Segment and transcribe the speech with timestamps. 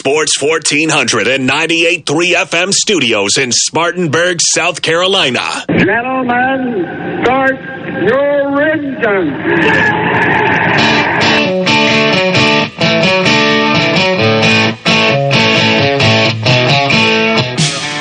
[0.00, 5.66] Sports 1400 and 98.3 FM studios in Spartanburg, South Carolina.
[5.68, 7.54] Gentlemen, start
[8.02, 9.36] your engines.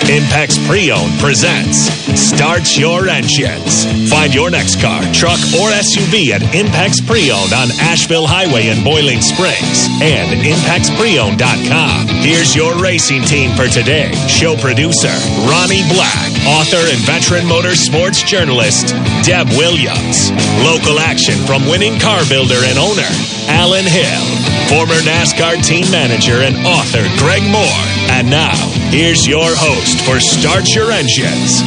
[0.07, 3.87] Impex Pre-Owned presents Start Your Engines.
[4.11, 9.23] Find your next car, truck, or SUV at Impex Pre-Owned on Asheville Highway in Boiling
[9.23, 12.07] Springs and ImpexPreowned.com.
[12.19, 14.11] Here's your racing team for today.
[14.27, 15.15] Show producer
[15.47, 18.91] Ronnie Black, author and veteran motorsports journalist
[19.23, 20.35] Deb Williams.
[20.67, 23.07] Local action from winning car builder and owner
[23.47, 24.27] Alan Hill,
[24.67, 27.83] former NASCAR team manager and author Greg Moore.
[28.11, 31.61] And now, here's your host for Start Your Engines,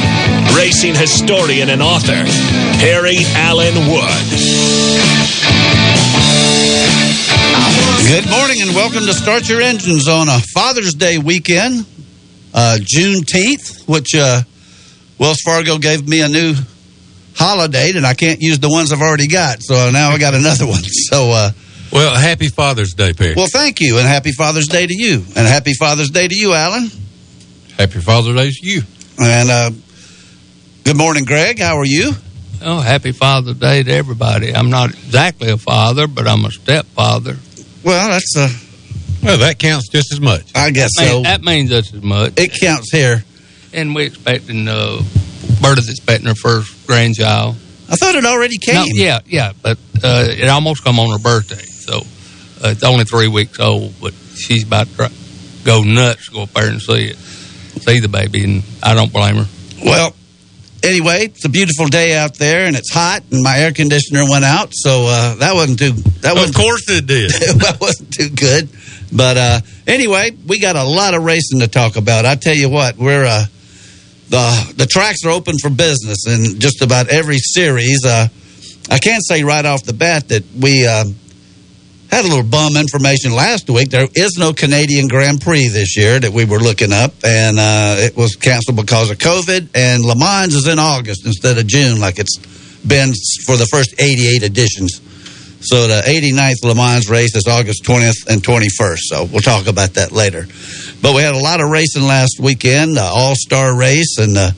[0.55, 2.23] racing historian and author,
[2.79, 4.23] Perry Allen Wood.
[8.07, 11.85] Good morning and welcome to Start Your Engines on a Father's Day weekend,
[12.53, 14.41] uh, Juneteenth, which uh,
[15.17, 16.53] Wells Fargo gave me a new
[17.35, 20.67] holiday, and I can't use the ones I've already got, so now I got another
[20.67, 20.83] one.
[20.83, 21.51] So, uh,
[21.91, 23.33] Well, happy Father's Day, Perry.
[23.35, 26.53] well, thank you, and happy Father's Day to you, and happy Father's Day to you,
[26.53, 26.91] Alan,
[27.77, 28.81] happy Father's Day to you.
[29.19, 29.71] and uh,
[30.83, 31.59] good morning, Greg.
[31.59, 32.11] How are you?
[32.61, 34.53] Oh, happy Father's Day to everybody.
[34.55, 37.37] I'm not exactly a father, but I'm a stepfather.
[37.83, 38.49] Well, that's uh,
[39.23, 40.51] Well, that counts just as much.
[40.55, 41.21] I guess Man, so.
[41.23, 42.33] that means just as much.
[42.37, 43.23] It counts here.
[43.73, 45.01] And we're expecting, uh,
[45.59, 47.55] Berta's expecting her first grandchild.
[47.89, 48.75] I thought it already came.
[48.75, 51.55] No, yeah, yeah, but uh, it almost come on her birthday.
[51.63, 51.97] So
[52.63, 55.11] uh, it's only three weeks old, but she's about to
[55.65, 57.17] go nuts to go up there and see it,
[57.85, 59.47] see the baby, and I don't blame her.
[59.83, 60.13] Well,
[60.83, 64.45] anyway, it's a beautiful day out there, and it's hot, and my air conditioner went
[64.45, 65.91] out, so uh, that wasn't too.
[66.21, 67.31] That was of course it did.
[67.61, 68.69] that wasn't too good.
[69.11, 72.25] But uh, anyway, we got a lot of racing to talk about.
[72.25, 73.45] I tell you what, we're uh,
[74.29, 78.05] the the tracks are open for business in just about every series.
[78.05, 78.27] Uh,
[78.89, 81.05] I can't say right off the bat that we uh,
[82.13, 83.89] had a little bum information last week.
[83.89, 87.95] There is no Canadian Grand Prix this year that we were looking up, and uh,
[87.97, 89.69] it was canceled because of COVID.
[89.73, 92.37] And Le Mans is in August instead of June, like it's
[92.85, 93.13] been
[93.47, 95.01] for the first 88 editions.
[95.61, 98.99] So the 89th Le Mans race is August 20th and 21st.
[98.99, 100.45] So we'll talk about that later.
[101.01, 104.55] But we had a lot of racing last weekend, the All Star race and the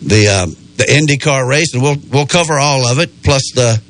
[0.00, 3.82] the um, the IndyCar race, and we'll we'll cover all of it, plus the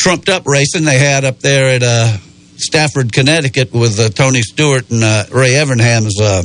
[0.00, 2.16] trumped up racing they had up there at uh,
[2.56, 6.42] Stafford, Connecticut, with uh, Tony Stewart and uh, Ray Evernham's uh,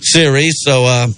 [0.00, 0.54] series.
[0.62, 1.08] So, uh,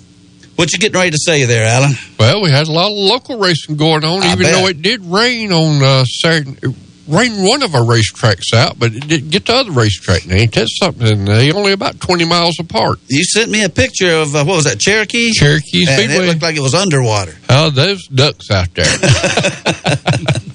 [0.56, 1.92] what you getting ready to say there, Alan?
[2.18, 4.52] Well, we had a lot of local racing going on, I even bet.
[4.52, 6.56] though it did rain on uh, Saturday.
[6.60, 6.74] It
[7.08, 10.26] rained one of our racetracks out, but it didn't get the other racetrack.
[10.26, 11.24] Now, ain't that something?
[11.24, 12.98] They only about 20 miles apart.
[13.08, 15.30] You sent me a picture of uh, what was that Cherokee?
[15.32, 17.34] Cherokee and it looked like it was underwater.
[17.48, 18.84] Oh, those ducks out there.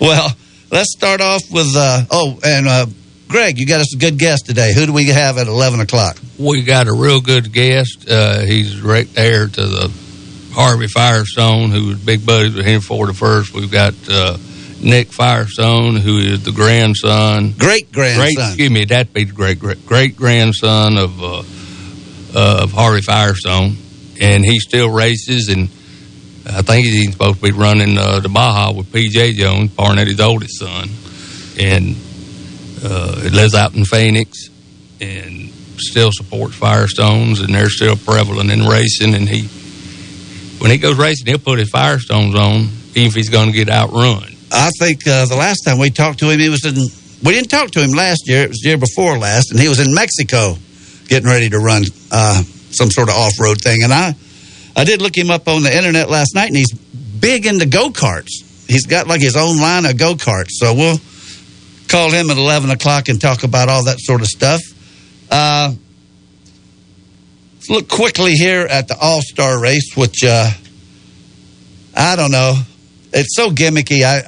[0.00, 0.30] Well,
[0.70, 2.86] let's start off with uh, oh, and uh,
[3.28, 4.72] Greg, you got us a good guest today.
[4.74, 6.18] Who do we have at eleven o'clock?
[6.38, 8.06] We got a real good guest.
[8.08, 9.92] Uh, he's right heir to the
[10.52, 13.52] Harvey Firestone, who was big buddies with Henry Ford the first.
[13.54, 14.36] We've got uh,
[14.82, 17.52] Nick Firestone, who is the grandson.
[17.52, 18.46] Great Great, grandson.
[18.48, 21.42] excuse me, that'd be the great great, great grandson of uh,
[22.34, 23.76] uh, of Harvey Firestone,
[24.20, 25.68] and he still races, and
[26.48, 29.32] I think he's supposed to be running uh, the Baja with P.J.
[29.34, 30.88] Jones, Parnelli's oldest son,
[31.58, 31.96] and
[32.84, 34.48] uh, he lives out in Phoenix,
[35.00, 39.48] and still supports Firestones, and they're still prevalent in racing, and he
[40.58, 43.68] when he goes racing, he'll put his Firestones on, even if he's going to get
[43.68, 44.24] outrun.
[44.52, 46.74] I think uh, the last time we talked to him, he was in.
[47.22, 48.42] We didn't talk to him last year.
[48.44, 50.56] It was the year before last, and he was in Mexico,
[51.08, 53.82] getting ready to run uh, some sort of off road thing.
[53.82, 54.14] And I,
[54.76, 57.88] I did look him up on the internet last night, and he's big into go
[57.88, 58.44] karts.
[58.68, 60.50] He's got like his own line of go karts.
[60.50, 61.00] So we'll
[61.88, 64.60] call him at eleven o'clock and talk about all that sort of stuff.
[65.30, 65.72] Uh,
[67.54, 70.50] let's look quickly here at the All Star race, which uh,
[71.96, 72.54] I don't know.
[73.14, 74.02] It's so gimmicky.
[74.02, 74.18] I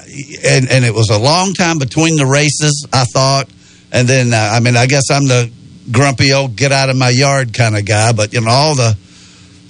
[0.49, 2.87] and and it was a long time between the races.
[2.91, 3.51] I thought,
[3.93, 5.51] and then uh, I mean, I guess I'm the
[5.91, 8.13] grumpy old get out of my yard kind of guy.
[8.13, 8.97] But you know, all the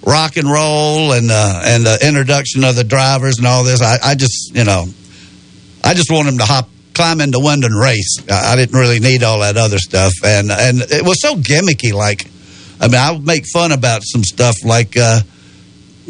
[0.02, 3.82] rock and roll and uh, and the introduction of the drivers and all this.
[3.82, 4.86] I, I just you know,
[5.84, 8.18] I just want them to hop climb into window and race.
[8.30, 11.92] I, I didn't really need all that other stuff, and and it was so gimmicky.
[11.92, 12.30] Like,
[12.80, 14.96] I mean, I would make fun about some stuff like.
[14.96, 15.20] Uh,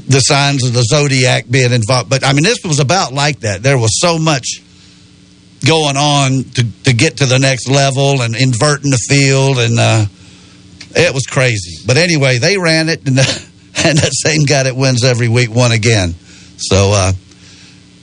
[0.06, 2.08] the signs of the zodiac being involved.
[2.08, 3.64] But I mean, this was about like that.
[3.64, 4.62] There was so much
[5.66, 9.58] going on to, to get to the next level and inverting the field.
[9.58, 10.06] And uh,
[10.90, 11.82] it was crazy.
[11.86, 13.18] But anyway, they ran it, and,
[13.84, 16.14] and that same guy that wins every week won again.
[16.56, 17.12] So uh,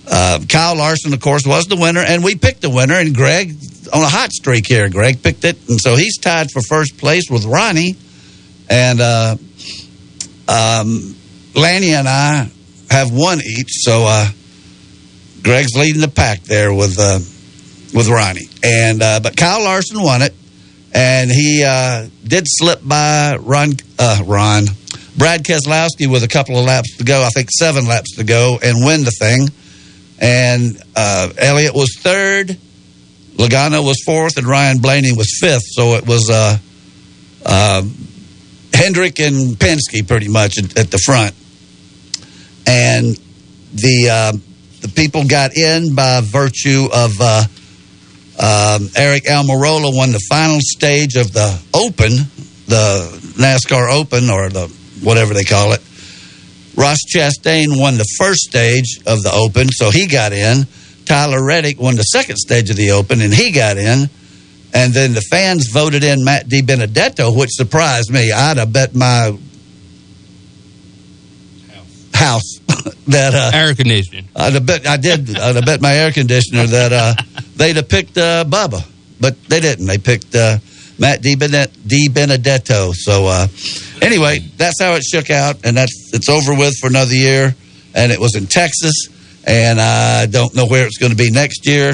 [0.07, 2.95] uh, Kyle Larson, of course, was the winner, and we picked the winner.
[2.95, 3.55] And Greg,
[3.93, 5.57] on a hot streak here, Greg picked it.
[5.69, 7.95] And so he's tied for first place with Ronnie.
[8.69, 9.35] And uh,
[10.47, 11.15] um,
[11.55, 12.49] Lanny and I
[12.89, 13.71] have one each.
[13.71, 14.27] So uh,
[15.43, 17.19] Greg's leading the pack there with uh,
[17.93, 18.49] with Ronnie.
[18.63, 20.33] And uh, but Kyle Larson won it,
[20.93, 24.65] and he uh, did slip by Ron uh, Ron
[25.17, 27.23] Brad Keselowski with a couple of laps to go.
[27.23, 29.47] I think seven laps to go, and win the thing.
[30.19, 32.57] And uh, Elliott was third.
[33.35, 35.63] Logano was fourth, and Ryan Blaney was fifth.
[35.65, 36.57] So it was uh,
[37.45, 37.83] uh,
[38.73, 41.33] Hendrick and Penske pretty much at, at the front.
[42.67, 43.17] And
[43.73, 44.37] the uh,
[44.81, 47.43] the people got in by virtue of uh,
[48.37, 52.11] um, Aric Almirola won the final stage of the Open,
[52.67, 54.67] the NASCAR Open or the
[55.01, 55.81] whatever they call it.
[56.75, 60.67] Ross Chastain won the first stage of the Open, so he got in.
[61.05, 64.09] Tyler Reddick won the second stage of the Open, and he got in.
[64.73, 68.31] And then the fans voted in Matt DiBenedetto, which surprised me.
[68.31, 69.37] I'd have bet my
[72.13, 72.59] house
[73.07, 74.27] that uh, Air conditioning.
[74.35, 75.37] I'd have bet I did.
[75.37, 77.13] I'd have bet my air conditioner that uh,
[77.55, 78.85] they'd have picked uh, Bubba,
[79.19, 79.85] but they didn't.
[79.85, 80.57] They picked uh,
[80.99, 82.93] Matt DiBenedetto.
[82.95, 83.47] So uh,
[84.05, 87.55] anyway, that's how it shook out, and that's it's over with for another year.
[87.93, 88.93] And it was in Texas,
[89.45, 91.93] and I don't know where it's going to be next year.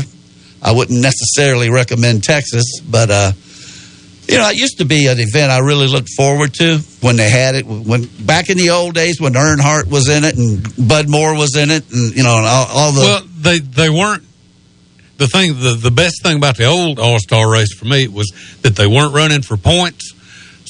[0.61, 3.31] I wouldn't necessarily recommend Texas, but uh,
[4.27, 7.29] you know, it used to be an event I really looked forward to when they
[7.29, 7.65] had it.
[7.65, 11.55] When back in the old days when Earnhardt was in it and Bud Moore was
[11.55, 14.23] in it, and you know, and all, all the Well, they they weren't.
[15.17, 18.31] The thing, the, the best thing about the old All Star race for me was
[18.63, 20.10] that they weren't running for points,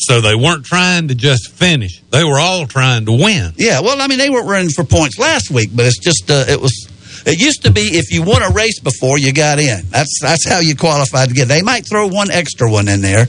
[0.02, 2.02] so they weren't trying to just finish.
[2.10, 3.54] They were all trying to win.
[3.56, 6.46] Yeah, well, I mean, they weren't running for points last week, but it's just uh,
[6.48, 6.88] it was.
[7.24, 9.82] It used to be if you won a race before, you got in.
[9.90, 11.48] That's that's how you qualified to get.
[11.48, 13.28] They might throw one extra one in there,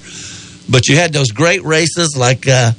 [0.71, 2.73] but you had those great races like uh,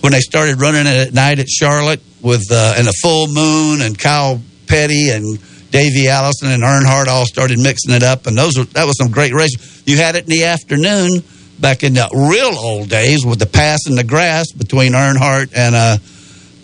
[0.00, 3.96] when they started running it at night at Charlotte with uh, a full moon and
[3.96, 5.38] Kyle Petty and
[5.70, 9.12] Davey Allison and Earnhardt all started mixing it up, and those were that was some
[9.12, 9.84] great races.
[9.86, 11.22] You had it in the afternoon
[11.60, 15.74] back in the real old days with the pass in the grass between Earnhardt and
[15.74, 15.96] uh,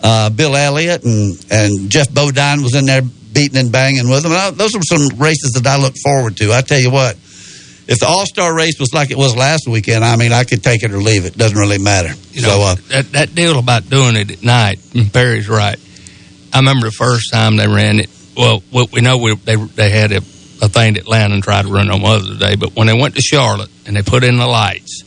[0.02, 4.32] uh, Bill Elliott and and Jeff Bodine was in there beating and banging with them.
[4.32, 6.52] And those were some races that I look forward to.
[6.52, 7.16] I tell you what,
[7.88, 10.62] if the All Star race was like it was last weekend, I mean, I could
[10.62, 11.36] take it or leave it.
[11.36, 12.12] Doesn't really matter.
[12.32, 14.78] You know, so uh, that, that deal about doing it at night,
[15.12, 15.78] Perry's right.
[16.52, 18.10] I remember the first time they ran it.
[18.36, 20.20] Well, we, we know we, they they had a,
[20.62, 23.20] a thing that Landon tried to run on Mother's Day, but when they went to
[23.20, 25.02] Charlotte and they put in the lights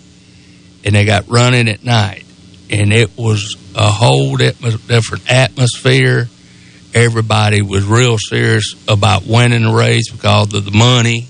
[0.84, 2.25] and they got running at night,
[2.69, 6.28] and it was a whole different atmosphere.
[6.94, 11.28] Everybody was real serious about winning the race because of the money,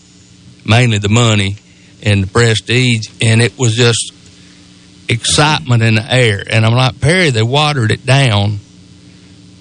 [0.66, 1.58] mainly the money
[2.04, 4.14] and the prestige, and it was just
[5.10, 6.44] excitement in the air.
[6.50, 8.60] And I'm like, Perry, they watered it down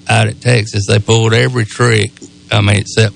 [0.08, 0.86] out at Texas.
[0.86, 2.12] They pulled every trick.
[2.52, 3.14] I mean, except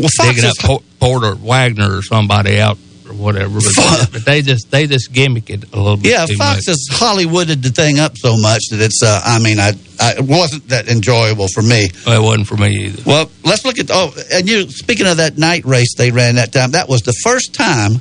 [0.00, 2.78] well, Fox digging up Porter Wagoner or somebody out
[3.08, 3.58] or whatever.
[3.76, 6.10] But, but they just they just gimmick it a little bit.
[6.12, 6.66] Yeah, Fox much.
[6.66, 9.02] has Hollywooded the thing up so much that it's.
[9.02, 11.90] Uh, I mean, I, I it wasn't that enjoyable for me.
[12.06, 13.02] Well, it wasn't for me either.
[13.04, 13.90] Well, let's look at.
[13.90, 16.72] Oh, and you speaking of that night race they ran that time.
[16.72, 17.92] That was the first time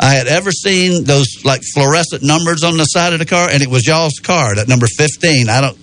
[0.00, 3.62] I had ever seen those like fluorescent numbers on the side of the car, and
[3.62, 5.48] it was y'all's car, that number fifteen.
[5.48, 5.78] I don't.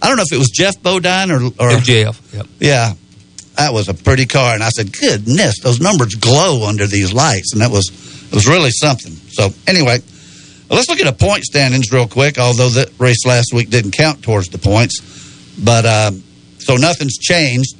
[0.00, 2.22] I don't know if it was Jeff Bodine or, or Jeff.
[2.32, 2.46] Yep.
[2.60, 2.92] yeah,
[3.58, 4.54] that was a pretty car.
[4.54, 7.52] And I said, goodness, those numbers glow under these lights.
[7.52, 7.88] And that was,
[8.28, 9.12] it was really something.
[9.12, 9.98] So anyway,
[10.70, 14.22] let's look at the point standings real quick, although the race last week didn't count
[14.22, 15.56] towards the points.
[15.62, 16.22] But, um,
[16.58, 17.76] so nothing's changed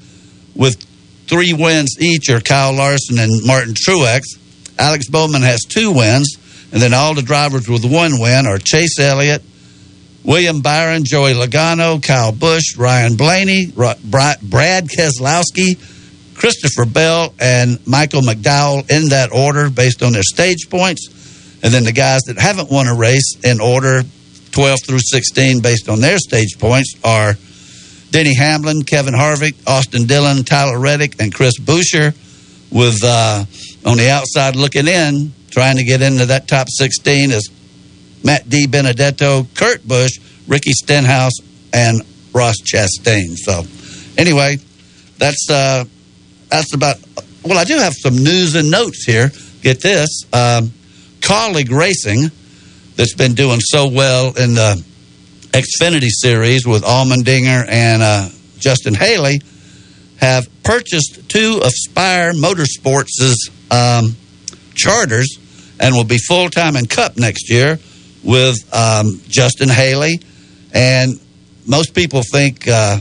[0.57, 0.83] with
[1.29, 4.23] three wins each are Kyle Larson and Martin Truex.
[4.79, 6.37] Alex Bowman has two wins.
[6.73, 9.43] And then all the drivers with one win are Chase Elliott,
[10.29, 15.79] William Byron, Joey Logano, Kyle Busch, Ryan Blaney, Ra- Bra- Brad Keselowski,
[16.35, 21.59] Christopher Bell, and Michael McDowell in that order based on their stage points.
[21.63, 24.03] And then the guys that haven't won a race in order
[24.53, 27.33] 12 through 16 based on their stage points are
[28.11, 32.15] Denny Hamlin, Kevin Harvick, Austin Dillon, Tyler Reddick, and Chris Buescher
[32.71, 33.47] with uh,
[33.87, 37.51] on the outside looking in, trying to get into that top 16 is
[38.25, 41.35] Matt DiBenedetto, Kurt Busch, Ricky Stenhouse,
[41.73, 43.37] and Ross Chastain.
[43.37, 43.63] So,
[44.17, 44.57] anyway,
[45.19, 45.85] that's uh,
[46.49, 46.97] that's about
[47.45, 49.31] well, I do have some news and notes here.
[49.63, 50.25] Get this.
[50.33, 50.73] Um,
[51.21, 52.31] Kaulig Racing,
[52.97, 54.83] that's been doing so well in the
[55.51, 59.41] Xfinity series with Allmendinger and uh, Justin Haley,
[60.21, 64.17] have purchased two of Spire Motorsports' um,
[64.75, 65.39] charters
[65.81, 67.79] and will be full time in Cup next year
[68.25, 70.21] with um, Justin Haley.
[70.73, 71.19] And
[71.67, 72.99] most people think uh,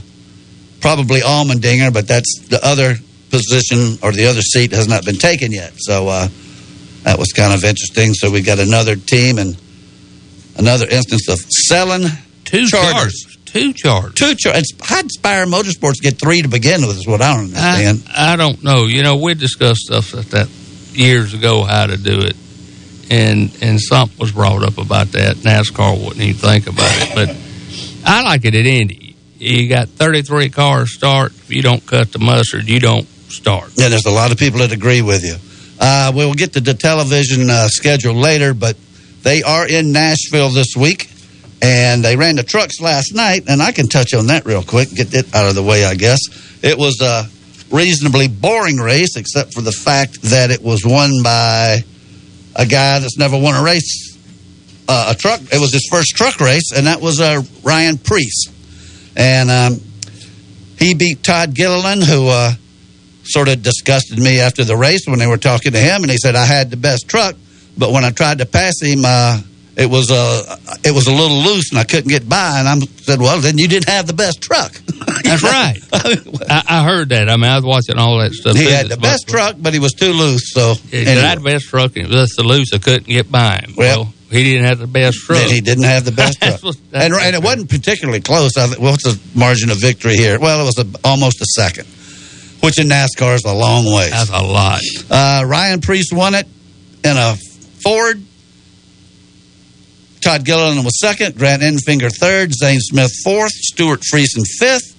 [0.81, 2.95] probably Allmendinger, but that's the other
[3.29, 5.74] position or the other seat has not been taken yet.
[5.77, 6.27] So uh,
[7.03, 8.13] that was kind of interesting.
[8.13, 9.57] So we got another team and
[10.57, 12.03] another instance of selling
[12.45, 13.24] Two charters.
[13.24, 13.38] charters.
[13.45, 14.13] Two charters.
[14.13, 14.71] Two charters.
[14.81, 16.97] How'd Spire Motorsports get three to begin with?
[16.97, 18.03] Is what I don't understand.
[18.15, 18.86] I, I don't know.
[18.86, 20.50] You know, we discussed stuff like that
[20.93, 22.36] years ago how to do it,
[23.09, 25.37] and and something was brought up about that.
[25.37, 27.35] NASCAR wouldn't even think about it, but
[28.05, 29.15] I like it at Indy.
[29.37, 31.31] You got 33 cars start.
[31.31, 33.71] If you don't cut the mustard, you don't start.
[33.75, 35.35] Yeah, there's a lot of people that agree with you.
[35.79, 38.75] Uh, we will get to the television uh, schedule later, but
[39.21, 41.11] they are in Nashville this week,
[41.61, 44.89] and they ran the trucks last night, and I can touch on that real quick,
[44.93, 46.19] get it out of the way, I guess.
[46.63, 47.25] It was a
[47.69, 51.83] reasonably boring race, except for the fact that it was won by
[52.57, 54.17] a guy that's never won a race,
[54.87, 55.41] uh, a truck.
[55.41, 58.47] It was his first truck race, and that was uh, Ryan Preece,
[59.15, 59.81] and um,
[60.77, 62.27] he beat Todd Gilliland, who.
[62.27, 62.53] Uh,
[63.29, 66.17] sort of disgusted me after the race when they were talking to him, and he
[66.17, 67.35] said I had the best truck,
[67.77, 69.41] but when I tried to pass him, uh,
[69.77, 72.60] it was uh, it was a little loose and I couldn't get by.
[72.60, 74.74] And I said, "Well, then you didn't have the best truck."
[75.24, 75.77] That's right.
[75.93, 77.29] I, I heard that.
[77.29, 78.55] I mean, I was watching all that stuff.
[78.55, 78.69] he too.
[78.72, 80.51] had the best what- truck, but he was too loose.
[80.53, 82.74] So Yeah, anyway, had the best truck, and it was the loose.
[82.74, 83.74] I couldn't get by him.
[83.77, 85.39] Well, Well, he didn't have the best truck.
[85.39, 88.57] then he didn't have the best truck, what- and, and it wasn't particularly close.
[88.57, 90.39] I, what's the margin of victory here?
[90.39, 91.86] Well, it was a, almost a second,
[92.62, 94.10] which in NASCAR is a long way.
[94.10, 94.81] That's a lot.
[95.10, 96.48] Uh, Ryan Preece won it
[97.03, 97.36] in a
[97.84, 98.24] Ford.
[100.21, 101.38] Todd Gilliland was second.
[101.38, 102.53] Grant Enfinger third.
[102.53, 103.51] Zane Smith fourth.
[103.51, 104.95] Stewart Friesen fifth.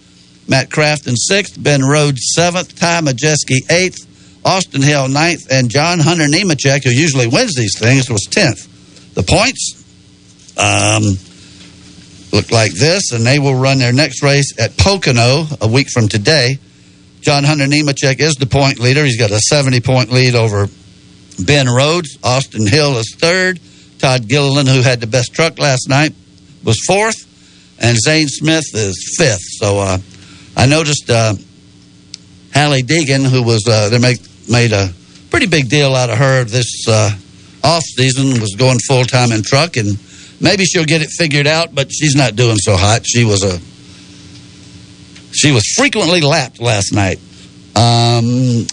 [0.49, 1.63] Matt Crafton sixth.
[1.63, 2.79] Ben Rhodes seventh.
[2.79, 4.07] Ty Majeski eighth.
[4.45, 5.47] Austin Hill ninth.
[5.51, 8.67] And John Hunter Nemechek, who usually wins these things, was tenth.
[9.15, 9.85] The points
[10.57, 11.03] um,
[12.33, 16.09] look like this, and they will run their next race at Pocono a week from
[16.09, 16.59] today.
[17.21, 19.05] John Hunter Nemechek is the point leader.
[19.05, 20.69] He's got a 70 point lead over
[21.45, 22.19] Ben Rhodes.
[22.23, 23.61] Austin Hill is third.
[23.99, 26.15] Todd Gilliland, who had the best truck last night,
[26.65, 27.27] was fourth.
[27.81, 29.45] And Zane Smith is fifth.
[29.59, 29.99] So uh,
[30.57, 31.35] I noticed uh,
[32.53, 34.19] Hailie Deegan, who was, uh, they make,
[34.51, 34.93] made a
[35.31, 37.11] pretty big deal out of her this uh,
[37.63, 39.77] off season, was going full time in truck.
[39.77, 39.99] And
[40.41, 43.07] maybe she'll get it figured out, but she's not doing so hot.
[43.07, 43.61] She was a
[45.33, 47.19] she was frequently lapped last night.
[47.77, 48.67] Um,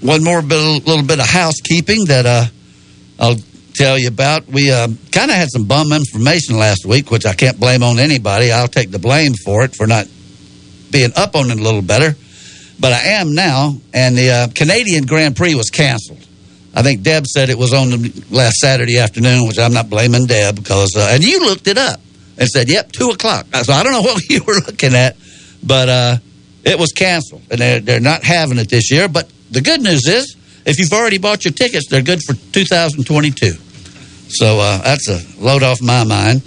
[0.00, 2.44] one more bit, little bit of housekeeping that uh,
[3.18, 3.36] I'll
[3.80, 4.46] tell you about.
[4.46, 7.98] We uh, kind of had some bum information last week, which I can't blame on
[7.98, 8.52] anybody.
[8.52, 10.06] I'll take the blame for it for not
[10.90, 12.14] being up on it a little better.
[12.78, 16.26] But I am now, and the uh, Canadian Grand Prix was canceled.
[16.74, 20.26] I think Deb said it was on the last Saturday afternoon, which I'm not blaming
[20.26, 22.00] Deb because, uh, and you looked it up
[22.38, 25.16] and said, "Yep, two o'clock." So I don't know what you were looking at,
[25.62, 26.16] but uh,
[26.64, 29.08] it was canceled, and they're, they're not having it this year.
[29.08, 33.69] But the good news is, if you've already bought your tickets, they're good for 2022.
[34.30, 36.42] So uh, that's a load off my mind.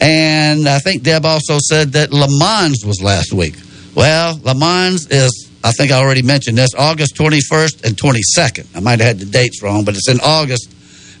[0.00, 3.54] And I think Deb also said that Le Mans was last week.
[3.94, 8.76] Well, Le Mans is, I think I already mentioned this, August 21st and 22nd.
[8.76, 10.70] I might have had the dates wrong, but it's in August,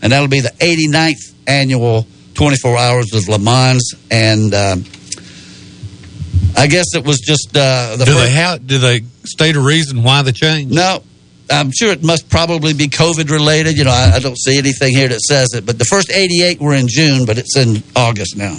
[0.00, 3.94] and that'll be the 89th annual 24 Hours of Le Mans.
[4.12, 4.84] And um,
[6.56, 8.66] I guess it was just uh, the Do first- they have?
[8.66, 10.72] Do they state a reason why the change?
[10.72, 11.02] no,
[11.50, 13.76] I'm sure it must probably be COVID related.
[13.76, 15.64] You know, I, I don't see anything here that says it.
[15.64, 18.56] But the first 88 were in June, but it's in August now.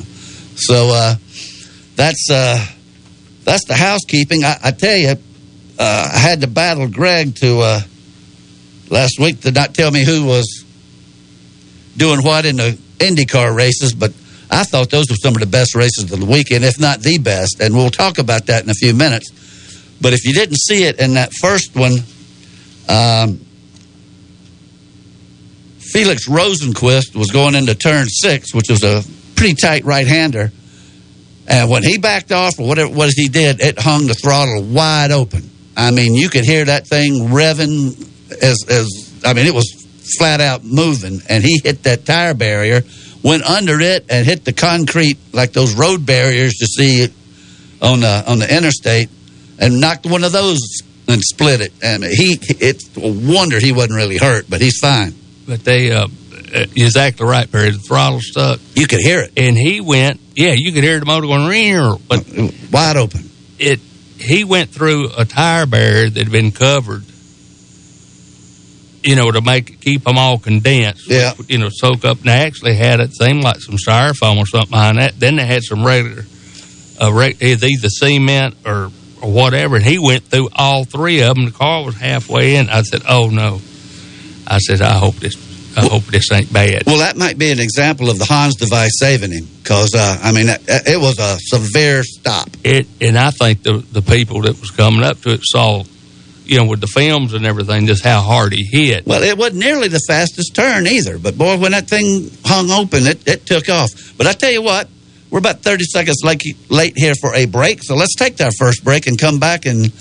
[0.56, 1.16] So uh,
[1.96, 2.66] that's uh,
[3.44, 4.44] that's the housekeeping.
[4.44, 5.16] I, I tell you,
[5.80, 7.82] uh, I had to battle Greg to uh,
[8.90, 10.66] last week to not tell me who was
[11.98, 14.14] doing what in the IndyCar races, but
[14.52, 17.18] I thought those were some of the best races of the weekend, if not the
[17.20, 17.62] best.
[17.62, 19.30] And we'll talk about that in a few minutes.
[20.02, 22.00] But if you didn't see it in that first one,
[22.90, 23.40] um,
[25.80, 29.04] Felix Rosenqvist was going into turn six, which was a
[29.36, 30.52] pretty tight right hander.
[31.48, 34.62] And when he backed off or whatever it was he did, it hung the throttle
[34.62, 35.50] wide open.
[35.76, 38.00] I mean, you could hear that thing revving
[38.44, 41.22] as, as I mean, it was flat out moving.
[41.28, 42.82] And he hit that tire barrier,
[43.24, 47.14] went under it, and hit the concrete like those road barriers you see
[47.82, 49.10] on the on the interstate,
[49.58, 50.60] and knocked one of those
[51.10, 51.74] and split it.
[51.84, 53.02] And he, it's a
[53.36, 55.14] wonder he wasn't really hurt, but he's fine.
[55.48, 57.72] But they, uh, uh, exactly right, Perry.
[57.72, 60.20] The throttle stuck, You could hear it and he went.
[60.36, 62.26] Yeah, you could hear the motor going, "Rear," but
[62.72, 63.30] wide open.
[63.60, 63.80] it
[64.18, 67.04] he went through a tire barrier that had been covered
[69.04, 71.34] you know to make keep them all condensed Yeah.
[71.48, 74.72] you know soak up and they actually had it seemed like some styrofoam or something
[74.72, 76.24] behind that then they had some regular
[77.02, 81.46] uh, re- either cement or, or whatever and he went through all three of them
[81.46, 83.60] the car was halfway in i said oh no
[84.48, 85.36] i said i hope this
[85.78, 88.92] i hope this ain't bad Well, that might be an example of the HANS device
[88.98, 92.48] saving him because, uh, I mean, it, it was a severe stop.
[92.64, 95.84] it and I think the the people that was coming up to it saw,
[96.44, 99.06] you know, with the films and everything, just how hard he hit.
[99.06, 103.06] Well, it wasn't nearly the fastest turn either, but boy, when that thing hung open,
[103.06, 103.92] it, it took off.
[104.18, 104.90] But I tell you what,
[105.30, 109.08] we're about 30 seconds late, here for a break, so let's take that first break
[109.08, 109.92] and come back and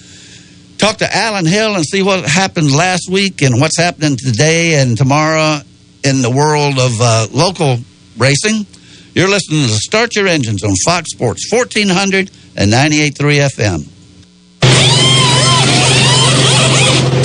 [0.79, 4.97] talk to Alan Hill and see what happened last week and what's happening today and
[4.97, 5.61] tomorrow
[6.05, 7.79] in the world of uh, local
[8.17, 8.65] racing.
[9.15, 13.98] You're listening to Start Your Engines on Fox Sports 1400 and 98.3 FM.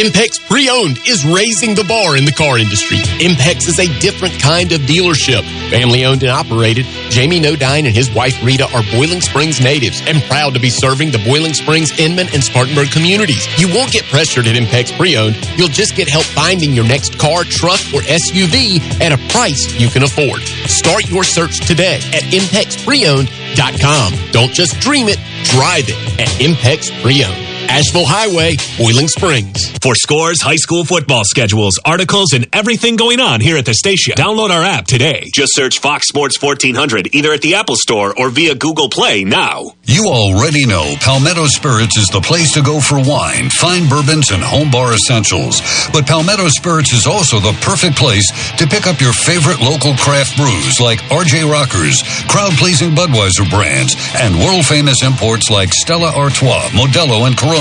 [0.00, 2.96] Impex Pre-Owned is raising the bar in the car industry.
[3.20, 5.44] Impex is a different kind of dealership.
[5.68, 10.22] Family owned and operated, Jamie Nodine and his wife Rita are Boiling Springs natives and
[10.22, 13.46] proud to be serving the Boiling Springs, Inman, and Spartanburg communities.
[13.60, 15.36] You won't get pressured at Impex Pre-Owned.
[15.58, 19.90] You'll just get help finding your next car, truck, or SUV at a price you
[19.90, 20.40] can afford.
[20.64, 24.32] Start your search today at ImpexPreowned.com.
[24.32, 27.49] Don't just dream it, drive it at Impex Pre-Owned.
[27.70, 29.70] Asheville Highway, Boiling Springs.
[29.78, 34.14] For scores, high school football schedules, articles, and everything going on here at the station,
[34.14, 35.30] download our app today.
[35.32, 39.70] Just search Fox Sports 1400 either at the Apple Store or via Google Play now.
[39.84, 44.42] You already know Palmetto Spirits is the place to go for wine, fine bourbons, and
[44.42, 45.62] home bar essentials.
[45.92, 48.26] But Palmetto Spirits is also the perfect place
[48.58, 53.94] to pick up your favorite local craft brews like RJ Rockers, crowd pleasing Budweiser brands,
[54.18, 57.59] and world famous imports like Stella Artois, Modelo, and Corona.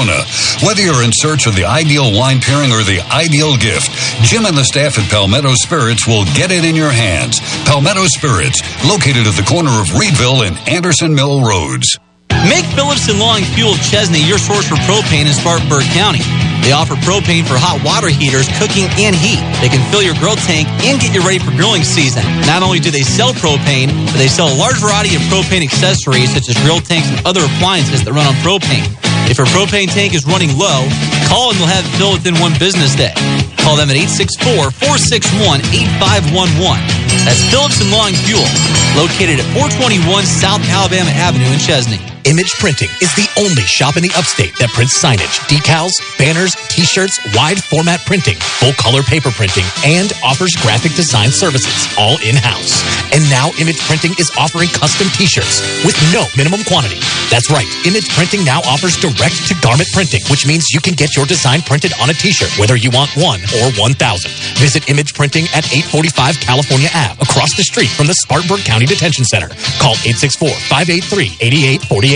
[0.63, 3.91] Whether you're in search of the ideal wine pairing or the ideal gift,
[4.23, 7.39] Jim and the staff at Palmetto Spirits will get it in your hands.
[7.65, 11.99] Palmetto Spirits, located at the corner of Reedville and Anderson Mill Roads.
[12.47, 16.23] Make Phillips and Long Fuel Chesnee your source for propane in Spartanburg County.
[16.63, 19.43] They offer propane for hot water heaters, cooking, and heat.
[19.59, 22.23] They can fill your grill tank and get you ready for grilling season.
[22.47, 26.31] Not only do they sell propane, but they sell a large variety of propane accessories
[26.31, 28.87] such as grill tanks and other appliances that run on propane.
[29.29, 30.89] If your propane tank is running low,
[31.29, 33.13] call and they'll have it filled within one business day.
[33.61, 36.81] Call them at 864-461-8511.
[37.29, 38.49] That's Phillips and Long Fuel,
[38.97, 42.01] located at 421 South Alabama Avenue in Chesnee.
[42.29, 47.17] Image Printing is the only shop in the upstate that prints signage, decals, banners, t-shirts,
[47.33, 52.85] wide format printing, full color paper printing, and offers graphic design services, all in-house.
[53.17, 57.01] And now Image Printing is offering custom t-shirts with no minimum quantity.
[57.33, 61.17] That's right, Image Printing now offers direct to garment printing, which means you can get
[61.17, 63.97] your design printed on a t-shirt, whether you want one or 1,000.
[64.61, 69.25] Visit Image Printing at 845 California Ave, across the street from the Spartanburg County Detention
[69.25, 69.49] Center.
[69.81, 69.97] Call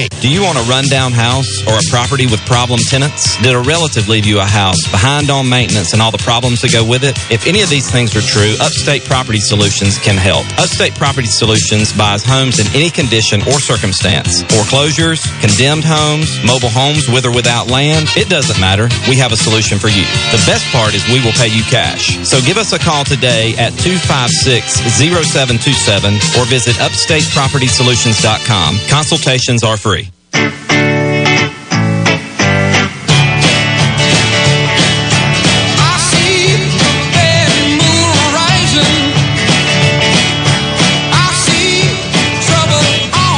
[0.03, 0.21] 864-583-8848.
[0.21, 3.37] Do you own a rundown house or a property with problem tenants?
[3.41, 6.71] Did a relative leave you a house behind on maintenance and all the problems that
[6.71, 7.17] go with it?
[7.31, 10.45] If any of these things are true, Upstate Property Solutions can help.
[10.57, 14.41] Upstate Property Solutions buys homes in any condition or circumstance.
[14.43, 18.87] Foreclosures, condemned homes, mobile homes with or without land, it doesn't matter.
[19.09, 20.03] We have a solution for you.
[20.31, 22.17] The best part is we will pay you cash.
[22.23, 28.79] So give us a call today at 256-0727 or visit upstatepropertysolutions.com.
[28.89, 30.09] Consultations are free.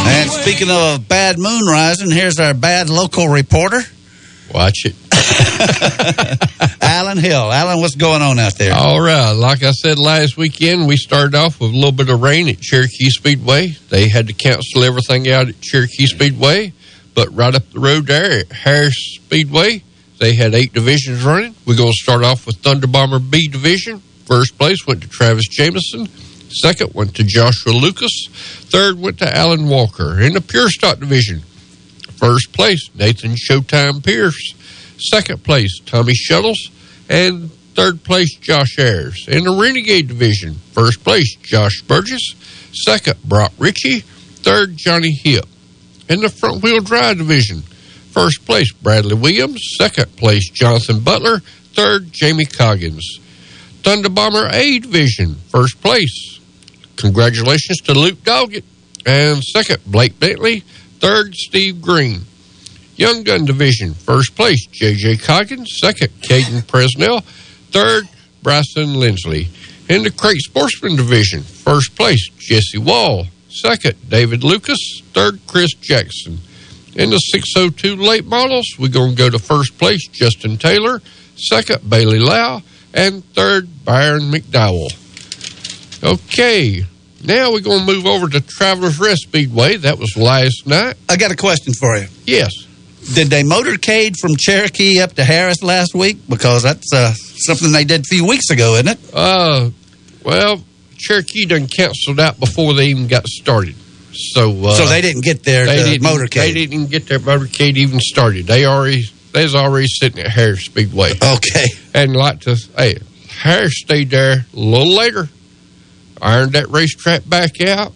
[0.08, 3.81] And speaking of a bad moon rising, here's our bad local reporter,
[4.53, 4.95] Watch it.
[6.82, 7.51] Alan Hill.
[7.51, 8.73] Alan, what's going on out there?
[8.73, 9.32] All right.
[9.32, 12.60] Like I said last weekend, we started off with a little bit of rain at
[12.60, 13.67] Cherokee Speedway.
[13.89, 16.73] They had to cancel everything out at Cherokee Speedway.
[17.13, 19.84] But right up the road there at Harris Speedway,
[20.19, 21.56] they had eight divisions running.
[21.65, 24.01] We're going to start off with Thunder Bomber B division.
[24.25, 26.08] First place went to Travis Jameson.
[26.49, 28.28] Second went to Joshua Lucas.
[28.30, 30.19] Third went to Alan Walker.
[30.19, 31.41] In the Pure Stock division,
[32.17, 34.54] first place Nathan Showtime Pierce.
[34.97, 36.69] Second place Tommy Shuttles.
[37.10, 39.27] And third place, Josh Ayers.
[39.27, 42.36] In the Renegade Division, first place, Josh Burgess.
[42.73, 43.99] Second, Brock Ritchie.
[43.99, 45.43] Third, Johnny Hill.
[46.10, 47.62] In the front wheel drive division,
[48.12, 49.62] first place, Bradley Williams.
[49.77, 51.39] Second place, Jonathan Butler.
[51.73, 53.19] Third, Jamie Coggins.
[53.84, 56.39] Thunder Bomber A division, first place.
[56.95, 58.63] Congratulations to Luke Doggett.
[59.05, 60.62] And second, Blake Bentley.
[60.99, 62.21] Third, Steve Green.
[62.95, 65.17] Young Gun Division, first place, J.J.
[65.17, 65.77] Coggins.
[65.79, 67.23] Second, Caden Presnell.
[67.71, 68.08] Third,
[68.41, 69.49] Bryson Lindsley.
[69.89, 73.25] In the Crate Sportsman Division, first place, Jesse Wall.
[73.49, 75.01] Second, David Lucas.
[75.13, 76.39] Third, Chris Jackson.
[76.95, 81.01] In the 602 late models, we're going to go to first place, Justin Taylor.
[81.36, 82.62] Second, Bailey Lau.
[82.93, 84.93] And third, Byron McDowell.
[86.01, 86.86] Okay,
[87.25, 89.75] now we're going to move over to Travelers Rest Speedway.
[89.75, 90.95] That was last night.
[91.10, 92.08] I got a question for you.
[92.25, 92.64] Yes.
[93.13, 96.17] Did they motorcade from Cherokee up to Harris last week?
[96.27, 98.99] Because that's uh, something they did a few weeks ago, isn't it?
[99.13, 99.69] Uh,
[100.23, 100.63] well,
[100.97, 103.75] Cherokee done canceled out before they even got started.
[104.11, 106.53] So, uh, so they didn't get their they the didn't, motorcade.
[106.53, 108.47] They didn't get their motorcade even started.
[108.47, 111.11] They already they was already sitting at Harris Speedway.
[111.21, 111.65] Okay.
[111.93, 115.29] And like to hey, Harris stayed there a little later,
[116.21, 117.93] ironed that racetrack back out.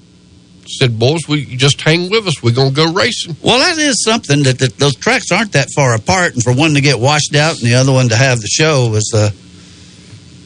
[0.70, 2.42] Said, boys, we just hang with us.
[2.44, 3.36] We're gonna go racing.
[3.42, 6.74] Well, that is something that, that those tracks aren't that far apart, and for one
[6.76, 9.32] to get washed out and the other one to have the show was uh,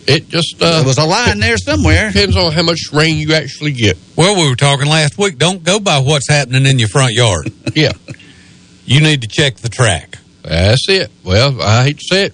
[0.08, 2.10] It just uh, there was a line there somewhere.
[2.12, 3.98] depends on how much rain you actually get.
[4.16, 5.38] Well, we were talking last week.
[5.38, 7.52] Don't go by what's happening in your front yard.
[7.76, 7.94] Yeah.
[8.86, 10.18] You need to check the track.
[10.44, 11.10] That's it.
[11.24, 12.34] Well, I hate to say it.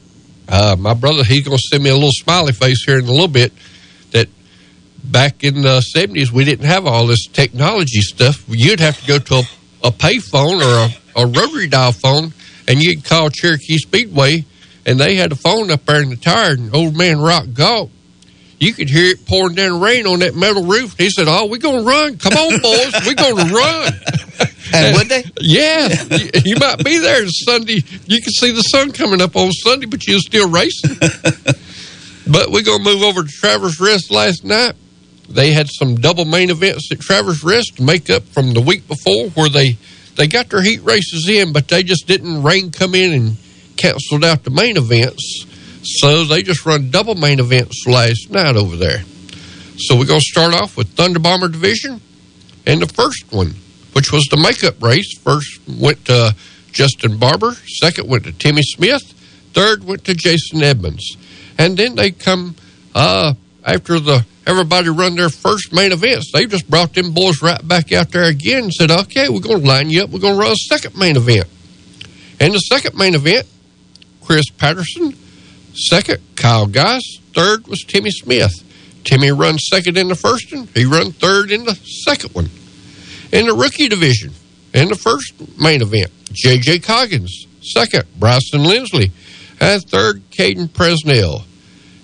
[0.50, 3.12] Uh, my brother, he's going to send me a little smiley face here in a
[3.12, 3.54] little bit.
[5.12, 8.44] Back in the seventies, we didn't have all this technology stuff.
[8.48, 12.34] You'd have to go to a, a pay phone or a, a rotary dial phone,
[12.68, 14.46] and you'd call Cherokee Speedway,
[14.86, 16.52] and they had a phone up there in the tire.
[16.52, 17.90] And old man Rock Galt,
[18.60, 20.96] you could hear it pouring down rain on that metal roof.
[20.98, 22.18] He said, "Oh, we're going to run.
[22.18, 23.94] Come on, boys, we're going to run."
[24.72, 25.24] And would they?
[25.42, 27.82] Yeah, you, you might be there Sunday.
[28.06, 30.96] You can see the sun coming up on Sunday, but you're still racing.
[32.28, 34.74] but we're going to move over to Travers Rest last night.
[35.30, 38.88] They had some double main events at Travers Rest to make up from the week
[38.88, 39.78] before where they,
[40.16, 43.38] they got their heat races in, but they just didn't rain come in and
[43.78, 45.46] canceled out the main events.
[45.84, 49.04] So they just run double main events last night over there.
[49.78, 52.02] So we're going to start off with Thunder Bomber Division.
[52.66, 53.54] And the first one,
[53.94, 56.36] which was the makeup race, first went to
[56.72, 59.04] Justin Barber, second went to Timmy Smith,
[59.54, 61.16] third went to Jason Edmonds.
[61.58, 62.56] And then they come
[62.94, 66.32] uh, after the everybody run their first main events.
[66.34, 69.62] They just brought them boys right back out there again and said, okay, we're going
[69.62, 70.10] to line you up.
[70.10, 71.46] We're going to run a second main event.
[72.40, 73.48] And the second main event,
[74.22, 75.16] Chris Patterson,
[75.74, 78.54] second, Kyle Goss, third was Timmy Smith.
[79.04, 80.68] Timmy run second in the first one.
[80.74, 82.50] He run third in the second one.
[83.32, 84.32] In the rookie division,
[84.74, 86.80] in the first main event, J.J.
[86.80, 87.48] Coggins.
[87.62, 89.12] Second, Bryson Lindsley.
[89.60, 91.44] And third, Caden Presnell.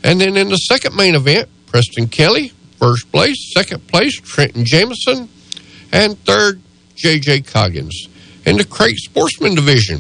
[0.04, 3.52] And then in the second main event, Preston Kelly, first place.
[3.54, 5.28] Second place, Trenton Jameson.
[5.92, 6.62] And third,
[6.96, 7.42] J.J.
[7.42, 8.08] Coggins.
[8.46, 10.00] In the crate sportsman division,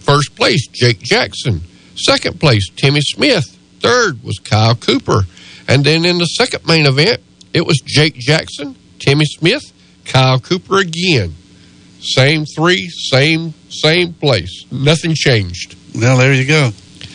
[0.00, 1.62] first place, Jake Jackson.
[1.94, 3.46] Second place, Timmy Smith.
[3.80, 5.22] Third was Kyle Cooper.
[5.66, 7.22] And then in the second main event,
[7.54, 9.72] it was Jake Jackson, Timmy Smith,
[10.04, 11.34] Kyle Cooper again.
[12.00, 14.66] Same three, same same place.
[14.70, 15.76] Nothing changed.
[15.94, 16.72] Well, there you go.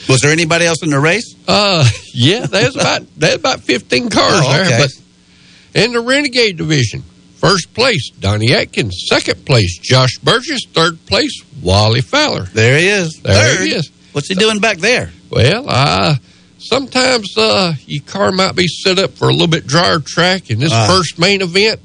[0.08, 1.36] Was there anybody else in the race?
[1.48, 4.70] Uh, yeah, there's about there's about fifteen cars Oh, okay.
[4.70, 4.80] there.
[4.80, 7.04] But in the Renegade division,
[7.38, 12.44] first place Donnie Atkins, second place Josh Burgess, third place Wally Fowler.
[12.44, 13.20] There he is.
[13.24, 13.66] There Third.
[13.66, 13.92] he is.
[14.12, 15.12] What's he doing back there?
[15.30, 16.16] Well, uh,
[16.60, 20.50] sometimes uh, your car might be set up for a little bit drier track.
[20.50, 20.88] In this Ah.
[20.88, 21.82] first main event,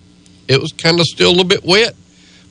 [0.47, 1.95] it was kind of still a little bit wet.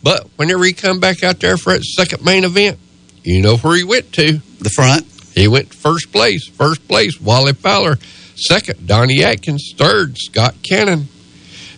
[0.03, 2.77] But whenever he come back out there for that second main event,
[3.23, 4.39] you know where he went to.
[4.60, 5.05] The front.
[5.34, 6.48] He went first place.
[6.48, 7.98] First place, Wally Fowler.
[8.36, 9.74] Second, Donnie Atkins.
[9.76, 11.08] Third, Scott Cannon.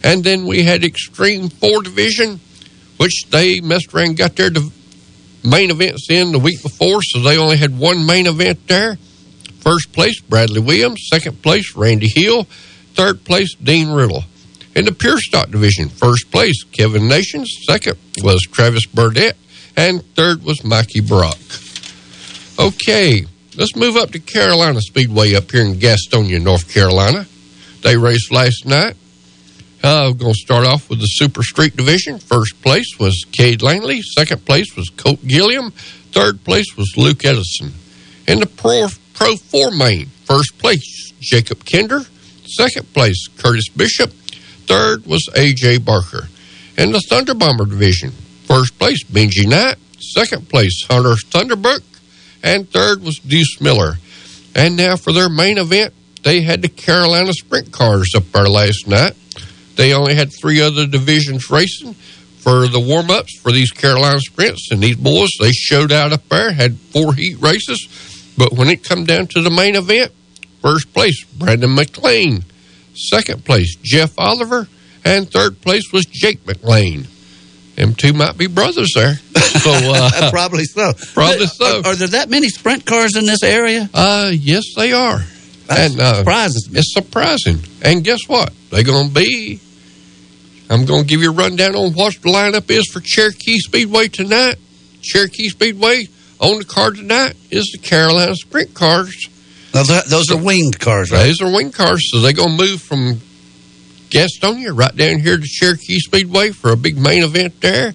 [0.04, 2.40] And then we had Extreme 4 Division,
[2.98, 4.52] which they messed around got their
[5.44, 8.98] main events in the week before, so they only had one main event there.
[9.60, 11.08] First place, Bradley Williams.
[11.12, 12.46] Second place, Randy Hill.
[12.94, 14.24] Third place, Dean Riddle.
[14.76, 17.60] In the Pure Stock Division, first place, Kevin Nations.
[17.68, 19.38] Second was Travis Burdett.
[19.78, 21.38] And third was Mikey Brock.
[22.60, 23.26] Okay,
[23.62, 27.28] let's move up to Carolina Speedway up here in Gastonia, North Carolina.
[27.84, 28.95] They raced last night.
[29.84, 32.17] Uh, we're going to start off with the Super Street Division.
[32.17, 34.02] First place was Cade Langley.
[34.02, 35.69] Second place was Colt Gilliam.
[36.12, 37.71] Third place was Luke Edison.
[38.28, 40.08] In the Pro, Pro 4 main.
[40.26, 42.00] First place, Jacob Kinder.
[42.47, 44.10] Second place, Curtis Bishop.
[44.65, 45.78] Third was A.J.
[45.80, 46.30] Barker.
[46.80, 48.10] In the Thunder Bomber division,
[48.45, 49.76] first place, Benji Knight.
[50.00, 51.90] Second place, Hunter Thunderbrook.
[52.43, 53.93] And third was Deuce Miller.
[54.56, 58.88] And now for their main event, they had the Carolina Sprint Cars up there last
[58.88, 59.13] night.
[59.75, 64.71] They only had three other divisions racing for the warm ups for these Carolina Sprints.
[64.71, 68.34] And these boys, they showed out up there, had four heat races.
[68.38, 70.12] But when it come down to the main event,
[70.62, 72.43] first place, Brandon McLean.
[72.93, 74.67] Second place, Jeff Oliver.
[75.04, 77.08] And third place was Jake McLean.
[77.82, 79.15] Them two might be brothers there.
[79.15, 80.94] So uh, probably so.
[81.15, 81.80] Probably so.
[81.80, 83.89] Are, are there that many sprint cars in this area?
[83.91, 85.17] Uh, yes, they are.
[85.65, 86.78] That and uh, surprises me.
[86.78, 87.58] it's surprising.
[87.82, 88.54] And guess what?
[88.70, 89.60] They're going to be.
[90.70, 94.10] I'm going to give you a rundown on what the lineup is for Cherokee Speedway
[94.10, 94.58] tonight.
[95.02, 96.08] Cherokee Speedway
[96.39, 99.28] on the card tonight is the Carolina Sprint Cars.
[99.72, 101.24] Those are, those are winged cars, right?
[101.24, 103.22] Those are wing cars, so they're going to move from
[104.12, 107.93] Gastonia right down here to Cherokee Speedway for a big main event there.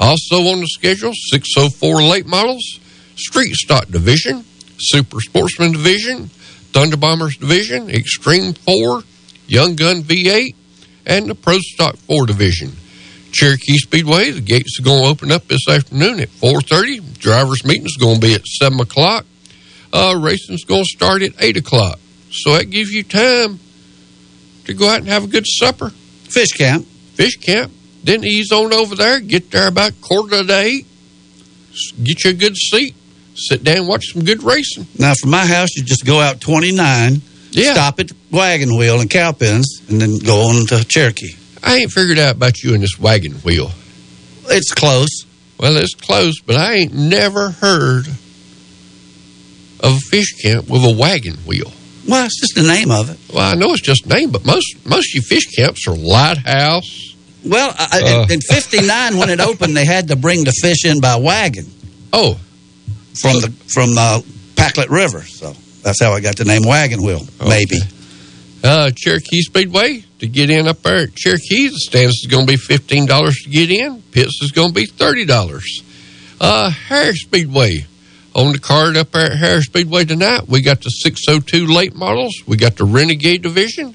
[0.00, 2.80] Also on the schedule, 604 late models,
[3.16, 4.44] Street Stock Division,
[4.78, 6.28] Super Sportsman Division,
[6.72, 9.02] Thunder Bombers Division, Extreme 4,
[9.46, 10.54] Young Gun V8,
[11.06, 12.72] and the Pro Stock 4 Division.
[13.32, 17.18] Cherokee Speedway, the gates are going to open up this afternoon at 4.30.
[17.18, 19.26] Drivers' meeting is going to be at 7 o'clock.
[19.92, 21.98] Uh, racing's going to start at 8 o'clock.
[22.30, 23.58] So that gives you time
[24.68, 25.90] to go out and have a good supper.
[25.90, 26.86] Fish camp.
[27.14, 27.72] Fish camp.
[28.04, 30.86] Then ease on over there, get there about quarter to eight,
[32.02, 32.94] get you a good seat,
[33.34, 34.86] sit down, watch some good racing.
[34.98, 37.72] Now, from my house, you just go out 29, Yeah.
[37.72, 41.34] stop at Wagon Wheel and Cowpens, and then go on to Cherokee.
[41.62, 43.72] I ain't figured out about you and this wagon wheel.
[44.48, 45.24] It's close.
[45.58, 48.06] Well, it's close, but I ain't never heard
[49.80, 51.72] of a fish camp with a wagon wheel.
[52.08, 53.18] Well, it's just the name of it.
[53.32, 57.14] Well, I know it's just name, but most most of you fish camps are lighthouse.
[57.44, 58.22] Well, I, Uh.
[58.24, 61.66] in, in 59, when it opened, they had to bring the fish in by wagon
[62.12, 62.38] Oh,
[63.20, 64.24] from the from the
[64.56, 65.22] Pacolet River.
[65.22, 67.78] So that's how I got the name Wagon Wheel, maybe.
[68.64, 71.68] uh, Cherokee Speedway to get in up there at Cherokee.
[71.68, 74.02] The stands is going to be fifteen dollars to get in.
[74.10, 75.82] Pits is going to be thirty dollars.
[76.40, 77.84] Uh, Harris Speedway
[78.38, 80.48] on the card up there at Harris Speedway tonight.
[80.48, 82.34] We got the six hundred two late models.
[82.46, 83.94] We got the Renegade division,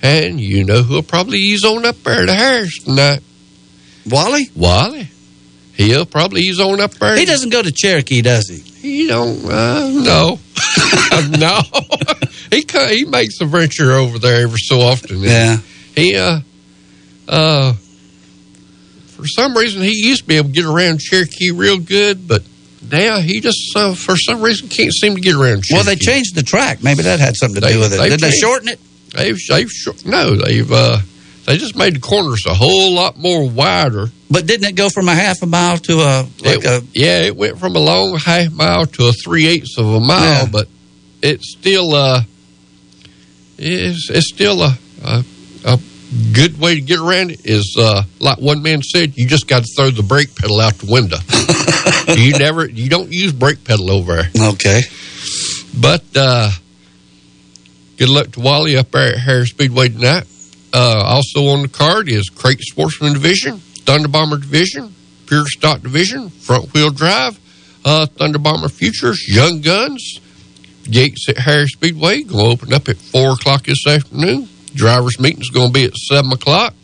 [0.00, 3.22] and you know who'll probably ease on up there to Harris tonight.
[4.08, 4.48] Wally?
[4.54, 5.08] Wally.
[5.74, 7.16] He'll probably ease on up there.
[7.16, 8.58] He doesn't go to Cherokee, does he?
[8.58, 9.44] He don't.
[9.44, 10.38] Uh, no,
[11.38, 11.60] no.
[12.50, 12.64] he
[12.94, 15.20] he makes a venture over there every so often.
[15.20, 15.56] Yeah.
[15.96, 16.40] He uh
[17.28, 17.72] uh
[19.06, 22.42] for some reason he used to be able to get around Cherokee real good, but
[22.92, 25.64] now he just uh, for some reason can't seem to get around.
[25.72, 26.82] Well, they changed the track.
[26.82, 28.08] Maybe that had something to They- do with it.
[28.10, 28.78] Did they shorten it?
[29.14, 30.98] They've they've short- no they've uh
[31.46, 34.10] they just made the corners a whole lot more wider.
[34.30, 36.84] But didn't it go from a half a mile to a like It- a?
[36.94, 40.44] yeah, it went from a long half mile to a three eighths of a mile,
[40.44, 40.48] Yeah.
[40.50, 40.68] but
[41.20, 42.22] it's still uh,
[43.58, 45.24] it's, it's still a, a a
[46.32, 47.40] good way to get around it.
[47.44, 50.74] Is uh, like one man said, you just got to throw the brake pedal out
[50.74, 51.18] the window.
[52.20, 54.50] you never, you don't use brake pedal over there.
[54.52, 54.80] Okay.
[55.78, 56.50] But uh,
[57.96, 60.26] good luck to Wally up there at Harris Speedway tonight.
[60.72, 64.94] Uh, also on the card is Crate Sportsman Division, Thunder Bomber Division,
[65.26, 67.38] Pure Stock Division, Front Wheel Drive,
[67.84, 70.20] uh, Thunder Bomber Futures, Young Guns.
[70.84, 74.48] Gates at Harris Speedway going to open up at 4 o'clock this afternoon.
[74.74, 76.74] Drivers' meeting is going to be at 7 o'clock.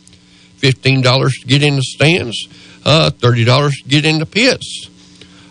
[0.59, 2.47] $15 to get in the stands,
[2.85, 4.89] uh, $30 to get in the pits.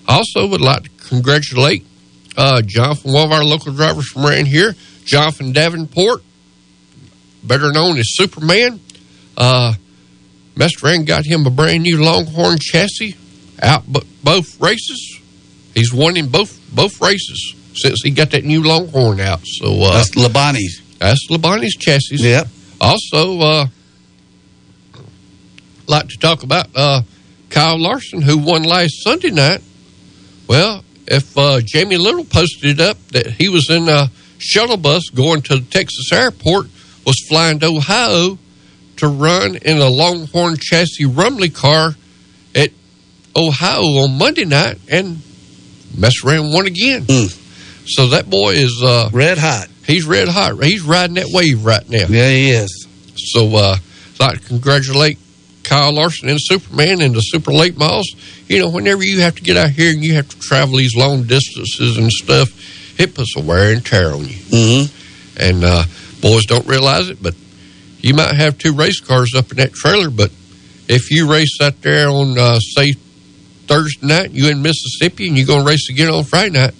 [0.06, 1.84] Also, would like to congratulate
[2.36, 4.74] uh, Jonathan, one of our local drivers from around here,
[5.04, 6.22] Jonathan Davenport,
[7.42, 8.80] better known as Superman.
[9.36, 9.74] Uh,
[10.56, 13.16] messed around got him a brand new Longhorn chassis
[13.62, 15.20] out b- both races.
[15.74, 19.40] He's won in both both races since he got that new Longhorn out.
[19.44, 20.82] So uh, That's Labani's.
[20.98, 22.16] That's Labani's chassis.
[22.16, 22.48] Yep.
[22.80, 23.66] Also, uh,
[25.86, 27.02] like to talk about uh,
[27.50, 29.62] Kyle Larson, who won last Sunday night.
[30.46, 35.42] Well, if uh, Jamie Little posted up that he was in a shuttle bus going
[35.42, 36.66] to the Texas airport,
[37.06, 38.38] was flying to Ohio
[38.96, 41.94] to run in a Longhorn chassis Rumley car
[42.54, 42.70] at
[43.36, 45.22] Ohio on Monday night and
[45.96, 47.06] messed around won again.
[47.86, 49.68] So that boy is uh, Red hot.
[49.88, 50.62] He's red hot.
[50.62, 52.06] He's riding that wave right now.
[52.08, 52.86] Yeah, he is.
[53.16, 53.76] So uh
[54.14, 55.18] I'd like to congratulate
[55.64, 58.08] Kyle Larson and Superman and the Super Late Miles.
[58.46, 60.96] You know, whenever you have to get out here and you have to travel these
[60.96, 62.48] long distances and stuff,
[62.98, 64.36] it puts a wear and tear on you.
[64.36, 65.40] Mm-hmm.
[65.40, 65.84] And uh,
[66.20, 67.34] boys don't realize it, but
[68.00, 70.30] you might have two race cars up in that trailer, but
[70.88, 72.92] if you race out there on, uh, say,
[73.66, 76.74] Thursday night, you in Mississippi, and you're going to race again on Friday night,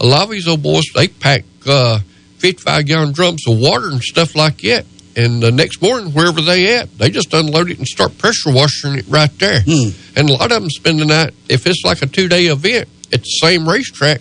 [0.00, 1.98] a lot of these old boys, they pack uh,
[2.38, 4.86] 55 gallon drums of water and stuff like that.
[5.16, 8.94] And the next morning, wherever they at, they just unload it and start pressure washing
[8.94, 9.60] it right there.
[9.66, 9.90] Hmm.
[10.16, 12.88] And a lot of them spend the night, if it's like a two day event
[13.12, 14.20] at the same racetrack,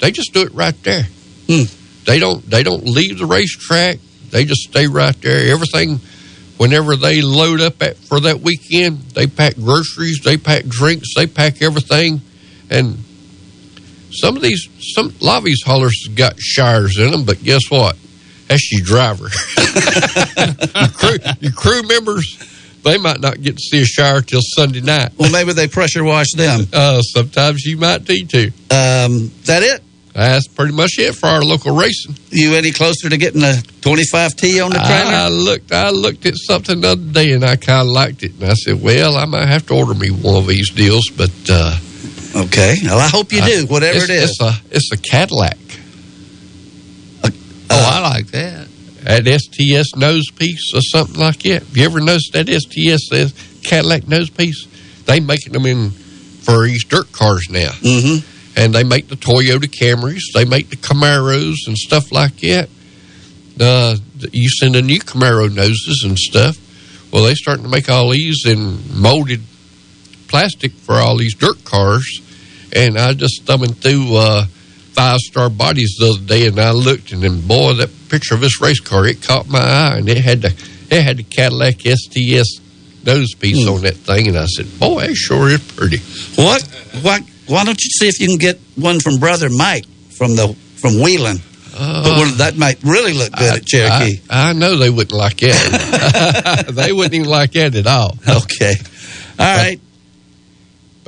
[0.00, 1.04] they just do it right there.
[1.48, 1.64] Hmm.
[2.04, 3.98] They don't they don't leave the racetrack.
[4.30, 5.52] They just stay right there.
[5.52, 5.98] Everything
[6.58, 11.26] whenever they load up at, for that weekend, they pack groceries, they pack drinks, they
[11.26, 12.20] pack everything.
[12.68, 12.98] And
[14.10, 17.70] some of these some a lot of these haulers got shires in them, but guess
[17.70, 17.96] what?
[18.48, 19.28] That's your driver.
[20.74, 22.38] your, crew, your crew members,
[22.82, 25.12] they might not get to see a shower till Sunday night.
[25.18, 26.66] Well, maybe they pressure wash them.
[26.72, 28.46] Uh, sometimes you might need to.
[28.70, 29.82] Um, that it?
[30.14, 32.16] That's pretty much it for our local racing.
[32.30, 35.12] You any closer to getting a 25T on the trailer?
[35.12, 35.70] I looked.
[35.70, 38.32] I looked at something the other day, and I kind of liked it.
[38.34, 41.30] And I said, "Well, I might have to order me one of these deals." But
[41.48, 41.76] uh,
[42.46, 43.66] okay, well, I hope you do.
[43.66, 45.58] Whatever it's, it is, it's a it's a Cadillac.
[47.24, 47.30] oh,
[47.70, 48.68] I like that.
[49.04, 51.62] That STS nose piece or something like that.
[51.62, 54.66] Have you ever noticed that STS says Cadillac nose piece?
[55.06, 57.70] They making them in for these dirt cars now.
[57.70, 58.60] Mm-hmm.
[58.60, 62.68] and they make the Toyota Camrys, they make the Camaros and stuff like that.
[63.60, 63.96] Uh,
[64.32, 66.56] you send the new Camaro noses and stuff.
[67.12, 69.40] Well, they starting to make all these in molded
[70.28, 72.20] plastic for all these dirt cars.
[72.74, 74.44] And I just thumbing through uh,
[74.92, 78.40] five star bodies the other day, and I looked, and then boy, that picture of
[78.40, 80.48] this race car it caught my eye, and it had the
[80.90, 82.60] it had the Cadillac STS
[83.04, 85.98] nose piece on that thing, and I said, "Boy, it sure is pretty."
[86.40, 86.62] What?
[87.02, 87.20] Why?
[87.46, 91.00] Why don't you see if you can get one from Brother Mike from the from
[91.00, 91.40] Wheeling?
[91.78, 94.20] but one, that might really look good at Cherokee.
[94.28, 96.66] I, I know they wouldn't like that.
[96.72, 98.16] they wouldn't even like that at all.
[98.28, 98.74] Okay.
[99.38, 99.80] All right.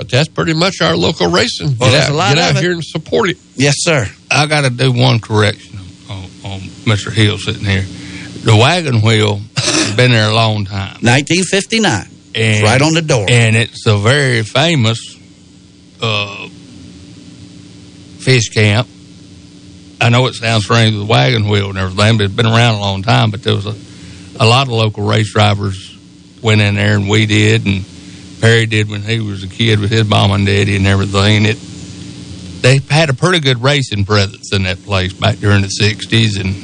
[0.01, 1.77] But that's pretty much our local racing.
[1.79, 2.65] Well, get out, a lot get of out it.
[2.65, 3.37] here and support it.
[3.55, 4.07] Yes, sir.
[4.31, 7.13] I got to do one correction on, on Mr.
[7.13, 7.83] Hill sitting here.
[7.83, 10.97] The wagon wheel has been there a long time.
[11.03, 12.07] 1959.
[12.35, 13.27] And, right on the door.
[13.29, 15.19] And it's a very famous
[16.01, 16.49] uh,
[18.21, 18.89] fish camp.
[20.01, 22.77] I know it sounds strange with the wagon wheel and everything, but it's been around
[22.77, 23.31] a long time.
[23.31, 23.77] But there was a,
[24.43, 25.95] a lot of local race drivers
[26.41, 27.85] went in there, and we did, and
[28.41, 31.45] Perry did when he was a kid with his mom and daddy and everything.
[31.45, 31.59] It
[32.63, 36.55] they had a pretty good racing presence in that place back during the '60s, and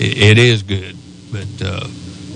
[0.00, 0.96] it, it is good.
[1.32, 1.88] But uh,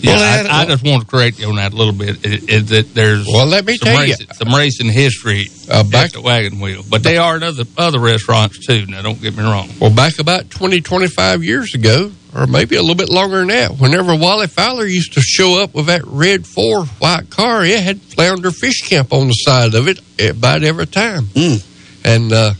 [0.02, 1.92] yeah, Well, they had- I, I just want to correct you on that a little
[1.94, 2.24] bit.
[2.24, 4.12] It, it, that there's Well, let me some tell you.
[4.12, 7.64] racing, some racing history Uh, back- at the wagon wheel, but they are in other
[7.78, 8.86] other restaurants too.
[8.86, 9.70] Now, don't get me wrong.
[9.80, 13.72] Well, back about 20, 25 years ago, or maybe a little bit longer than that,
[13.78, 18.00] whenever Wally Fowler used to show up with that red four white car, it had
[18.00, 21.24] Flounder Fish Camp on the side of it about every time.
[21.26, 21.64] Mm.
[22.04, 22.54] And, uh,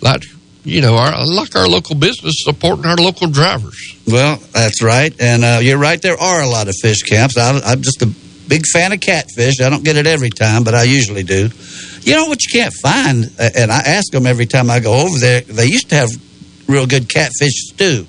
[0.00, 0.22] like,
[0.64, 3.96] you know, our, like our local business supporting our local drivers.
[4.06, 5.14] Well, that's right.
[5.20, 6.00] And uh, you're right.
[6.00, 7.36] There are a lot of fish camps.
[7.36, 8.06] I, I'm just a
[8.48, 9.60] big fan of catfish.
[9.60, 11.50] I don't get it every time, but I usually do.
[12.00, 13.30] You know what you can't find?
[13.38, 15.40] And I ask them every time I go over there.
[15.42, 16.10] They used to have
[16.66, 18.06] real good catfish stew.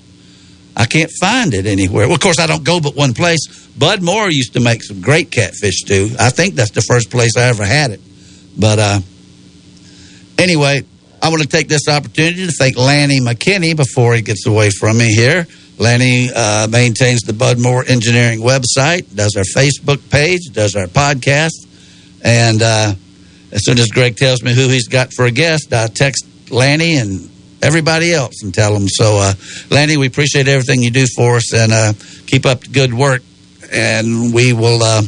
[0.77, 2.07] I can't find it anywhere.
[2.07, 3.67] Well, of course, I don't go but one place.
[3.77, 6.09] Bud Moore used to make some great catfish stew.
[6.19, 8.01] I think that's the first place I ever had it.
[8.57, 8.99] But uh,
[10.37, 10.83] anyway,
[11.21, 14.97] I want to take this opportunity to thank Lanny McKinney before he gets away from
[14.97, 15.47] me here.
[15.77, 21.67] Lanny uh, maintains the Bud Moore Engineering website, does our Facebook page, does our podcast,
[22.23, 22.93] and uh,
[23.51, 26.97] as soon as Greg tells me who he's got for a guest, I text Lanny
[26.97, 27.29] and
[27.61, 28.87] everybody else and tell them.
[28.87, 29.33] So, uh,
[29.69, 31.93] Lanny, we appreciate everything you do for us, and uh,
[32.27, 33.21] keep up the good work.
[33.71, 34.83] And we will.
[34.83, 35.01] Uh,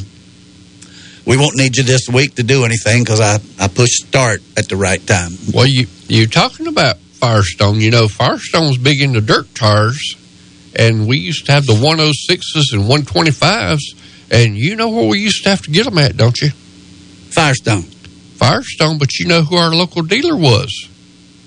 [1.24, 4.68] we won't need you this week to do anything because I, I pushed start at
[4.68, 5.32] the right time.
[5.52, 7.80] Well, you you talking about Firestone?
[7.80, 10.14] You know, Firestone's big into dirt tires,
[10.76, 13.80] and we used to have the 106s and 125s,
[14.30, 16.50] and you know where we used to have to get them at, don't you?
[17.30, 17.82] Firestone.
[17.82, 20.88] Firestone, but you know who our local dealer was?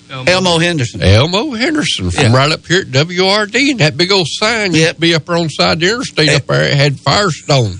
[0.09, 1.01] Elmo Henderson.
[1.01, 2.35] Elmo Henderson from Yeah.
[2.35, 5.43] right up here at WRD, and that big old sign used to be up on
[5.43, 6.63] the side of the interstate up there.
[6.63, 7.79] It had Firestone.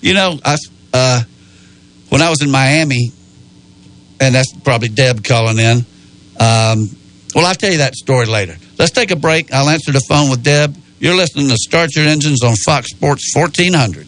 [0.00, 0.56] You know, I
[0.94, 1.22] uh,
[2.08, 3.10] when I was in Miami,
[4.20, 5.84] and that's probably Deb calling in.
[6.40, 6.90] Um,
[7.34, 8.56] well, I'll tell you that story later.
[8.78, 9.52] Let's take a break.
[9.52, 10.76] I'll answer the phone with Deb.
[10.98, 14.06] You're listening to Start Your Engines on Fox Sports 1400.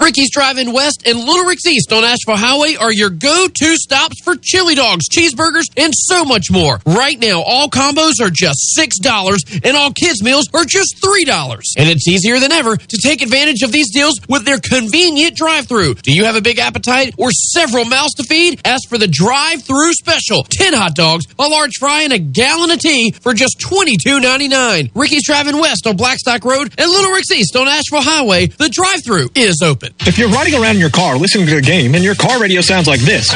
[0.00, 4.36] Ricky's Drive-In West and Little Rick's East on Asheville Highway are your go-to stops for
[4.36, 6.80] chili dogs, cheeseburgers, and so much more.
[6.86, 11.60] Right now, all combos are just $6 and all kids meals are just $3.
[11.76, 15.94] And it's easier than ever to take advantage of these deals with their convenient drive-through.
[15.94, 18.60] Do you have a big appetite or several mouths to feed?
[18.64, 20.44] Ask for the drive-through special.
[20.44, 24.90] 10 hot dogs, a large fry, and a gallon of tea for just $22.99.
[24.94, 28.46] Ricky's Drive-In West on Blackstock Road and Little Rick's East on Asheville Highway.
[28.46, 29.87] The drive-through is open.
[30.00, 32.60] If you're riding around in your car listening to a game and your car radio
[32.60, 33.32] sounds like this,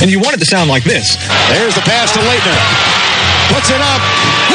[0.00, 1.16] and you want it to sound like this,
[1.48, 2.58] There's the pass to Leitner.
[3.54, 4.47] Puts it up.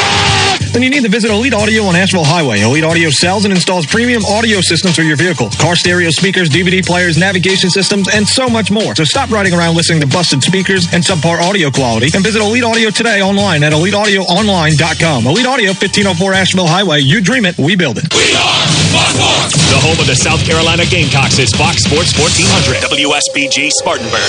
[0.74, 2.61] Then you need to visit Elite Audio on Asheville Highway.
[2.61, 6.84] Elite Audio sells and installs premium audio systems for your vehicle, car stereo speakers, DVD
[6.84, 8.95] players, navigation systems, and so much more.
[8.95, 12.63] So stop riding around listening to busted speakers and subpar audio quality and visit Elite
[12.63, 15.28] Audio today online at eliteaudioonline.com.
[15.28, 16.99] Elite Audio, 1504 Asheville Highway.
[16.99, 18.11] You dream it, we build it.
[18.13, 19.53] We are Buckhorns!
[19.69, 24.21] The home of the South Carolina Gamecocks is Fox Sports 1400 WSBG Spartanburg.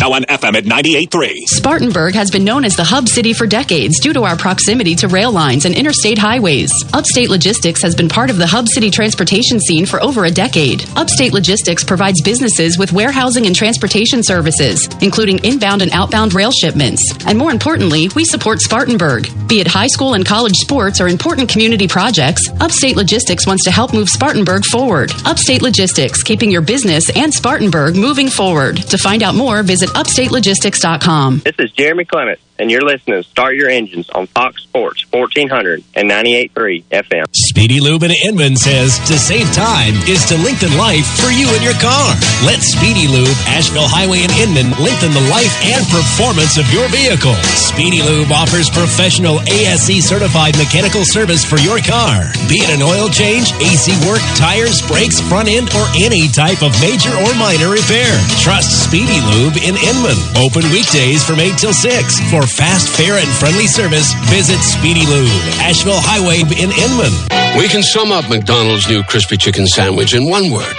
[0.00, 1.32] Now on FM at 98.3.
[1.46, 5.08] Spartanburg has been known as the hub city for decades due to our proximity to
[5.08, 6.70] rail lines and interstate highways.
[6.92, 10.84] Upstate Logistics has been part of the hub city transportation scene for over a decade.
[10.96, 17.00] Upstate Logistics provides businesses with warehousing and transportation services, including inbound and outbound rail shipments.
[17.24, 19.28] And more importantly, we support Spartanburg.
[19.48, 23.70] Be it high school and college sports or important community projects, Upstate Logistics wants to
[23.70, 25.12] help move Spartanburg forward.
[25.24, 28.76] Upstate Logistics, keeping your business and Spartanburg moving forward.
[28.76, 31.42] To find out more, visit upstatelogistics.com.
[31.44, 35.82] This is Jeremy Clement, and you're listening to Start Your Engines on Fox Sports 1400
[35.94, 37.24] and 98.3 FM.
[37.34, 41.62] Speedy Lube in Inman says to save time is to lengthen life for you and
[41.66, 42.14] your car.
[42.46, 47.34] Let Speedy Lube, Asheville Highway and Inman lengthen the life and performance of your vehicle.
[47.58, 52.30] Speedy Lube offers professional ASE certified mechanical service for your car.
[52.46, 56.70] Be it an oil change, AC work, tires, brakes, front end, or any type of
[56.78, 58.14] major or minor repair.
[58.38, 60.18] Trust Speedy Lube in Inman.
[60.38, 62.30] Open weekdays from 8 till 6.
[62.30, 65.30] For fast, fair, and friendly service, visit Speedy Lube,
[65.60, 67.12] Asheville Highway in Inman.
[67.58, 70.74] We can sum up McDonald's new crispy chicken sandwich in one word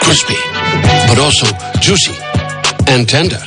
[0.00, 0.36] crispy,
[1.08, 1.46] but also
[1.80, 2.16] juicy
[2.88, 3.40] and tender.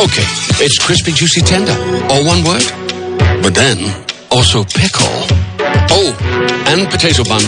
[0.00, 0.24] Okay,
[0.64, 1.76] it's crispy, juicy, tender,
[2.08, 2.64] all one word.
[3.42, 3.78] But then
[4.30, 5.06] also pickle.
[5.92, 6.10] Oh,
[6.66, 7.44] and potato bun,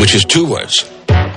[0.00, 0.84] which is two words.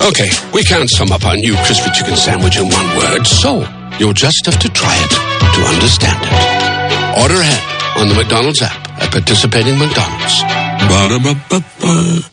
[0.02, 3.66] Okay, we can't sum up our new crispy chicken sandwich in one word, so
[4.00, 5.12] you'll just have to try it
[5.56, 6.87] to understand it.
[7.22, 10.41] Order ahead on the McDonald's app at participating McDonald's.
[10.88, 12.30] Ba-da-ba-ba-ba.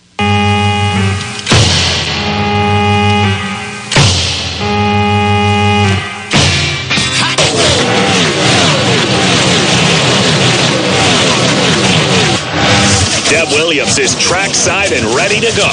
[13.31, 15.69] Deb Williams is trackside and ready to go.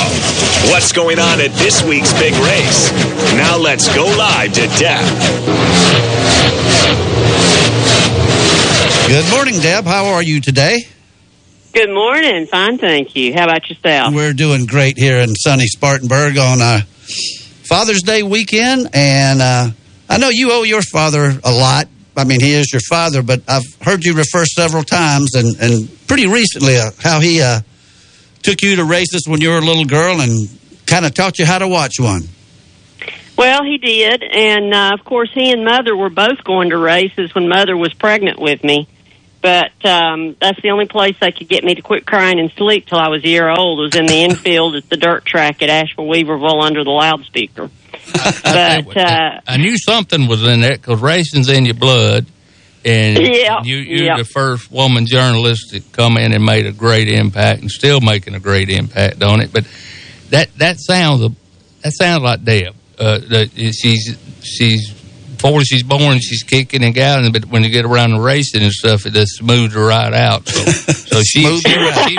[0.71, 2.89] What's going on at this week's big race?
[3.35, 5.03] Now let's go live to Deb.
[9.11, 9.83] Good morning, Deb.
[9.83, 10.87] How are you today?
[11.73, 12.45] Good morning.
[12.45, 13.33] Fine, thank you.
[13.33, 14.13] How about yourself?
[14.13, 16.79] We're doing great here in sunny Spartanburg on uh,
[17.65, 19.67] Father's Day weekend, and uh,
[20.09, 21.89] I know you owe your father a lot.
[22.15, 26.07] I mean, he is your father, but I've heard you refer several times, and, and
[26.07, 27.59] pretty recently, uh, how he uh,
[28.43, 30.47] took you to races when you were a little girl and
[30.85, 32.29] kind of taught you how to watch one.
[33.37, 37.35] Well, he did, and uh, of course, he and Mother were both going to races
[37.35, 38.87] when Mother was pregnant with me.
[39.41, 42.85] But um, that's the only place they could get me to quit crying and sleep
[42.85, 43.79] till I was a year old.
[43.79, 47.69] Was in the infield at the dirt track at Asheville Weaverville under the loudspeaker.
[48.13, 52.25] But uh, I knew something was in there because racing's in your blood.
[52.83, 54.17] And Yeah, you, you're yeah.
[54.17, 58.35] the first woman journalist that come in and made a great impact, and still making
[58.35, 59.53] a great impact on it.
[59.53, 59.65] But
[60.29, 61.21] that that sounds
[61.81, 62.75] that sounds like Deb.
[62.99, 65.00] Uh, that she's she's
[65.41, 68.71] before she's born, she's kicking and galloping, but when you get around the racing and
[68.71, 70.47] stuff, it just smooths her right out.
[70.47, 72.17] So, so she, she, her she,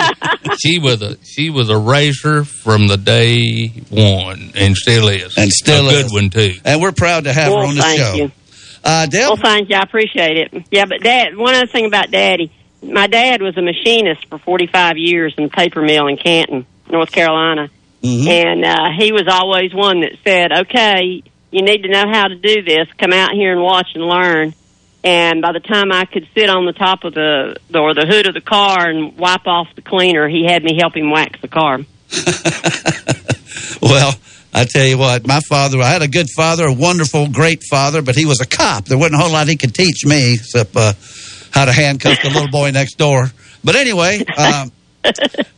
[0.59, 5.49] she was a she was a racer from the day one, and still is, And
[5.51, 6.55] still a good one too.
[6.65, 8.13] And we're proud to have well, her on the thank show.
[8.15, 8.31] you.
[8.83, 9.29] Uh, Deb?
[9.29, 9.77] Well, thank you.
[9.77, 10.65] I appreciate it.
[10.69, 12.51] Yeah, but Dad, one other thing about Daddy,
[12.81, 17.11] my dad was a machinist for 45 years in a paper mill in Canton, North
[17.11, 17.69] Carolina.
[18.01, 18.27] Mm-hmm.
[18.27, 22.35] And uh, he was always one that said, okay, you need to know how to
[22.35, 22.87] do this.
[22.97, 24.53] Come out here and watch and learn.
[25.03, 28.25] And by the time I could sit on the top of the, or the hood
[28.27, 31.47] of the car and wipe off the cleaner, he had me help him wax the
[31.47, 31.79] car.
[33.83, 34.13] Well,
[34.53, 38.01] I tell you what, my father, I had a good father, a wonderful, great father,
[38.01, 38.85] but he was a cop.
[38.85, 40.93] There wasn't a whole lot he could teach me except uh,
[41.51, 43.27] how to handcuff the little boy next door.
[43.61, 44.71] But anyway, um,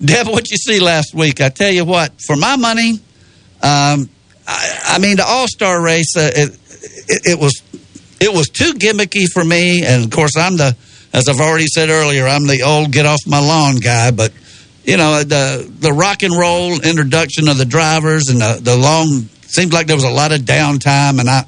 [0.04, 1.40] Deb, what you see last week?
[1.40, 3.00] I tell you what, for my money,
[3.62, 4.10] um,
[4.48, 6.60] I, I mean the All Star race, uh, it,
[7.08, 7.62] it, it was
[8.20, 10.76] it was too gimmicky for me, and of course I'm the,
[11.14, 14.32] as I've already said earlier, I'm the old get off my lawn guy, but.
[14.88, 19.28] You know the the rock and roll introduction of the drivers and the, the long
[19.48, 21.20] seems like there was a lot of downtime.
[21.20, 21.46] And I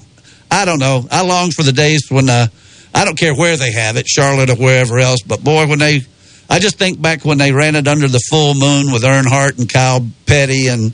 [0.50, 1.06] I don't know.
[1.12, 2.48] I long for the days when uh,
[2.94, 5.22] I don't care where they have it Charlotte or wherever else.
[5.22, 6.02] But boy when they
[6.50, 9.72] I just think back when they ran it under the full moon with Earnhardt and
[9.72, 10.94] Kyle Petty and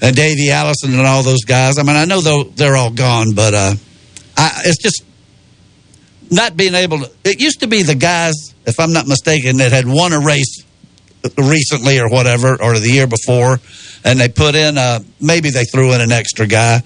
[0.00, 1.78] and Davey Allison and all those guys.
[1.78, 3.74] I mean, I know they're all gone, but uh,
[4.36, 5.04] I, it's just
[6.30, 7.10] not being able to.
[7.24, 8.34] It used to be the guys,
[8.66, 10.64] if I'm not mistaken, that had won a race
[11.36, 13.60] recently or whatever, or the year before,
[14.04, 16.82] and they put in uh, maybe they threw in an extra guy.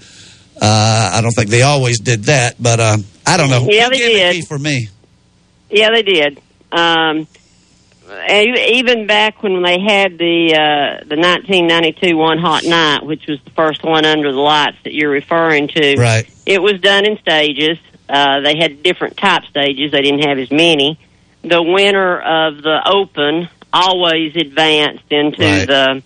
[0.61, 3.67] Uh, I don't think they always did that, but uh, I don't know.
[3.69, 4.47] Yeah, they did.
[4.47, 4.89] For me,
[5.69, 6.41] Yeah, they did.
[6.71, 7.27] Um,
[8.29, 13.51] even back when they had the uh, the 1992 One Hot Night, which was the
[13.51, 16.29] first one under the lights that you're referring to, right?
[16.45, 17.77] It was done in stages.
[18.07, 19.91] Uh, they had different type stages.
[19.91, 20.99] They didn't have as many.
[21.43, 25.67] The winner of the Open always advanced into Right.
[25.67, 26.03] the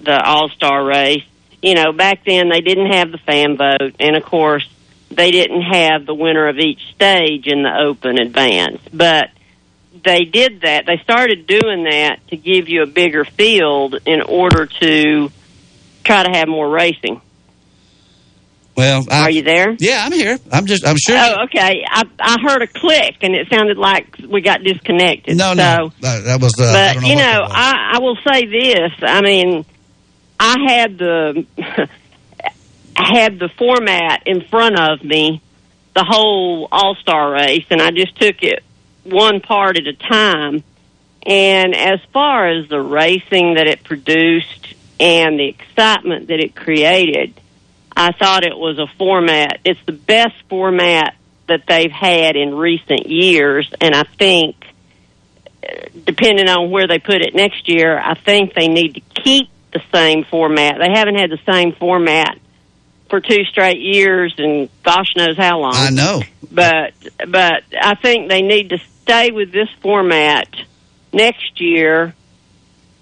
[0.00, 1.24] the All Star race.
[1.62, 4.68] You know, back then they didn't have the fan vote, and of course
[5.10, 8.80] they didn't have the winner of each stage in the Open advance.
[8.92, 9.30] But
[10.04, 10.86] they did that.
[10.86, 15.30] They started doing that to give you a bigger field in order to
[16.04, 17.20] try to have more racing.
[18.76, 19.76] Well, I, Are you there?
[19.78, 20.38] Yeah, I'm here.
[20.50, 20.86] I'm just.
[20.86, 21.18] I'm sure.
[21.18, 21.84] Oh, okay.
[21.86, 25.36] I I heard a click, and it sounded like we got disconnected.
[25.36, 26.58] no, so, no, that, that was.
[26.58, 27.42] Uh, but know you know.
[27.46, 28.92] I, I will say this.
[29.02, 29.66] I mean,
[30.38, 31.46] I had the
[32.96, 35.42] I had the format in front of me,
[35.94, 38.62] the whole All Star race, and I just took it
[39.04, 40.62] one part at a time.
[41.26, 47.38] And as far as the racing that it produced and the excitement that it created,
[47.94, 49.60] I thought it was a format.
[49.64, 51.16] It's the best format
[51.48, 54.56] that they've had in recent years, and I think
[55.62, 59.48] uh, depending on where they put it next year, I think they need to keep
[59.72, 60.76] the same format.
[60.78, 62.38] They haven't had the same format
[63.10, 65.74] for two straight years, and gosh knows how long.
[65.74, 66.22] I know.
[66.50, 66.94] But
[67.28, 70.48] but I think they need to stay with this format
[71.12, 72.14] next year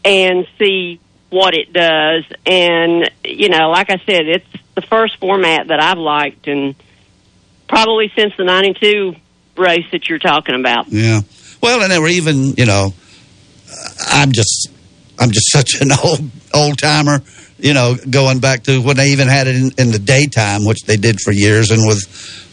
[0.05, 1.01] and see
[1.31, 2.25] what it does.
[2.47, 6.75] And you know, like I said, it's the first format that I've liked, and
[7.69, 9.15] probably since the '92
[9.57, 10.89] race that you're talking about.
[10.89, 11.21] Yeah.
[11.61, 12.95] Well, and they were even, you know,
[14.07, 14.69] I'm just,
[15.19, 17.23] I'm just such an old old timer.
[17.59, 20.83] You know, going back to when they even had it in, in the daytime, which
[20.87, 22.01] they did for years, and with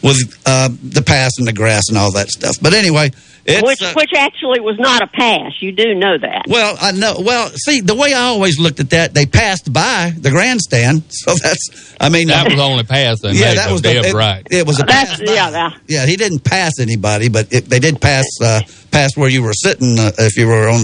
[0.02, 2.56] with uh, the pass and the grass and all that stuff.
[2.60, 3.12] But anyway,
[3.44, 5.52] it's which uh, which actually was not a pass.
[5.62, 6.42] You do know that.
[6.48, 7.16] well, I know.
[7.20, 11.34] Well, see, the way I always looked at that, they passed by the grandstand, so
[11.40, 11.94] that's.
[12.00, 13.58] I mean, That was the only pass they yeah, made.
[13.58, 14.44] that was the, it, right.
[14.50, 15.32] It was a That's pass by.
[15.32, 15.70] yeah, yeah.
[15.86, 19.54] Yeah, he didn't pass anybody, but it, they did pass uh, past where you were
[19.54, 20.80] sitting uh, if you were on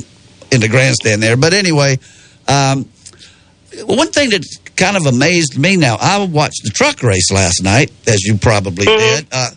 [0.52, 1.36] in the grandstand there.
[1.36, 1.98] But anyway,
[2.46, 2.88] um,
[3.84, 4.44] one thing that
[4.76, 8.84] kind of amazed me now, I watched the truck race last night, as you probably
[8.84, 9.26] did.
[9.30, 9.50] Uh,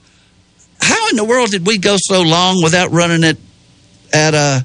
[0.81, 3.37] how in the world did we go so long without running it
[4.13, 4.59] at uh,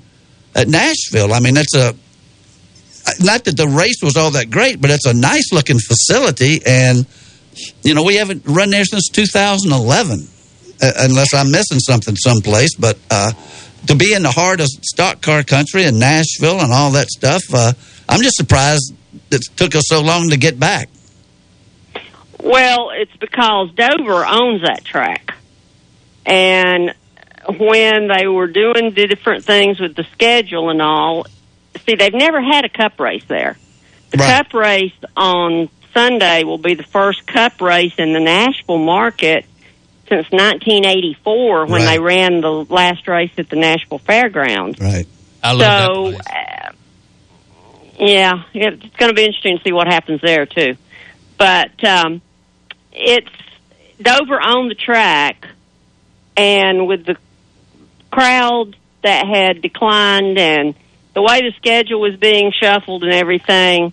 [0.54, 1.32] at Nashville?
[1.32, 1.94] I mean, that's a
[3.20, 7.06] not that the race was all that great, but it's a nice looking facility, and
[7.82, 10.28] you know we haven't run there since 2011,
[10.82, 12.74] uh, unless I'm missing something someplace.
[12.76, 13.32] But uh,
[13.86, 17.42] to be in the heart of stock car country and Nashville and all that stuff,
[17.52, 17.72] uh,
[18.08, 18.94] I'm just surprised
[19.30, 20.88] it took us so long to get back.
[22.42, 25.34] Well, it's because Dover owns that track.
[26.24, 26.94] And
[27.58, 31.26] when they were doing the different things with the schedule and all,
[31.86, 33.56] see, they've never had a cup race there.
[34.10, 39.44] The cup race on Sunday will be the first cup race in the Nashville market
[40.08, 41.92] since 1984 when Right.
[41.92, 44.80] they ran the last race at the Nashville Fairgrounds.
[44.80, 45.06] Right.
[45.42, 46.59] I love so, that place.
[48.00, 50.76] Yeah, it's going to be interesting to see what happens there too.
[51.36, 52.22] But um,
[52.92, 53.30] it's
[54.00, 55.46] Dover owned the track,
[56.36, 57.16] and with the
[58.10, 60.74] crowd that had declined and
[61.14, 63.92] the way the schedule was being shuffled and everything,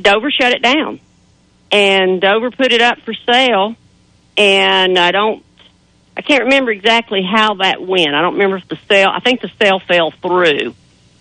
[0.00, 1.00] Dover shut it down.
[1.70, 3.74] And Dover put it up for sale,
[4.36, 5.44] and I don't
[6.16, 8.14] I can't remember exactly how that went.
[8.14, 10.74] I don't remember if the sale, I think the sale fell through.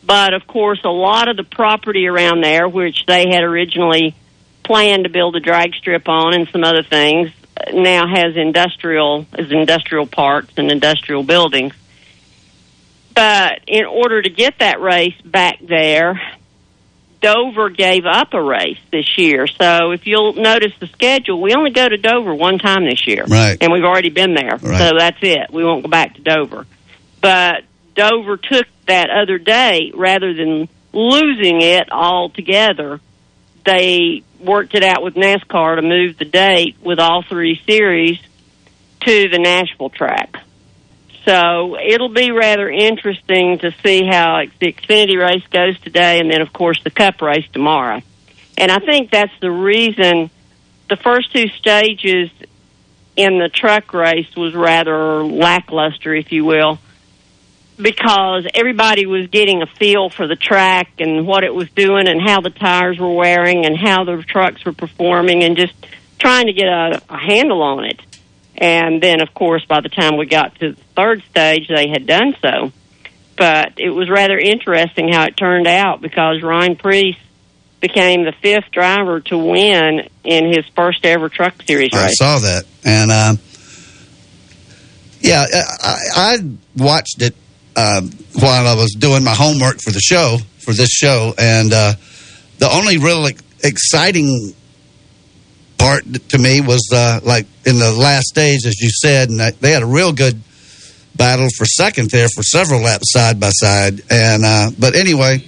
[0.05, 4.15] But of course, a lot of the property around there, which they had originally
[4.63, 7.31] planned to build a drag strip on and some other things,
[7.71, 11.73] now has industrial, as industrial parks and industrial buildings.
[13.13, 16.19] But in order to get that race back there,
[17.21, 19.47] Dover gave up a race this year.
[19.47, 23.23] So if you'll notice the schedule, we only go to Dover one time this year.
[23.25, 23.57] Right.
[23.61, 24.57] And we've already been there.
[24.57, 24.77] Right.
[24.79, 25.51] So that's it.
[25.51, 26.65] We won't go back to Dover.
[27.21, 27.63] But
[27.95, 32.99] Dover took that other day rather than losing it altogether.
[33.65, 38.19] They worked it out with NASCAR to move the date with all three series
[39.01, 40.37] to the Nashville track.
[41.25, 46.41] So it'll be rather interesting to see how the Xfinity race goes today, and then
[46.41, 48.01] of course the Cup race tomorrow.
[48.57, 50.29] And I think that's the reason
[50.89, 52.29] the first two stages
[53.15, 56.79] in the truck race was rather lackluster, if you will,
[57.77, 62.21] because everybody was getting a feel for the track and what it was doing and
[62.21, 65.73] how the tires were wearing and how the trucks were performing and just
[66.19, 67.99] trying to get a, a handle on it.
[68.55, 72.05] And then, of course, by the time we got to the third stage, they had
[72.05, 72.71] done so.
[73.35, 77.17] But it was rather interesting how it turned out because Ryan Preece
[77.79, 82.03] became the fifth driver to win in his first ever Truck Series race.
[82.03, 83.39] I saw that, and um,
[85.19, 85.45] yeah,
[85.81, 86.37] I, I
[86.77, 87.35] watched it
[87.75, 91.93] um, while I was doing my homework for the show for this show, and uh,
[92.59, 93.27] the only real
[93.63, 94.53] exciting
[95.77, 99.71] part to me was uh, like in the last stage, as you said, and they
[99.71, 100.39] had a real good
[101.15, 105.43] battle for second there for several laps side by side, and uh, but anyway.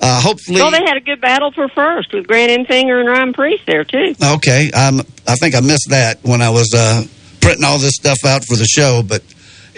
[0.00, 3.32] Uh, hopefully, Well, they had a good battle for first with Grant Enfinger and Ryan
[3.32, 4.14] Preece there too.
[4.22, 7.02] Okay, um, I think I missed that when I was uh,
[7.40, 9.02] printing all this stuff out for the show.
[9.02, 9.24] But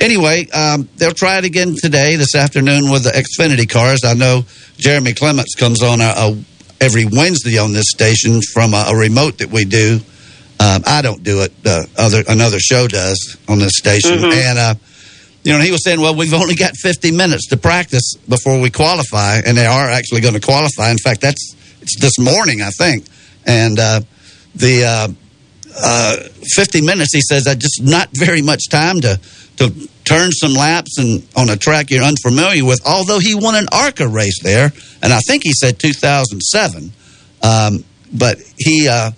[0.00, 4.04] anyway, um, they'll try it again today, this afternoon, with the Xfinity cars.
[4.04, 4.44] I know
[4.78, 6.38] Jeremy Clements comes on a, a,
[6.80, 10.00] every Wednesday on this station from a, a remote that we do.
[10.58, 14.32] Um, I don't do it; uh, other another show does on this station, Mhm.
[14.32, 14.58] and.
[14.58, 14.74] Uh,
[15.42, 18.68] you know, he was saying, well, we've only got 50 minutes to practice before we
[18.68, 20.90] qualify, and they are actually going to qualify.
[20.90, 23.06] In fact, that's it's this morning, I think.
[23.46, 24.00] And uh,
[24.54, 24.84] the
[25.76, 26.16] uh, uh,
[26.54, 29.20] 50 minutes, he says, that just not very much time to
[29.56, 32.80] to turn some laps and on a track you're unfamiliar with.
[32.86, 36.90] Although he won an ARCA race there, and I think he said 2007.
[37.42, 39.10] Um, but he uh,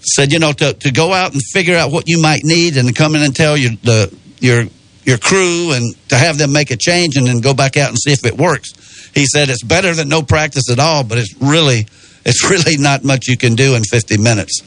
[0.00, 2.94] said, you know, to, to go out and figure out what you might need and
[2.94, 4.64] come in and tell your the your
[5.04, 7.98] your crew and to have them make a change and then go back out and
[7.98, 8.72] see if it works.
[9.14, 11.86] He said it's better than no practice at all, but it's really
[12.24, 14.60] it's really not much you can do in 50 minutes.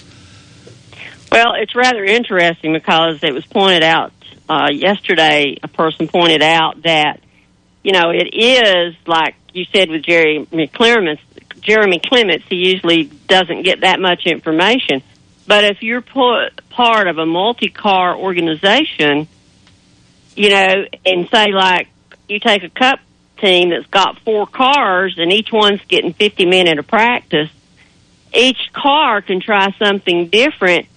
[1.35, 4.13] Well, it's rather interesting because it was pointed out
[4.47, 5.57] uh, yesterday.
[5.61, 7.19] A person pointed out that
[7.83, 11.21] you know it is like you said with Jerry Clements.
[11.59, 15.03] Jeremy Clements, he usually doesn't get that much information.
[15.45, 19.27] But if you're put part of a multi-car organization,
[20.37, 21.89] you know, and say like
[22.29, 22.99] you take a cup
[23.39, 27.49] team that's got four cars and each one's getting 50 minutes of practice,
[28.33, 30.87] each car can try something different.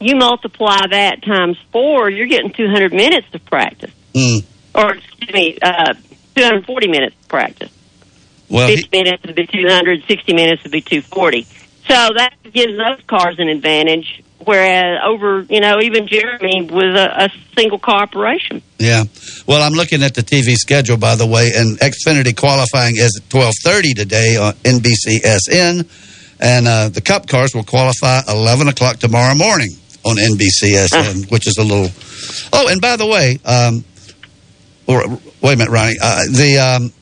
[0.00, 3.92] You multiply that times four, you're getting 200 minutes of practice.
[4.14, 4.44] Mm.
[4.74, 5.94] Or, excuse me, uh,
[6.36, 7.70] 240 minutes of practice.
[8.48, 11.42] Well, 50 minutes would be 200, 60 minutes would be 240.
[11.88, 17.24] So that gives those cars an advantage, whereas over, you know, even Jeremy with a,
[17.24, 18.62] a single car operation.
[18.78, 19.04] Yeah.
[19.46, 23.28] Well, I'm looking at the TV schedule, by the way, and Xfinity qualifying is at
[23.30, 25.88] 12:30 today on NBCSN,
[26.40, 29.70] and uh, the Cup cars will qualify 11 o'clock tomorrow morning
[30.08, 31.88] on NBCSN, which is a little.
[32.52, 33.84] Oh, and by the way, um,
[34.86, 35.06] or
[35.42, 36.92] wait a minute, Ronnie, uh, the um,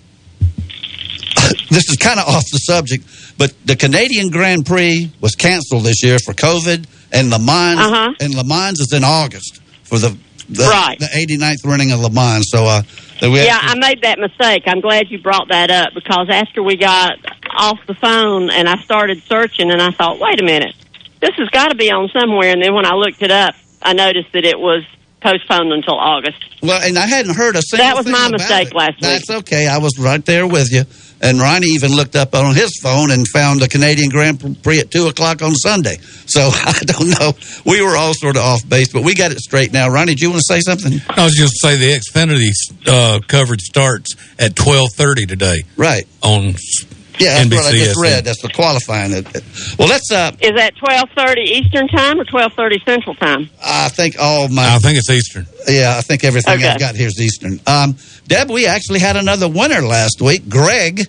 [1.70, 3.04] this is kind of off the subject,
[3.38, 8.12] but the Canadian Grand Prix was canceled this year for COVID, and Le Mans Uh-huh.
[8.20, 10.16] and Le Mans is in August for the
[10.48, 10.96] the, Right.
[11.00, 12.44] the 89th running of Le Mans.
[12.48, 12.82] So uh,
[13.20, 14.62] that we yeah, I made that mistake.
[14.66, 17.14] I'm glad you brought that up because after we got
[17.57, 20.74] off the phone and I started searching and I thought, wait a minute,
[21.20, 22.50] this has got to be on somewhere.
[22.52, 24.84] And then when I looked it up, I noticed that it was
[25.20, 26.38] postponed until August.
[26.62, 28.74] Well, and I hadn't heard a single That was thing my about mistake it.
[28.74, 29.00] last week.
[29.00, 29.66] That's okay.
[29.66, 30.84] I was right there with you.
[31.20, 34.90] And Ronnie even looked up on his phone and found the Canadian Grand Prix at
[34.90, 35.96] 2 o'clock on Sunday.
[36.26, 37.32] So I don't know.
[37.64, 39.88] We were all sort of off base, but we got it straight now.
[39.88, 40.92] Ronnie, do you want to say something?
[41.08, 42.50] I was just gonna say the Xfinity
[42.86, 45.62] uh, coverage starts at twelve thirty today.
[45.78, 46.54] Right on
[47.18, 48.02] Yeah, that's what I just NBCSN.
[48.02, 48.24] read.
[48.24, 49.12] That's the qualifying.
[49.78, 50.10] Well, let's.
[50.12, 53.48] Uh, Is that 12:30 Eastern time or 12:30 Central time?
[53.64, 54.74] I think all my.
[54.74, 55.46] I think it's Eastern.
[55.68, 56.68] Yeah, I think everything Okay.
[56.68, 57.60] I've got here is Eastern.
[57.66, 57.96] Um,
[58.26, 60.48] Deb, we actually had another winner last week.
[60.48, 61.02] Greg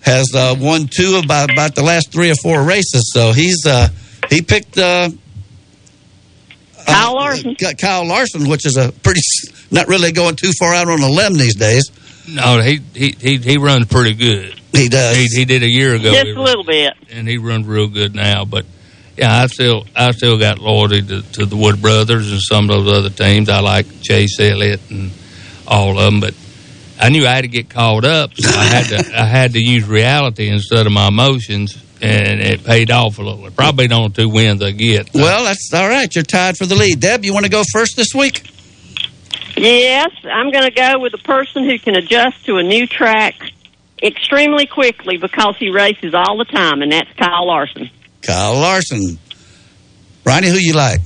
[0.00, 3.10] has uh, won two about about the last three or four races.
[3.12, 3.88] So he's uh,
[4.30, 5.10] he picked uh,
[6.86, 7.56] Kyle Larson.
[7.64, 9.20] uh, Kyle Larson, which is a pretty
[9.70, 11.90] not really going too far out on a limb these days.
[12.28, 14.55] No, he he he, he runs pretty good.
[14.72, 15.16] He does.
[15.16, 16.94] He, he did a year ago, Just a little bit.
[17.10, 18.44] and he runs real good now.
[18.44, 18.66] But
[19.16, 22.84] yeah, I still I still got loyalty to, to the Wood Brothers and some of
[22.84, 23.48] those other teams.
[23.48, 25.10] I like Chase Elliott and
[25.66, 26.34] all of them, but
[27.00, 29.60] I knew I had to get caught up, so I had to I had to
[29.60, 33.50] use reality instead of my emotions, and it paid off a little.
[33.52, 35.14] Probably the only two wins I get.
[35.14, 36.14] Well, that's all right.
[36.14, 37.00] You're tied for the lead.
[37.00, 38.50] Deb, you want to go first this week?
[39.56, 43.34] Yes, I'm going to go with a person who can adjust to a new track
[44.02, 47.90] extremely quickly because he races all the time, and that's Kyle Larson.
[48.22, 49.18] Kyle Larson.
[50.24, 51.00] Ronnie, who you like?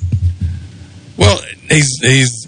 [1.16, 1.38] Well,
[1.68, 2.47] he's he's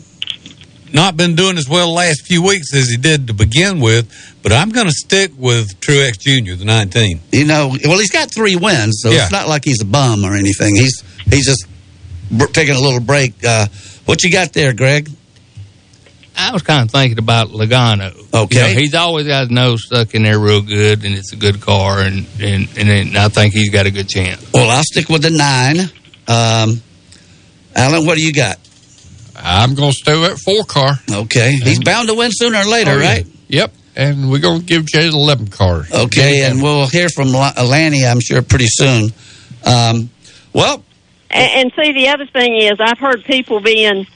[0.92, 4.10] not been doing as well the last few weeks as he did to begin with,
[4.42, 6.54] but I'm going to stick with Truex Jr.
[6.56, 7.20] the 19.
[7.32, 9.22] You know, well, he's got three wins, so Yeah.
[9.24, 10.74] it's not like he's a bum or anything.
[10.74, 11.66] He's he's just
[12.54, 13.34] taking a little break.
[13.44, 13.66] Uh,
[14.06, 15.08] what you got there, Greg?
[16.36, 18.12] I was kind of thinking about Logano.
[18.34, 18.68] Okay.
[18.68, 21.36] You know, he's always got his nose stuck in there real good, and it's a
[21.36, 24.50] good car, and and and, and I think he's got a good chance.
[24.52, 25.78] Well, I'll stick with the nine.
[26.28, 26.80] Um,
[27.74, 28.58] Alan, what do you got?
[29.36, 30.92] I'm going to stay at four car.
[31.10, 33.08] Okay, he's bound to win sooner or later, Oh, yeah.
[33.12, 33.26] right?
[33.48, 33.72] Yep.
[33.96, 35.84] And we're going to give Jay the 11 car.
[35.92, 39.10] Okay, and we'll hear from La- Lanny, I'm sure, pretty soon.
[39.64, 40.10] Um,
[40.52, 40.82] well,
[41.30, 44.06] And, and see, the other thing is, I've heard people being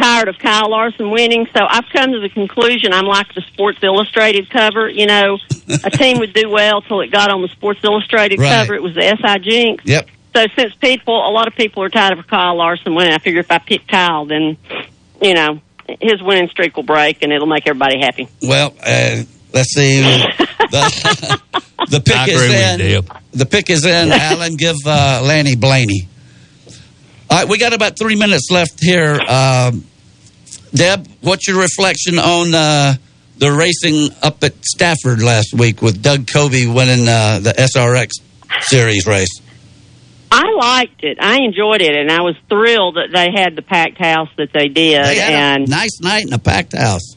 [0.00, 3.78] tired of Kyle Larson winning, so I've come to the conclusion I'm like the Sports
[3.82, 4.88] Illustrated cover.
[4.88, 5.38] You know,
[5.84, 8.48] a team would do well till it got on the Sports Illustrated Right.
[8.50, 8.74] cover.
[8.74, 9.84] It was the SI Jinx.
[9.86, 10.08] Yep.
[10.36, 13.40] So since people, a lot of people are tired of Kyle Larson winning, I figure
[13.40, 14.56] if I pick Kyle, then
[15.22, 15.60] you know
[16.00, 18.26] his winning streak will break and it'll make everybody happy.
[18.42, 19.22] well, uh,
[19.52, 20.00] let's see.
[20.70, 21.40] the,
[21.90, 22.90] the pick I is agree with in.
[22.90, 24.10] you, The pick is in.
[24.10, 26.08] Alan, give uh, Lanny Blaney.
[27.34, 29.18] All right, we got about three minutes left here.
[29.28, 29.84] Um,
[30.72, 32.94] Deb, what's your reflection on uh,
[33.38, 38.20] the racing up at Stafford last week with Doug Coby winning uh, the SRX
[38.60, 39.40] series race?
[40.30, 41.18] I liked it.
[41.20, 44.68] I enjoyed it, and I was thrilled that they had the packed house that they
[44.68, 45.04] did.
[45.04, 47.16] They and a nice night in a packed house.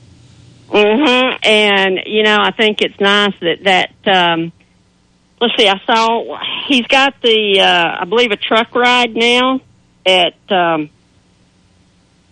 [0.68, 4.08] hmm And you know, I think it's nice that that.
[4.12, 4.52] Um,
[5.40, 5.68] let's see.
[5.68, 9.62] I saw he's got the, uh, I believe, a truck ride now
[10.08, 10.34] at.
[10.52, 10.90] Um,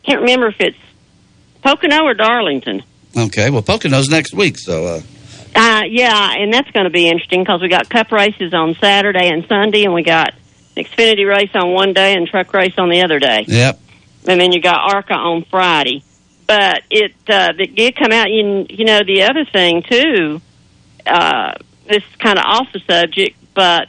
[0.04, 0.78] can't remember if it's
[1.62, 2.84] Pocono or Darlington.
[3.18, 5.02] Okay, well, Pocono's next week, so uh,
[5.56, 9.30] Uh, yeah, and that's going to be interesting because we got cup races on Saturday
[9.30, 10.34] and Sunday, and we got
[10.78, 13.46] Xfinity race on one day and truck race on the other day.
[13.48, 13.80] yep.
[14.28, 16.04] and then you got ARCA on Friday.
[16.46, 18.30] But it uh, it did come out.
[18.30, 20.42] You, you know, the other thing too.
[21.08, 21.54] Uh,
[21.88, 23.88] this is kind of off the subject, but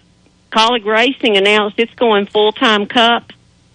[0.51, 3.33] Kaulig Racing announced it's going full time Cup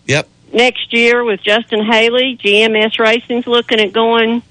[0.07, 0.27] Yep.
[0.53, 2.37] next year with Justin Haley.
[2.43, 4.41] GMS Racing's looking at going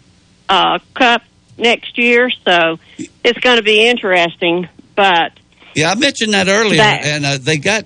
[0.48, 1.22] uh, Cup
[1.58, 2.78] next year, so
[3.24, 4.68] it's going to be interesting.
[4.96, 5.32] But
[5.74, 7.84] Yeah, I mentioned that earlier, That- and uh, they got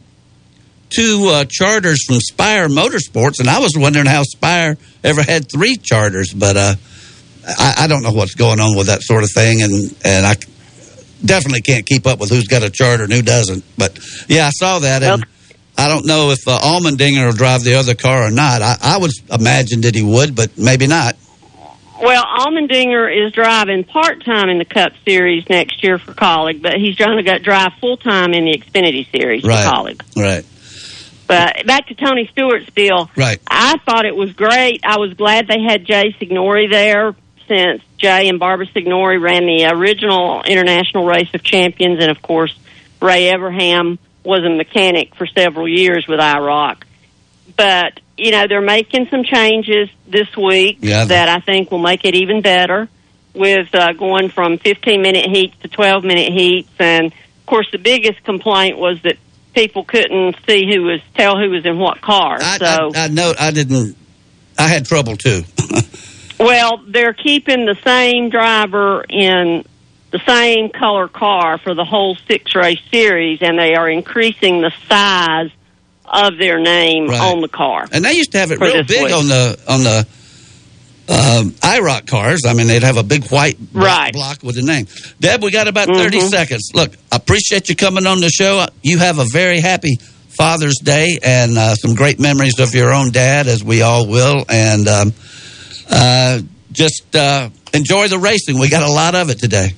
[0.90, 5.76] two uh, charters from Spire Motorsports, and I was wondering how Spire ever had three
[5.76, 6.74] charters, but uh,
[7.46, 10.36] I, I don't know what's going on with that sort of thing, and and I
[11.24, 13.64] definitely can't keep up with who's got a charter and who doesn't.
[13.76, 13.98] But
[14.28, 15.24] yeah, I saw that, and
[15.76, 18.62] I don't know if uh, Allmendinger will drive the other car or not.
[18.62, 21.16] I, I would imagine that he would, but maybe not.
[22.00, 26.74] Well, Allmendinger is driving part time in the Cup Series next year for Kaulig, but
[26.74, 29.64] he's going to go drive full time in the Xfinity Series Right.
[29.64, 30.00] for Kaulig.
[30.16, 30.44] Right.
[31.26, 33.10] But back to Tony Stewart's deal.
[33.16, 33.38] Right.
[33.46, 34.80] I thought it was great.
[34.84, 37.14] I was glad they had Jay Signore there
[37.48, 42.54] since Jay and Barbara Signore ran the original International Race of Champions, and of course,
[43.00, 46.82] Ray Evernham was a mechanic for several years with IROC.
[47.56, 51.04] But, you know, they're making some changes this week Yeah.
[51.04, 52.88] that I think will make it even better
[53.34, 56.70] with uh, going from 15 minute heats to 12 minute heats.
[56.78, 59.18] And, of course, the biggest complaint was that
[59.54, 62.38] people couldn't see who was, tell who was in what car.
[62.40, 62.92] I, so.
[62.94, 63.96] I, I know I didn't.
[64.58, 65.42] I had trouble too.
[66.36, 69.64] Well, they're keeping the same driver in
[70.14, 74.70] the same color car for the whole six race series, and they are increasing the
[74.88, 75.50] size
[76.06, 77.20] of their name Right.
[77.20, 77.88] on the car.
[77.90, 79.12] And they used to have it real big week.
[79.12, 80.06] on the on the
[81.08, 82.42] um, IROC cars.
[82.46, 84.12] I mean, they'd have a big white Right.
[84.12, 84.86] block with the name.
[85.20, 86.30] Deb, we got about 30 Mhm.
[86.30, 86.70] seconds.
[86.74, 88.64] Look, I appreciate you coming on the show.
[88.82, 89.98] You have a very happy
[90.38, 94.44] Father's Day and uh, some great memories of your own dad, as we all will.
[94.48, 95.12] And um,
[95.90, 96.38] uh,
[96.72, 98.58] just uh, enjoy the racing.
[98.58, 99.74] We got a lot of it today.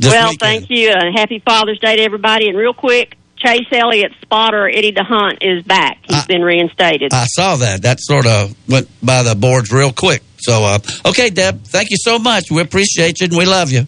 [0.00, 0.40] Well, weekend.
[0.40, 2.48] thank you, and happy Father's Day to everybody.
[2.48, 5.98] And real quick, Chase Elliott's spotter Eddie D'Hondt is back.
[6.08, 7.12] He's been reinstated.
[7.12, 7.82] I saw that.
[7.82, 10.22] That sort of went by the boards real quick.
[10.38, 12.50] So, uh, okay, Deb, thank you so much.
[12.50, 13.86] We appreciate you and we love you.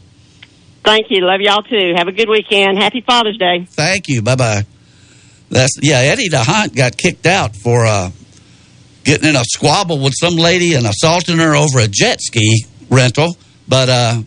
[0.85, 1.25] Thank you.
[1.25, 1.95] Love y'all too.
[1.97, 2.79] Have a good weekend.
[2.79, 3.67] Happy Father's Day.
[3.69, 4.23] Thank you.
[4.23, 4.67] Bye bye.
[5.51, 5.99] That's yeah.
[5.99, 8.11] Eddie D'Hondt got kicked out for uh,
[9.05, 13.37] getting in a squabble with some lady and assaulting her over a jet ski rental,
[13.69, 14.23] but uh,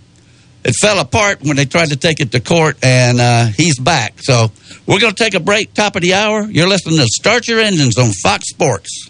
[0.70, 4.13] it fell apart when they tried to take it to court, and uh, he's back.
[4.20, 4.51] So
[4.86, 5.74] we're going to take a break.
[5.74, 6.43] Top of the hour.
[6.43, 9.09] You're listening to Start Your Engines on Fox Sports.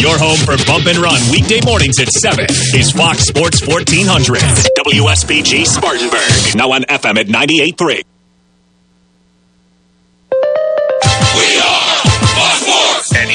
[0.00, 4.38] Your home for bump and run weekday mornings at 7 is Fox Sports 1400.
[4.38, 6.56] WSBG Spartanburg.
[6.56, 8.04] Now on FM at 98.3.
[11.40, 11.67] And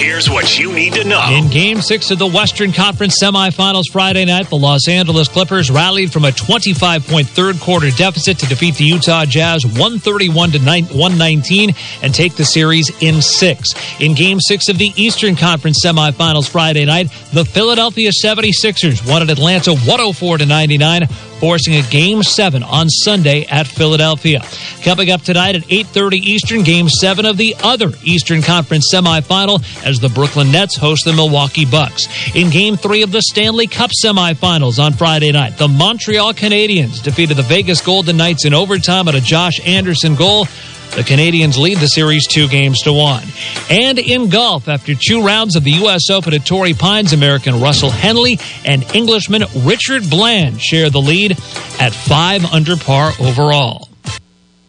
[0.03, 1.25] here's what you need to know.
[1.31, 6.11] In Game Six of the Western Conference semifinals Friday night, the Los Angeles Clippers rallied
[6.11, 12.13] from a 25-point third quarter deficit to defeat the Utah Jazz 131 to 119 and
[12.13, 13.69] take the series in six.
[14.01, 19.29] In Game Six of the Eastern Conference semifinals Friday night, the Philadelphia 76ers won at
[19.29, 21.07] Atlanta 104 to 99
[21.43, 24.41] forcing a game seven on Sunday at Philadelphia.
[24.81, 29.99] Coming up tonight at 8:30 Eastern, game seven of the other Eastern Conference semifinal as
[29.99, 32.07] the Brooklyn Nets host the Milwaukee Bucks.
[32.33, 37.35] In game three of the Stanley Cup semifinals on Friday night, the Montreal Canadiens defeated
[37.35, 40.47] the Vegas Golden Knights in overtime at a Josh Anderson goal.
[40.91, 43.23] The Canadiens lead the series two games to one.
[43.69, 46.09] And in golf, after two rounds of the U.S.
[46.11, 51.31] Open at Torrey Pines, American Russell Henley and Englishman Richard Bland share the lead
[51.79, 53.89] at five under par overall.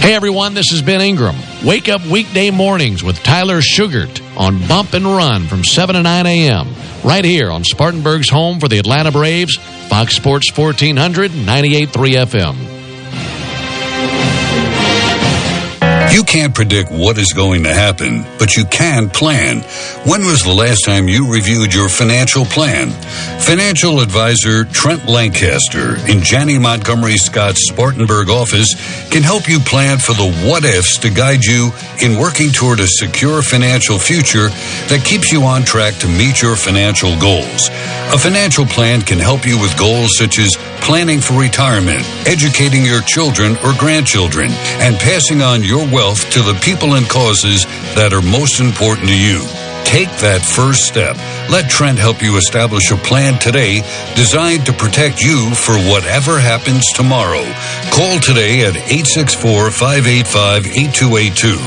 [0.00, 1.36] Hey everyone, this is Ben Ingram.
[1.64, 6.26] Wake up weekday mornings with Tyler Sugart on Bump and Run from 7 to 9
[6.26, 6.68] a.m.
[7.04, 9.56] right here on Spartanburg's home for the Atlanta Braves,
[9.88, 11.86] Fox Sports 1400, 98.3
[12.24, 12.79] FM.
[16.12, 19.60] You can't predict what is going to happen, but you can plan.
[20.04, 22.90] When was the last time you reviewed your financial plan?
[23.40, 28.74] Financial advisor Trent Lancaster in Janney Montgomery Scott's Spartanburg office
[29.10, 31.70] can help you plan for the what ifs to guide you
[32.02, 34.48] in working toward a secure financial future
[34.90, 37.68] that keeps you on track to meet your financial goals.
[38.12, 40.50] A financial plan can help you with goals such as
[40.80, 44.50] planning for retirement, educating your children or grandchildren,
[44.80, 47.64] and passing on your wealth to the people and causes
[47.94, 49.69] that are most important to you.
[49.84, 51.16] Take that first step.
[51.50, 53.82] Let Trent help you establish a plan today
[54.14, 57.42] designed to protect you for whatever happens tomorrow.
[57.90, 61.58] Call today at 864 585 8282.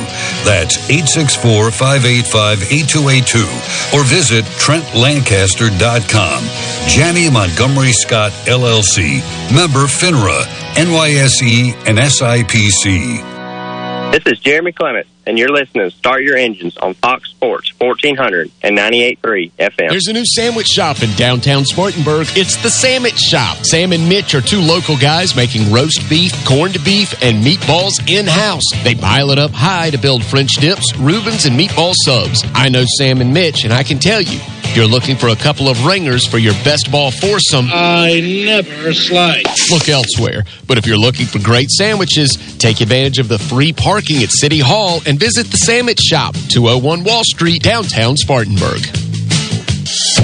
[0.47, 3.43] That's 864 585 8282.
[3.91, 6.39] Or visit TrentLancaster.com.
[6.87, 9.19] Janney Montgomery Scott LLC.
[9.53, 10.47] Member FINRA,
[10.79, 13.19] NYSE, and SIPC.
[14.13, 18.51] This is Jeremy Clement, and you're listening to Start Your Engines on Fox Sports 1400
[18.61, 19.89] and 98.3 FM.
[19.89, 22.27] There's a new sandwich shop in downtown Spartanburg.
[22.35, 23.57] It's the Sandwich Shop.
[23.57, 28.25] Sam and Mitch are two local guys making roast beef, corned beef, and meatballs in
[28.27, 28.63] house.
[28.83, 32.43] They pile it up high to build French dips, Reubens, and meatball subs.
[32.53, 34.39] I know Sam and Mitch, and I can tell you,
[34.75, 37.67] you're looking for a couple of ringers for your best ball foursome.
[37.71, 39.43] I never slide.
[39.69, 40.45] Look elsewhere.
[40.67, 44.57] But if you're looking for great sandwiches, take advantage of the free parking at City
[44.57, 49.02] Hall and visit the Sandwich Shop, 201 Wall Street, downtown Spartanburg.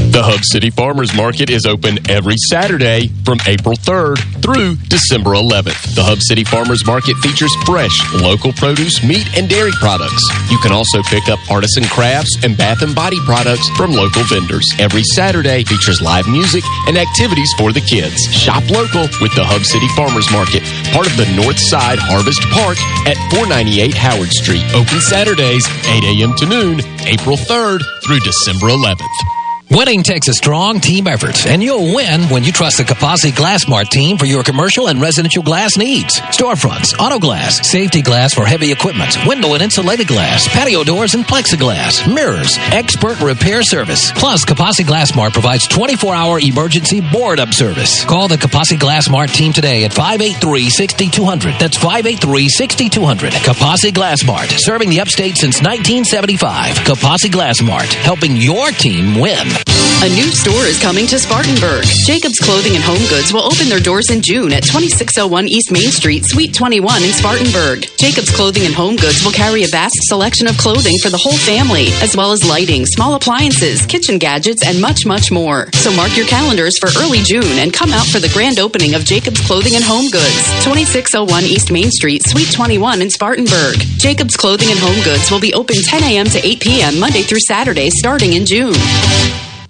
[0.09, 5.93] The Hub City Farmers Market is open every Saturday from April 3rd through December 11th.
[5.93, 10.25] The Hub City Farmers Market features fresh, local produce, meat, and dairy products.
[10.49, 14.65] You can also pick up artisan crafts and bath and body products from local vendors.
[14.81, 18.17] Every Saturday features live music and activities for the kids.
[18.33, 22.81] Shop local with the Hub City Farmers Market, part of the North Side Harvest Park
[23.05, 24.65] at 498 Howard Street.
[24.73, 26.33] Open Saturdays, 8 a.m.
[26.41, 29.38] to noon, April 3rd through December 11th.
[29.71, 33.89] Winning takes a strong team effort, and you'll win when you trust the Kapasi Glassmart
[33.89, 36.19] team for your commercial and residential glass needs.
[36.19, 41.23] Storefronts, auto glass, safety glass for heavy equipment, window and insulated glass, patio doors and
[41.23, 44.11] plexiglass, mirrors, expert repair service.
[44.13, 48.03] Plus, Kapasi Glassmart provides 24-hour emergency board-up service.
[48.05, 51.59] Call the Kapasi Glassmart team today at 583-6200.
[51.59, 53.29] That's 583-6200.
[53.45, 56.75] Kapasi Glassmart, serving the upstate since 1975.
[56.77, 59.58] Kapasi Glassmart, helping your team win.
[60.01, 61.83] A new store is coming to Spartanburg.
[62.07, 65.91] Jacob's Clothing and Home Goods will open their doors in June at 2601 East Main
[65.91, 67.83] Street, Suite 21 in Spartanburg.
[67.99, 71.35] Jacob's Clothing and Home Goods will carry a vast selection of clothing for the whole
[71.35, 75.67] family, as well as lighting, small appliances, kitchen gadgets, and much, much more.
[75.73, 79.03] So mark your calendars for early June and come out for the grand opening of
[79.03, 83.75] Jacob's Clothing and Home Goods, 2601 East Main Street, Suite 21 in Spartanburg.
[83.99, 86.25] Jacob's Clothing and Home Goods will be open 10 a.m.
[86.27, 86.99] to 8 p.m.
[87.01, 88.79] Monday through Saturday starting in June.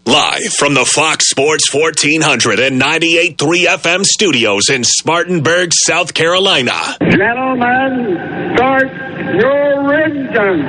[0.09, 6.97] Live from the Fox Sports 1400 and 98.3 FM studios in Spartanburg, South Carolina.
[6.99, 8.17] Gentlemen,
[8.55, 8.87] start
[9.35, 10.65] your engines.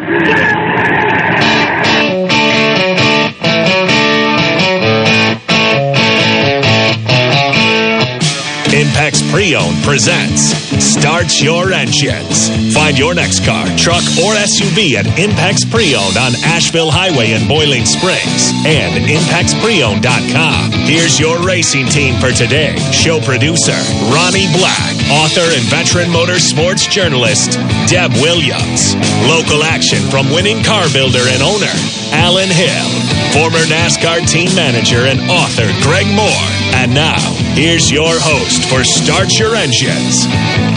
[9.11, 12.47] Impex Pre-Owned presents Start Your Engines.
[12.73, 17.85] Find your next car, truck, or SUV at Impex Pre-Owned on Asheville Highway in Boiling
[17.87, 20.87] Springs and ImpexPreowned.com.
[20.87, 22.77] Here's your racing team for today.
[22.95, 23.75] Show producer
[24.15, 27.59] Ronnie Black, author and veteran motorsports journalist
[27.91, 28.95] Deb Williams.
[29.27, 31.75] Local action from winning car builder and owner
[32.15, 32.91] Alan Hill,
[33.35, 36.60] former NASCAR team manager and author Greg Moore.
[36.75, 37.19] And now,
[37.55, 40.27] here's your host for Start Your Engines,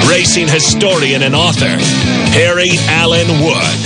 [0.10, 1.78] racing historian and author,
[2.34, 3.80] Harry Allen Wood.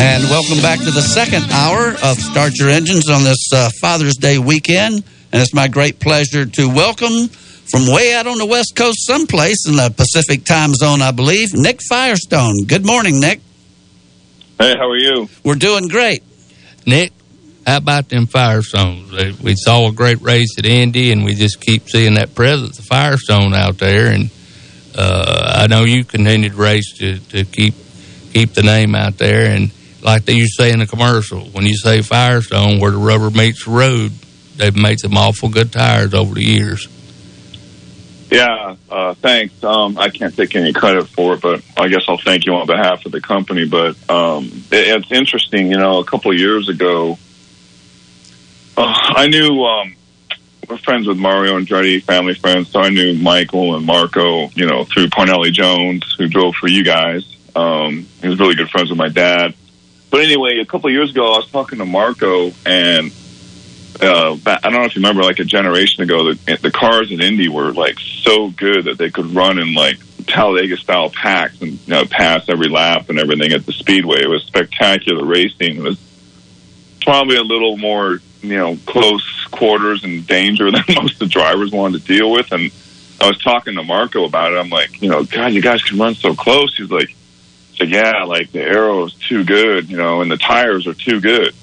[0.00, 4.16] And welcome back to the second hour of Start Your Engines on this uh, Father's
[4.16, 5.02] Day weekend.
[5.32, 7.28] And it's my great pleasure to welcome
[7.70, 11.54] from way out on the West Coast, someplace in the Pacific time zone, I believe,
[11.54, 12.64] Nick Firestone.
[12.66, 13.40] Good morning, Nick.
[14.58, 15.28] Hey, how are you?
[15.44, 16.22] We're doing great.
[16.86, 17.12] Nick,
[17.68, 19.38] how about them Firestones?
[19.42, 22.86] We saw a great race at Indy, and we just keep seeing that presence of
[22.86, 24.06] Firestone out there.
[24.06, 24.30] And
[24.96, 27.74] uh, I know you continue to race to, to keep
[28.32, 29.50] keep the name out there.
[29.50, 29.70] And
[30.02, 33.30] like they used to say in the commercial, when you say Firestone, where the rubber
[33.30, 34.12] meets the road,
[34.56, 36.88] they've made some awful good tires over the years.
[38.30, 39.62] Yeah, uh, thanks.
[39.62, 42.66] Um, I can't take any credit for it, but I guess I'll thank you on
[42.66, 43.66] behalf of the company.
[43.66, 47.18] But um, it, it's interesting, you know, a couple of years ago,
[48.78, 49.94] uh, I knew um,
[50.68, 54.84] we're friends with Mario Andretti, family friends, so I knew Michael and Marco, you know,
[54.84, 57.36] through Parnelli Jones, who drove for you guys.
[57.56, 59.54] Um, he was really good friends with my dad.
[60.10, 63.12] But anyway, a couple of years ago, I was talking to Marco, and
[64.00, 67.20] uh, I don't know if you remember, like a generation ago, the, the cars in
[67.20, 71.72] Indy were like so good that they could run in like Talladega style packs and
[71.72, 74.22] you know, pass every lap and everything at the speedway.
[74.22, 75.78] It was spectacular racing.
[75.78, 75.98] It was
[77.02, 81.72] probably a little more, you know, close quarters and danger than most of the drivers
[81.72, 82.52] wanted to deal with.
[82.52, 82.70] And
[83.20, 84.58] I was talking to Marco about it.
[84.58, 86.76] I'm like, you know, God, you guys can run so close.
[86.76, 87.14] He's like,
[87.74, 91.20] so yeah, like the aero is too good, you know, and the tires are too
[91.20, 91.54] good.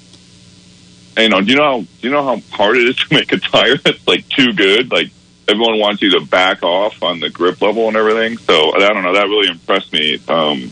[1.16, 3.14] And, you know, do you know how do you know how hard it is to
[3.14, 4.90] make a tire that's like too good?
[4.90, 5.10] Like
[5.48, 8.38] everyone wants you to back off on the grip level and everything.
[8.38, 9.14] So I don't know.
[9.14, 10.70] That really impressed me um,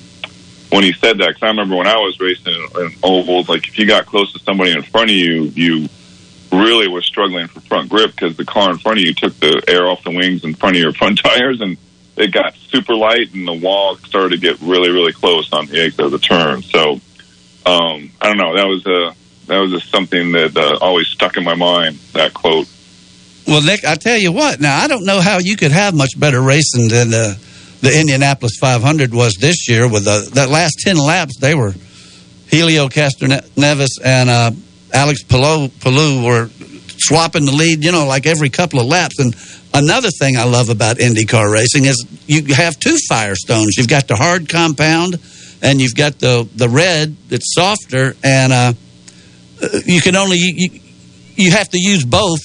[0.74, 1.28] when he said that.
[1.28, 4.40] Because I remember when I was racing in, ovals, like if you got close to
[4.40, 5.88] somebody in front of you, you
[6.50, 9.62] really were struggling for front grip because the car in front of you took the
[9.68, 11.76] air off the wings in front of your front tires and
[12.16, 15.80] it got super light and the wall started to get really, really close on the
[15.80, 16.62] exit of the turn.
[16.62, 17.00] So
[17.66, 18.56] um, I don't know.
[18.56, 19.14] That was a
[19.46, 21.96] that was just something that uh, always stuck in my mind.
[22.12, 22.68] That quote.
[23.46, 24.60] Well, Nick, I tell you what.
[24.60, 27.38] Now, I don't know how you could have much better racing than the
[27.84, 29.86] the Indianapolis 500 was this year.
[29.86, 31.74] With the that last 10 laps, they were
[32.48, 34.50] Helio Castroneves and uh,
[34.92, 36.48] Alex Palou, Palou were
[36.96, 37.84] swapping the lead.
[37.84, 39.18] You know, like every couple of laps.
[39.18, 39.36] And
[39.74, 43.76] another thing I love about IndyCar racing is you have two Firestones.
[43.76, 45.18] You've got the hard compound,
[45.60, 48.72] and you've got the the red that's softer, and uh,
[49.84, 50.80] you can only you,
[51.36, 52.40] you have to use both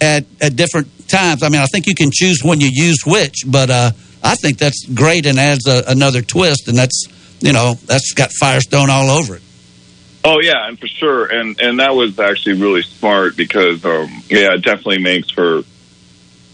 [0.00, 1.44] at at different times.
[1.44, 3.92] I mean, I think you can choose when you use which, but uh,
[4.22, 7.04] I think that's great and adds a, another twist, and that's
[7.40, 9.42] you know that's got Firestone all over it.
[10.24, 14.54] Oh yeah, and for sure, and and that was actually really smart because um, yeah,
[14.54, 15.62] it definitely makes for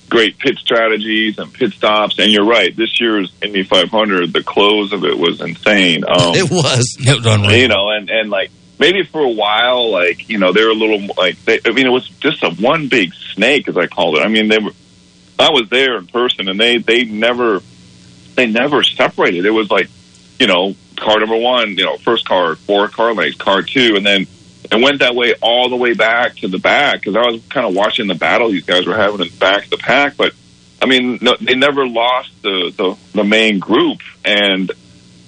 [0.08, 2.18] great pit strategies and pit stops.
[2.18, 6.04] And you're right, this year's Indy 500, the close of it was insane.
[6.04, 6.96] Um, it was.
[7.00, 7.58] It was unreal.
[7.58, 10.74] You know, and and like maybe for a while, like you know, they were a
[10.74, 14.18] little like they, I mean, it was just a one big snake, as I called
[14.18, 14.20] it.
[14.20, 14.72] I mean, they were.
[15.38, 17.60] I was there in person, and they they never
[18.34, 19.46] they never separated.
[19.46, 19.88] It was like
[20.38, 24.04] you know, car number one, you know, first car, four car lengths, car two, and
[24.04, 24.26] then
[24.70, 27.66] it went that way all the way back to the back because I was kind
[27.66, 30.16] of watching the battle these guys were having in the back of the pack.
[30.16, 30.32] But
[30.80, 34.70] I mean, no, they never lost the, the the main group, and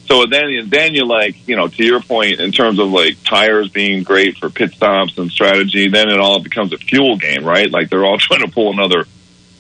[0.07, 3.69] so then then you like you know to your point in terms of like tires
[3.69, 5.89] being great for pit stops and strategy.
[5.89, 7.71] Then it all becomes a fuel game, right?
[7.71, 9.07] Like they're all trying to pull another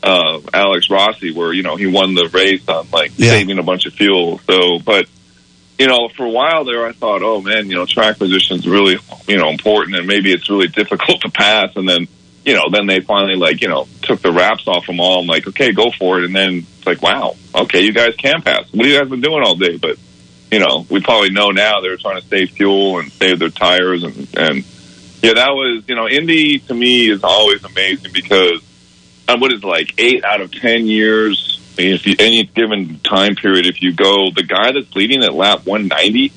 [0.02, 3.30] uh, Alex Rossi, where you know he won the race on like Yeah.
[3.30, 4.38] saving a bunch of fuel.
[4.48, 5.06] So, but
[5.78, 8.98] you know, for a while there, I thought, oh man, you know, track position's really,
[9.26, 11.76] you know, important, and maybe it's really difficult to pass.
[11.76, 12.08] And then,
[12.44, 15.20] you know, then they finally like, you know, took the wraps off them all.
[15.20, 16.24] I'm like, okay, go for it.
[16.24, 18.72] And then it's like, wow, okay, you guys can pass.
[18.72, 19.76] What have you guys been doing all day?
[19.76, 19.98] But
[20.50, 24.04] you know, we probably know now they're trying to save fuel and save their tires,
[24.04, 24.64] and and
[25.22, 28.62] yeah, that was, you know, Indy to me is always amazing because
[29.28, 33.00] what is it, like eight out of ten years I mean, if you, any given
[33.00, 36.32] time period, if you go, the guy that's leading at lap 190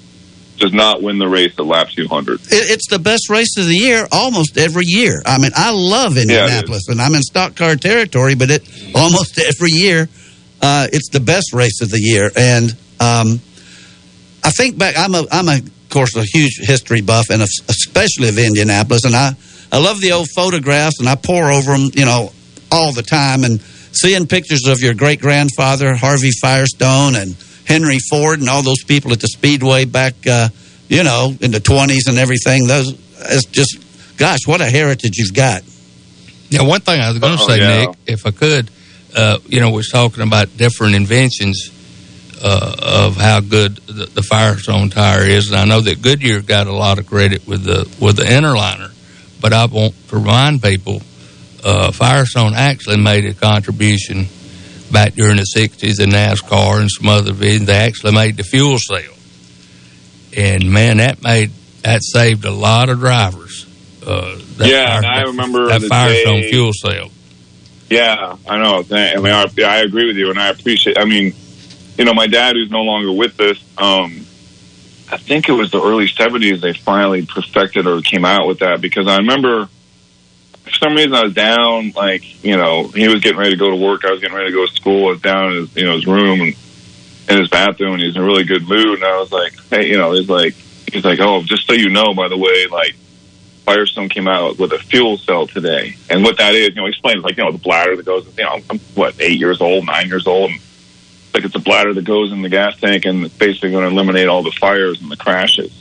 [0.57, 2.41] does not win the race at lap 200.
[2.41, 5.21] It, it's the best race of the year almost every year.
[5.25, 9.71] I mean, I love Indianapolis, and I'm in stock car territory, but it almost every
[9.71, 10.09] year,
[10.61, 12.29] uh, it's the best race of the year.
[12.35, 13.39] And um,
[14.43, 18.27] I think back, I'm a, I'm a, of course, a huge history buff, and especially
[18.27, 19.31] of Indianapolis, and I,
[19.71, 22.33] I love the old photographs, and I pour over them, you know,
[22.71, 28.39] all the time, and seeing pictures of your great grandfather Harvey Firestone and Henry Ford
[28.39, 30.49] and all those people at the Speedway back, uh,
[30.87, 32.67] you know, in the twenties and everything.
[32.67, 35.61] Those, it's just, gosh, what a heritage you've got.
[36.49, 37.85] Yeah, one thing I was going to Oh, say, yeah.
[37.85, 38.71] Nick, if I could,
[39.15, 41.69] uh, you know, we're talking about different inventions
[42.41, 46.67] uh, of how good the, the Firestone tire is, and I know that Goodyear got
[46.67, 48.91] a lot of credit with the with the interliner,
[49.41, 51.01] but I want to remind people,
[51.63, 54.25] uh, Firestone actually made a contribution
[54.91, 57.67] back during the '60s in NASCAR and some other divisions.
[57.67, 59.13] They actually made the fuel cell,
[60.35, 61.51] and man, that made
[61.83, 63.65] that saved a lot of drivers.
[64.05, 67.11] Uh, that Yeah, and Fire- I remember that the Firestone day- fuel cell.
[67.89, 68.83] Yeah, I know.
[68.91, 70.97] I mean, I, I agree with you, and I appreciate.
[70.99, 71.33] I mean,
[71.97, 74.25] you know, my dad, who's no longer with us, um,
[75.11, 78.79] I think it was the early '70s they finally perfected or came out with that
[78.79, 79.69] because I remember
[80.69, 83.69] for some reason I was down, like you know, he was getting ready to go
[83.69, 85.75] to work, I was getting ready to go to school, I was down in his,
[85.75, 86.55] you know his room and
[87.29, 89.87] in his bathroom, and he's in a really good mood, and I was like, hey,
[89.87, 90.53] you know, he's like,
[90.91, 92.95] he's like, oh, just so you know, by the way, like.
[93.65, 96.89] Firestone came out with a fuel cell today, and what that is, you know, he
[96.89, 98.25] explains like you know the bladder that goes.
[98.35, 100.59] You know, I'm, I'm what eight years old, nine years old, and
[101.33, 103.91] like it's a bladder that goes in the gas tank, and it's basically going to
[103.91, 105.71] eliminate all the fires and the crashes.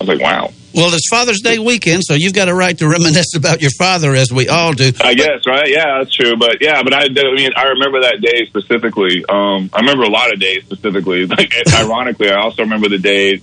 [0.00, 0.52] I was like, wow.
[0.74, 4.14] Well, it's Father's Day weekend, so you've got a right to reminisce about your father,
[4.14, 4.90] as we all do.
[5.02, 5.68] I guess, right?
[5.68, 6.36] Yeah, that's true.
[6.36, 9.24] But yeah, but I, I mean, I remember that day specifically.
[9.28, 11.26] Um, I remember a lot of days specifically.
[11.32, 13.40] Like, ironically, I also remember the day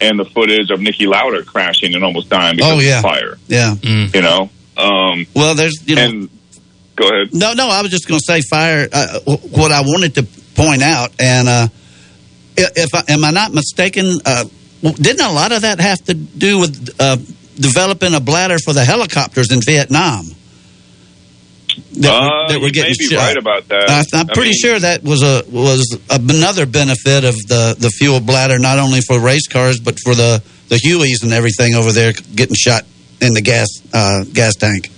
[0.00, 2.98] and the footage of Niki Lauda crashing and almost dying because Oh, yeah.
[2.98, 3.38] of fire.
[3.48, 3.74] Yeah.
[3.82, 4.50] You know.
[4.76, 6.04] Um, Well, there's you know.
[6.04, 6.28] and
[6.96, 7.28] go ahead.
[7.32, 8.86] No, no, I was just going to say fire.
[8.92, 10.22] Uh, what I wanted to
[10.54, 11.68] point out, and uh,
[12.58, 14.44] if I, am I not mistaken, uh,
[14.82, 17.16] didn't a lot of that have to do with uh,
[17.58, 20.26] developing a bladder for the helicopters in Vietnam?
[21.98, 23.26] That, Uh, that were you getting may be shot.
[23.26, 23.90] right about that.
[23.90, 27.90] I, I'm I pretty mean- sure that was a was another benefit of the the
[27.90, 31.92] fuel bladder, not only for race cars but for the the Hueys and everything over
[31.92, 32.84] there getting shot
[33.20, 34.90] in the gas uh, gas tank.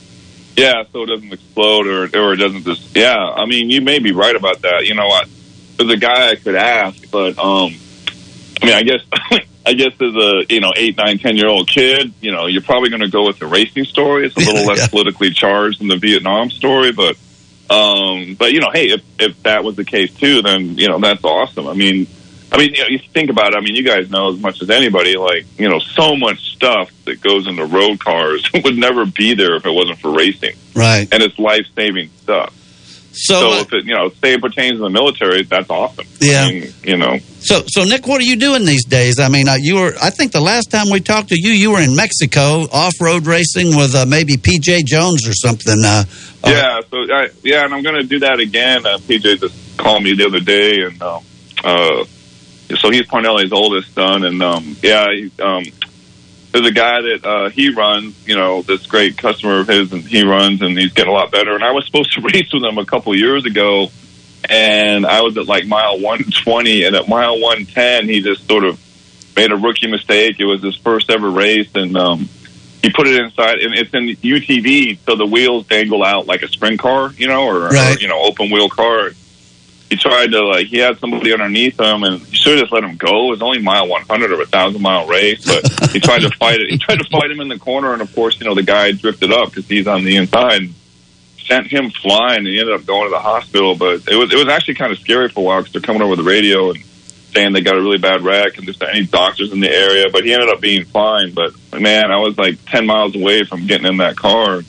[0.57, 2.97] Yeah, so it doesn't explode or or it doesn't just.
[2.97, 4.87] Yeah, I mean, you may be right about that.
[4.87, 5.29] You know what?
[5.79, 7.75] There's a guy I could ask, but um,
[8.63, 9.01] I mean, I guess
[9.69, 12.63] I guess as a you know eight, nine, ten year old kid, you know, you're
[12.63, 14.27] probably going to go with the racing story.
[14.27, 17.17] It's a little less politically charged than the Vietnam story, but
[17.71, 20.99] um, but you know, hey, if if that was the case too, then you know
[20.99, 21.67] that's awesome.
[21.67, 22.07] I mean.
[22.51, 23.57] I mean, you, know, you think about it.
[23.59, 25.19] I mean, you guys know as much as anybody.
[25.19, 29.57] Like, you know, so much stuff that goes into road cars would never be there
[29.57, 31.07] if it wasn't for racing Right.
[31.13, 32.55] and it's life saving stuff.
[33.13, 36.07] So, uh, if it you know say it pertains to the military, that's awesome.
[36.21, 36.45] Yeah.
[36.45, 37.19] I mean, you know.
[37.41, 39.19] So, so Nick, what are you doing these days?
[39.19, 39.93] I mean, uh, you were.
[40.01, 43.77] I think the last time we talked to you, you were in Mexico off-road racing
[43.77, 45.77] with uh, maybe PJ Jones or something.
[45.85, 46.05] Uh,
[46.45, 48.87] Yeah, so I, yeah, and I'm going to do that again.
[48.87, 51.21] Uh, PJ just called me the other day, and uh,
[51.65, 52.05] uh,
[52.77, 55.65] so he's Parnelli's oldest son, and um, yeah, he, um,
[56.53, 60.03] there's a guy that uh, he runs, you know, this great customer of his, and
[60.03, 61.55] he runs, and he's getting a lot better.
[61.55, 63.91] And I was supposed to race with him a couple years ago,
[64.49, 68.81] and I was at like mile 120, and at mile 110, he just sort of
[69.37, 70.37] made a rookie mistake.
[70.41, 72.29] It was his first ever race, and um,
[72.83, 76.49] he put it inside, and it's in UTV, so the wheels dangle out like a
[76.49, 77.97] sprint car, you know, or, Right.
[77.97, 79.11] or you know, open wheel car.
[79.89, 82.85] He tried to like he had somebody underneath him, and he should have just let
[82.85, 83.29] him go.
[83.29, 86.31] It was only mile one hundred of a thousand mile race, but he tried to
[86.31, 86.71] fight it.
[86.71, 88.93] He tried to fight him in the corner, and of course, you know, the guy
[88.93, 90.71] drifted up because he's on the inside.
[91.47, 93.75] Sent him flying, and he ended up going to the hospital.
[93.75, 96.03] But it was it was actually kind of scary for a while because they're coming
[96.03, 96.85] over the radio and
[97.33, 100.11] saying they got a really bad wreck and there's not any doctors in the area.
[100.13, 101.33] But he ended up being fine.
[101.33, 104.61] But man, I was like ten miles away from getting in that car.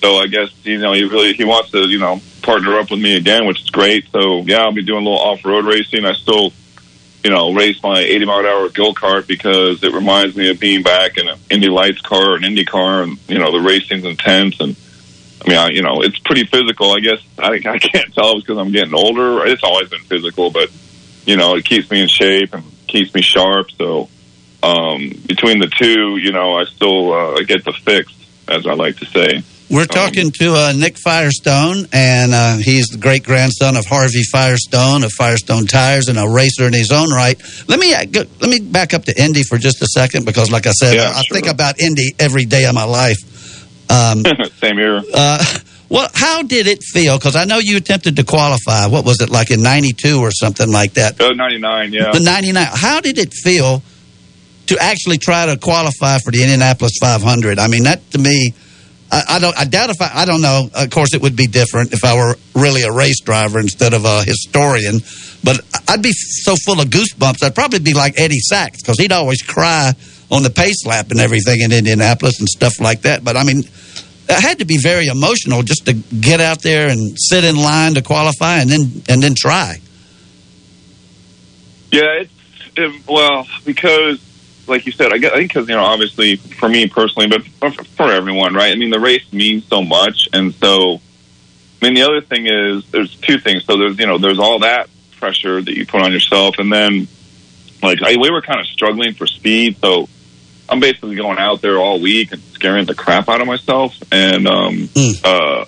[0.00, 3.00] So I guess you know he really he wants to you know partner up with
[3.00, 4.10] me again, which is great.
[4.10, 6.04] So yeah, I'll be doing a little off road racing.
[6.04, 6.52] I still
[7.24, 10.60] you know race my 80 mile an hour go kart because it reminds me of
[10.60, 13.60] being back in an Indy Lights car or an Indy car, and you know the
[13.60, 14.76] racing's intense and.
[15.40, 16.90] I mean, I, you know, it's pretty physical.
[16.90, 19.46] I guess I, I can't tell it's because I'm getting older.
[19.46, 20.68] It's always been physical, but
[21.26, 23.70] you know, it keeps me in shape and keeps me sharp.
[23.70, 24.08] So
[24.62, 28.12] um, between the two, you know, I still uh, get the fix,
[28.48, 29.42] as I like to say.
[29.70, 35.04] We're talking to uh, Nick Firestone, and uh, he's the great grandson of Harvey Firestone
[35.04, 37.38] of Firestone Tires and a racer in his own right.
[37.68, 38.06] Let me uh,
[38.40, 41.10] let me back up to Indy for just a second because, like I said, Yeah,
[41.14, 41.34] I sure.
[41.34, 43.18] think about Indy every day of my life.
[43.90, 44.22] Um,
[44.58, 45.02] Same here.
[45.12, 45.44] uh,
[45.90, 47.18] well, how did it feel?
[47.18, 48.86] Because I know you attempted to qualify.
[48.86, 51.20] What was it like in '92 or something like that?
[51.20, 52.12] Uh, 99, yeah.
[52.12, 52.66] The '99.
[52.72, 53.82] How did it feel
[54.68, 57.58] to actually try to qualify for the Indianapolis 500?
[57.58, 58.54] I mean, that to me,
[59.10, 59.58] I, I don't.
[59.58, 60.10] I doubt if I.
[60.14, 60.68] I don't know.
[60.74, 64.04] Of course, it would be different if I were really a race driver instead of
[64.04, 65.00] a historian.
[65.42, 67.42] But I'd be so full of goosebumps.
[67.42, 69.92] I'd probably be like Eddie Sachs because he'd always cry
[70.30, 73.24] on the pace lap and everything in Indianapolis and stuff like that.
[73.24, 73.60] But I mean,
[74.28, 77.94] it had to be very emotional just to get out there and sit in line
[77.94, 79.76] to qualify and then and then try.
[81.90, 82.30] Yeah, it's
[82.76, 84.20] it, well because,
[84.68, 87.44] like you said, I, guess, I think because you know, obviously for me personally, but
[87.74, 88.72] for, for everyone, right?
[88.72, 91.00] I mean, the race means so much, and so
[91.80, 93.64] I mean, the other thing is there's two things.
[93.64, 97.08] So there's you know there's all that pressure that you put on yourself, and then
[97.82, 100.08] like I, we were kind of struggling for speed, so
[100.68, 104.46] I'm basically going out there all week and scaring the crap out of myself, and
[104.46, 104.88] um,
[105.24, 105.64] uh,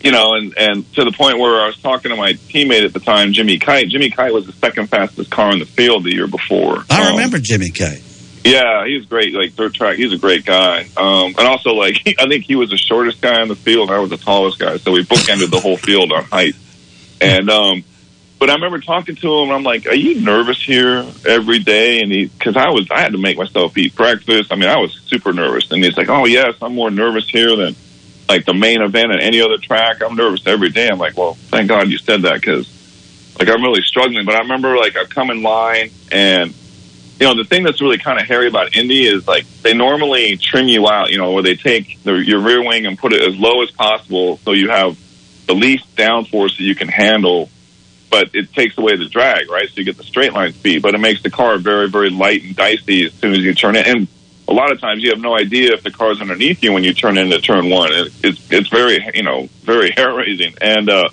[0.00, 2.92] you know, and and to the point where I was talking to my teammate at
[2.92, 3.88] the time, Jimmy Kite.
[3.88, 6.84] Jimmy Kite was the second fastest car in the field the year before.
[6.90, 8.02] I Um, remember Jimmy Kite.
[8.44, 9.32] Yeah, he's great.
[9.32, 10.86] Like third track, he's a great guy.
[10.98, 13.90] Um, and also, like I think he was the shortest guy in the field.
[13.90, 16.54] I was the tallest guy, so we bookended the whole field on height.
[17.22, 17.84] And um,
[18.38, 19.44] but I remember talking to him.
[19.44, 23.00] and I'm like, "Are you nervous here every day?" And he, because I was, I
[23.00, 24.52] had to make myself eat breakfast.
[24.52, 25.70] I mean, I was super nervous.
[25.72, 27.74] And he's like, "Oh yes, I'm more nervous here than
[28.28, 30.02] like the main event at any other track.
[30.02, 32.70] I'm nervous every day." I'm like, "Well, thank God you said that because."
[33.36, 36.54] Like I'm really struggling, but I remember like I come in line and
[37.20, 40.36] you know, the thing that's really kind of hairy about Indy is like they normally
[40.36, 43.22] trim you out, you know, where they take the, your rear wing and put it
[43.22, 44.98] as low as possible so you have
[45.46, 47.50] the least downforce that you can handle,
[48.10, 49.68] but it takes away the drag, right?
[49.68, 52.42] So you get the straight line speed, but it makes the car very, very light
[52.42, 53.86] and dicey as soon as you turn it.
[53.86, 54.08] And
[54.48, 56.94] a lot of times you have no idea if the car's underneath you when you
[56.94, 57.92] turn into turn one.
[57.92, 60.54] It, it's, it's very, you know, very hair raising.
[60.60, 61.10] And, uh,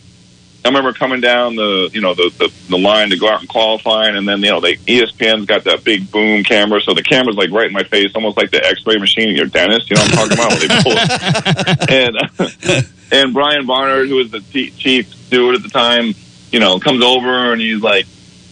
[0.64, 3.50] I remember coming down the you know the, the the line to go out and
[3.50, 7.36] qualifying, and then you know they ESPN's got that big boom camera, so the camera's
[7.36, 9.90] like right in my face, almost like the X-ray machine at your dentist.
[9.90, 10.52] You know what I'm talking about?
[10.52, 11.90] When they pull it.
[12.70, 12.82] and uh,
[13.12, 16.14] and Brian Barnhart, who was the chief steward at the time,
[16.52, 18.06] you know, comes over and he's like,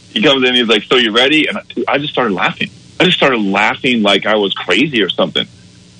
[0.09, 2.71] he comes in, he's like, "So you ready?" And I, I just started laughing.
[2.99, 5.45] I just started laughing like I was crazy or something,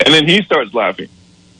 [0.03, 1.09] and then he starts laughing.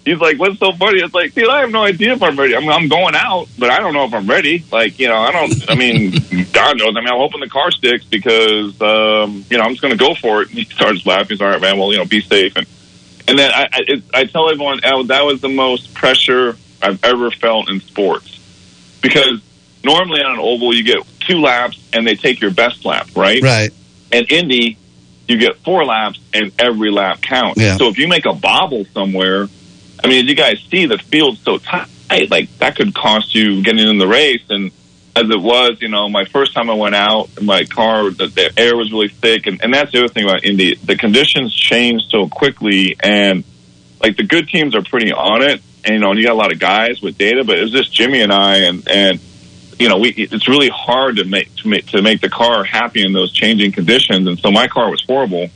[0.09, 2.55] He's like, "What's so funny?" It's like, dude, I have no idea if I'm ready.
[2.55, 4.63] I'm, I'm going out, but I don't know if I'm ready.
[4.71, 5.69] Like, you know, I don't.
[5.69, 6.11] I mean,
[6.53, 6.95] God knows.
[6.95, 9.97] I mean, I'm hoping the car sticks because, um, you know, I'm just going to
[9.97, 10.49] go for it.
[10.49, 11.29] And he starts laughing.
[11.29, 11.77] He's all right, man.
[11.77, 12.55] Well, you know, be safe.
[12.55, 12.67] And
[13.27, 17.03] and then I, I, it, I tell everyone uh, that was the most pressure I've
[17.03, 18.39] ever felt in sports
[19.01, 19.41] because
[19.83, 23.41] normally on an oval you get two laps and they take your best lap, right?
[23.41, 23.71] Right.
[24.11, 24.77] And Indy,
[25.27, 27.61] you get four laps and every lap counts.
[27.61, 27.77] Yeah.
[27.77, 29.47] So if you make a bobble somewhere,
[30.03, 33.61] I mean, as you guys see, the field's so tight, like that could cost you
[33.63, 34.43] getting in the race.
[34.49, 34.71] And
[35.15, 38.53] as it was, you know, my first time I went out, my car, the, the
[38.57, 39.47] air was really thick.
[39.47, 40.75] And, and that's the other thing about Indy.
[40.75, 43.43] The conditions change so quickly and
[44.01, 45.61] like the good teams are pretty on it.
[45.83, 47.71] And, you know, and you got a lot of guys with data, but it was
[47.71, 49.19] just Jimmy and I and, and,
[49.77, 53.03] you know, we, it's really hard to make, to make, to make the car happy
[53.03, 54.27] in those changing conditions.
[54.27, 55.47] And so my car was horrible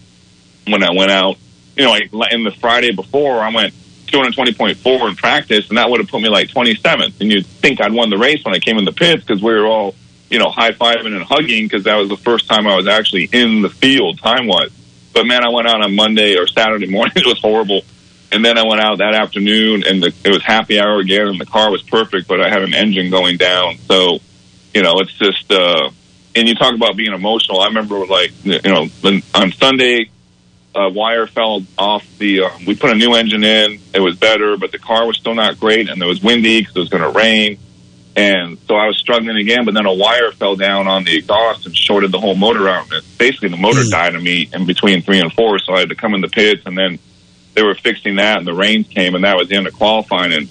[0.66, 1.38] when I went out,
[1.76, 3.74] you know, like in the Friday before I went
[4.14, 7.20] 220.4 in practice and that would have put me like 27th.
[7.20, 9.52] And you'd think I'd won the race when I came in the pits because we
[9.52, 9.96] were all,
[10.30, 13.28] you know, high fiving and hugging because that was the first time I was actually
[13.32, 14.72] in the field time wise.
[15.14, 17.14] But man, I went out on Monday or Saturday morning.
[17.16, 17.82] It was horrible.
[18.32, 21.40] And then I went out that afternoon and the, it was happy hour again and
[21.40, 23.78] the car was perfect, but I had an engine going down.
[23.88, 24.20] So,
[24.74, 25.90] you know, it's just, uh,
[26.36, 27.60] and you talk about being emotional.
[27.60, 28.88] I remember like, you know,
[29.36, 30.10] on Sunday,
[30.76, 33.80] uh, wire fell off the, uh, we put a new engine in.
[33.94, 36.76] It was better, but the car was still not great and it was windy because
[36.76, 37.60] it was going to rain.
[38.16, 41.66] And so I was struggling again, but then a wire fell down on the exhaust
[41.66, 42.92] and shorted the whole motor out.
[42.92, 45.58] And basically the motor died on me in between three and four.
[45.60, 47.00] So I had to come in the pits and then
[47.56, 50.32] they were fixing that and the rains came and that was the end of qualifying.
[50.34, 50.48] And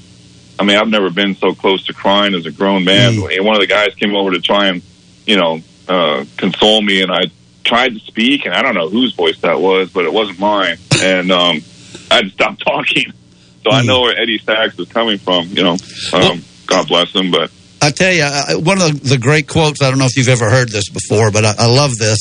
[0.59, 3.15] I mean, I've never been so close to crying as a grown man.
[3.37, 4.83] And one of the guys came over to try and,
[5.27, 7.31] you know, uh, console me and I
[7.65, 10.79] tried to speak and I don't know whose voice that was, but it wasn't mine.
[11.01, 11.63] And, um,
[12.11, 13.13] I had to stop talking.
[13.65, 15.77] So I know where Eddie Sachs is coming from, you know,
[16.13, 19.83] um, God bless him, but I tell you, I- one of the great quotes.
[19.83, 22.19] I don't know if you've ever heard this before, but I, I love this.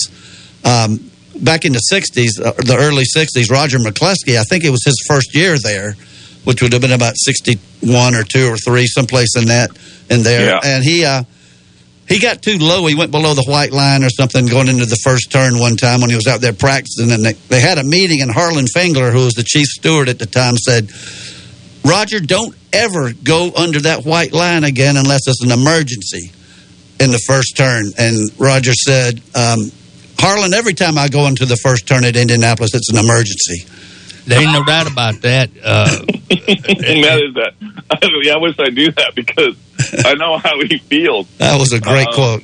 [0.63, 4.37] Um, back in the '60s, uh, the early '60s, Roger McCluskey.
[4.37, 5.93] I think it was his first year there,
[6.45, 9.69] which would have been about '61 or two or three, someplace in that
[10.09, 10.47] in there.
[10.49, 10.59] Yeah.
[10.63, 11.23] And he uh,
[12.11, 12.85] he got too low.
[12.87, 16.01] He went below the white line or something going into the first turn one time
[16.01, 17.09] when he was out there practicing.
[17.11, 20.19] And they, they had a meeting, and Harlan Fengler, who was the chief steward at
[20.19, 20.91] the time, said,
[21.85, 26.31] Roger, don't ever go under that white line again unless it's an emergency
[26.99, 27.85] in the first turn.
[27.97, 29.71] And Roger said, um,
[30.19, 33.65] Harlan, every time I go into the first turn at Indianapolis, it's an emergency.
[34.25, 35.49] There ain't no doubt about that.
[35.63, 35.85] Uh,
[36.29, 37.53] that is that.
[38.23, 39.55] yeah, I wish I knew that because
[40.05, 41.27] I know how he feels.
[41.37, 42.43] That was a great Um, quote.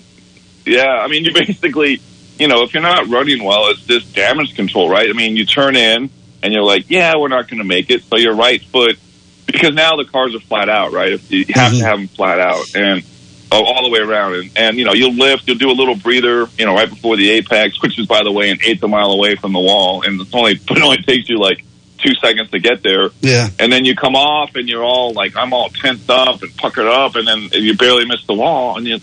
[0.65, 2.01] Yeah, I mean, you basically,
[2.37, 5.09] you know, if you're not running well, it's just damage control, right?
[5.09, 6.09] I mean, you turn in
[6.43, 8.03] and you're like, yeah, we're not going to make it.
[8.03, 8.99] So your right foot,
[9.45, 11.13] because now the cars are flat out, right?
[11.13, 13.03] If you have to have them flat out and
[13.51, 14.35] oh, all the way around.
[14.35, 17.15] And, and, you know, you'll lift, you'll do a little breather, you know, right before
[17.17, 19.59] the apex, which is, by the way, an eighth of a mile away from the
[19.59, 20.03] wall.
[20.03, 21.63] And it's only, it only takes you like
[21.97, 23.09] two seconds to get there.
[23.21, 23.49] Yeah.
[23.59, 26.87] And then you come off and you're all like, I'm all tensed up and puckered
[26.87, 27.15] up.
[27.15, 28.99] And then you barely miss the wall and you,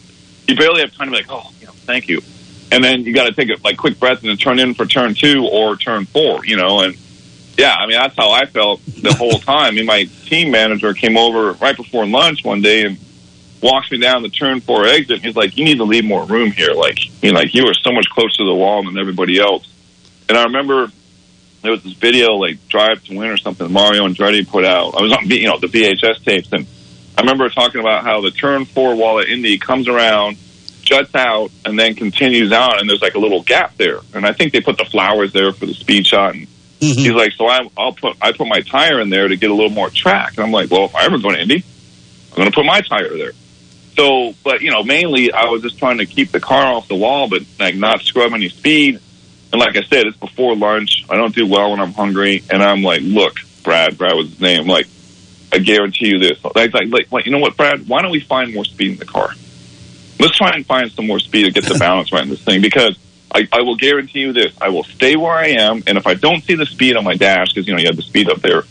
[0.46, 2.20] you barely have time to be like, oh, you know, thank you.
[2.72, 4.86] And then you got to take a like quick breath and then turn in for
[4.86, 6.96] turn two or turn four, you know, and
[7.56, 9.66] yeah, I mean, that's how I felt the whole time.
[9.66, 12.98] I mean, my team manager came over right before lunch one day and
[13.62, 15.16] walks me down the turn four exit.
[15.16, 16.72] And He's like, you need to leave more room here.
[16.72, 19.70] Like, you know, like you were so much closer to the wall than everybody else.
[20.28, 20.90] And I remember
[21.64, 24.94] there was this video like Drive to Win or something Mario Andretti put out.
[24.94, 26.66] I was on, you know, the VHS tapes and
[27.16, 30.36] I remember talking about how the turn four wall at Indy comes around,
[30.82, 34.00] juts out, and then continues out, and there's like a little gap there.
[34.12, 36.34] And I think they put the flowers there for the speed shot.
[36.34, 36.46] And
[36.80, 36.98] mm-hmm.
[36.98, 39.54] he's like, so I, I'll put I put my tire in there to get a
[39.54, 40.36] little more track.
[40.36, 41.64] And I'm like, well, if I ever go to Indy,
[42.32, 43.32] I'm going to put my tire there.
[43.96, 46.96] So, but you know, mainly I was just trying to keep the car off the
[46.96, 48.98] wall, but like not scrub any speed.
[49.54, 51.06] And like I said, it's before lunch.
[51.08, 54.40] I don't do well when I'm hungry, and I'm like, look, Brad, Brad was his
[54.40, 54.66] name.
[54.66, 54.88] Like,
[55.52, 56.42] I guarantee you this.
[56.42, 57.86] Like, like, like, you know what, Brad?
[57.86, 59.30] Why don't we find more speed in the car?
[60.18, 62.62] Let's try and find some more speed to get the balance right in this thing
[62.62, 62.98] because
[63.32, 64.52] I, I will guarantee you this.
[64.60, 67.14] I will stay where I am, and if I don't see the speed on my
[67.14, 68.64] dash, because, you know, you have the speed up there,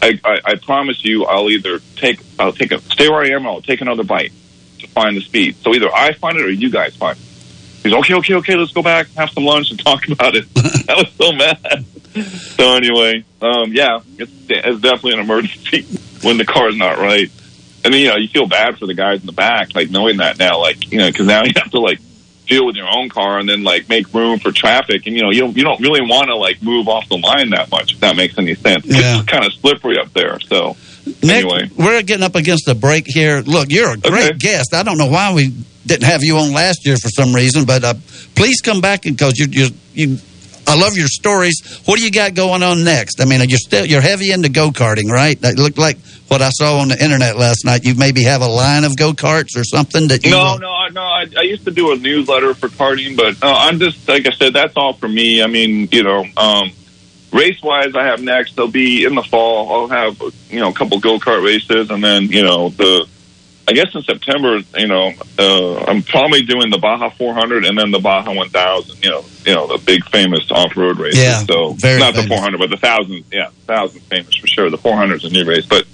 [0.00, 3.44] I, I, I promise you I'll either take, I'll take a, stay where I am,
[3.44, 4.30] or I'll take another bite
[4.78, 5.56] to find the speed.
[5.64, 7.24] So either I find it or you guys find it.
[7.82, 8.56] He's okay, okay, okay.
[8.56, 10.46] Let's go back, have some lunch, and talk about it.
[10.88, 11.84] I was so mad.
[12.56, 15.82] So anyway, um, yeah, it's, it's definitely an emergency
[16.26, 17.30] when the car's not right.
[17.84, 20.16] And then you know you feel bad for the guys in the back, like knowing
[20.18, 22.00] that now, like you know, because now you have to like
[22.46, 25.30] deal with your own car and then like make room for traffic, and you know
[25.30, 27.92] you don't you don't really want to like move off the line that much.
[27.94, 29.20] If that makes any sense, Yeah.
[29.20, 30.40] it's kind of slippery up there.
[30.40, 30.76] So
[31.22, 33.40] Nick, anyway, we're getting up against the break here.
[33.40, 34.74] Look, you're a great guest.
[34.74, 35.52] I don't know why we
[35.86, 37.94] didn't have you on last year for some reason, but uh,
[38.34, 40.18] please come back because you, you, you,
[40.66, 41.80] I love your stories.
[41.86, 43.20] What do you got going on next?
[43.20, 45.38] I mean, you're still you're heavy into go karting, right?
[45.42, 45.96] It looked like
[46.28, 47.84] what I saw on the internet last night.
[47.84, 50.30] You maybe have a line of go karts or something that you.
[50.32, 51.00] No, uh, no, I- no.
[51.02, 54.30] I, I used to do a newsletter for karting, but uh, I'm just like I
[54.32, 54.52] said.
[54.52, 55.42] That's all for me.
[55.42, 56.70] I mean, you know, um,
[57.32, 58.56] race wise, I have next.
[58.56, 59.72] They'll be in the fall.
[59.72, 63.06] I'll have you know a couple go kart races, and then you know the.
[63.66, 67.90] I guess in September, you know, uh, I'm probably doing the Baja 400 and then
[67.90, 69.04] the Baja 1000.
[69.04, 71.20] You know, you know the big famous off road races.
[71.20, 73.24] Yeah, so not the 400, but the thousand.
[73.30, 74.70] Yeah, thousand famous for sure.
[74.70, 75.86] The 400 is a new race, but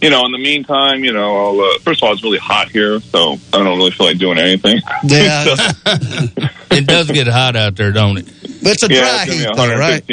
[0.00, 2.70] you know, in the meantime, you know, I'll, uh, first of all, it's really hot
[2.70, 4.78] here, so I don't really feel like doing anything.
[5.04, 5.44] Yeah.
[6.70, 8.28] it does get hot out there, don't it?
[8.42, 10.04] It's a yeah, dry it's heat, though, right?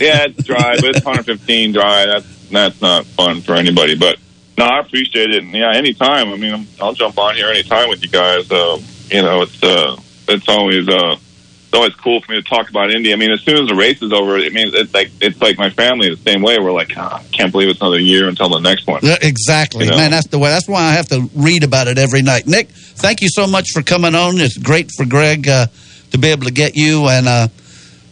[0.00, 2.06] yeah, it's dry, but it's 115 dry.
[2.06, 3.96] That's that's not fun for anybody.
[3.96, 4.18] But
[4.56, 5.42] no, I appreciate it.
[5.42, 6.28] And yeah, anytime.
[6.28, 8.50] I mean, I'm, I'll jump on here anytime with you guys.
[8.50, 8.78] Uh,
[9.10, 9.96] you know, it's uh,
[10.28, 11.16] it's always uh,
[11.74, 13.12] it's always cool for me to talk about Indy.
[13.12, 15.58] I mean, as soon as the race is over, it means it's like it's like
[15.58, 16.56] my family the same way.
[16.60, 19.00] We're like, "Ah, I can't believe it's another year until the next one.
[19.02, 19.96] Yeah, Exactly, You know?
[19.96, 20.12] man.
[20.12, 20.50] That's the way.
[20.50, 22.46] That's why I have to read about it every night.
[22.46, 24.38] Nick, thank you so much for coming on.
[24.40, 25.66] It's great for Greg uh,
[26.12, 27.48] to be able to get you, and uh,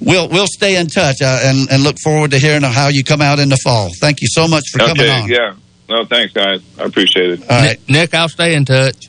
[0.01, 3.23] we'll we'll stay in touch uh, and and look forward to hearing how you come
[3.23, 3.91] out in the fall.
[4.01, 5.29] Thank you so much for coming on.
[5.29, 5.55] yeah.
[5.89, 6.61] No, thanks, guys.
[6.81, 7.43] I appreciate it.
[7.43, 7.79] All right.
[7.89, 9.09] Nick, I'll stay in touch.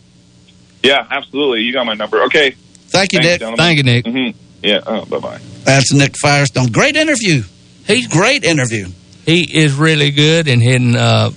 [0.83, 1.61] Yeah, absolutely.
[1.61, 2.21] You got my number.
[2.25, 2.51] Okay.
[2.89, 3.39] Thank you, Thanks, Nick.
[3.39, 3.57] gentlemen.
[3.57, 4.05] Thank you, Nick.
[4.05, 4.79] hmm Yeah.
[4.85, 5.39] Oh, bye bye.
[5.65, 6.67] That's Nick Firestone.
[6.71, 7.43] Great interview.
[7.85, 8.87] He's great interview.
[9.25, 10.95] He is really good and hitting.
[10.95, 11.31] Uh,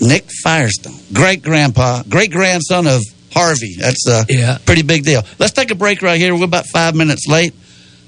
[0.00, 3.02] Nick Firestone, great grandpa, great grandson of
[3.32, 3.74] Harvey.
[3.78, 4.58] That's a Yeah.
[4.64, 5.24] pretty big deal.
[5.40, 6.36] Let's take a break right here.
[6.36, 7.52] We're about five minutes late,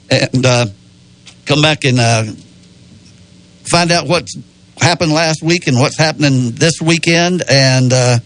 [0.08, 0.66] and uh,
[1.46, 2.24] come back and uh,
[3.70, 4.36] find out what's
[4.80, 8.18] happened last week and what's happening this weekend, and uh,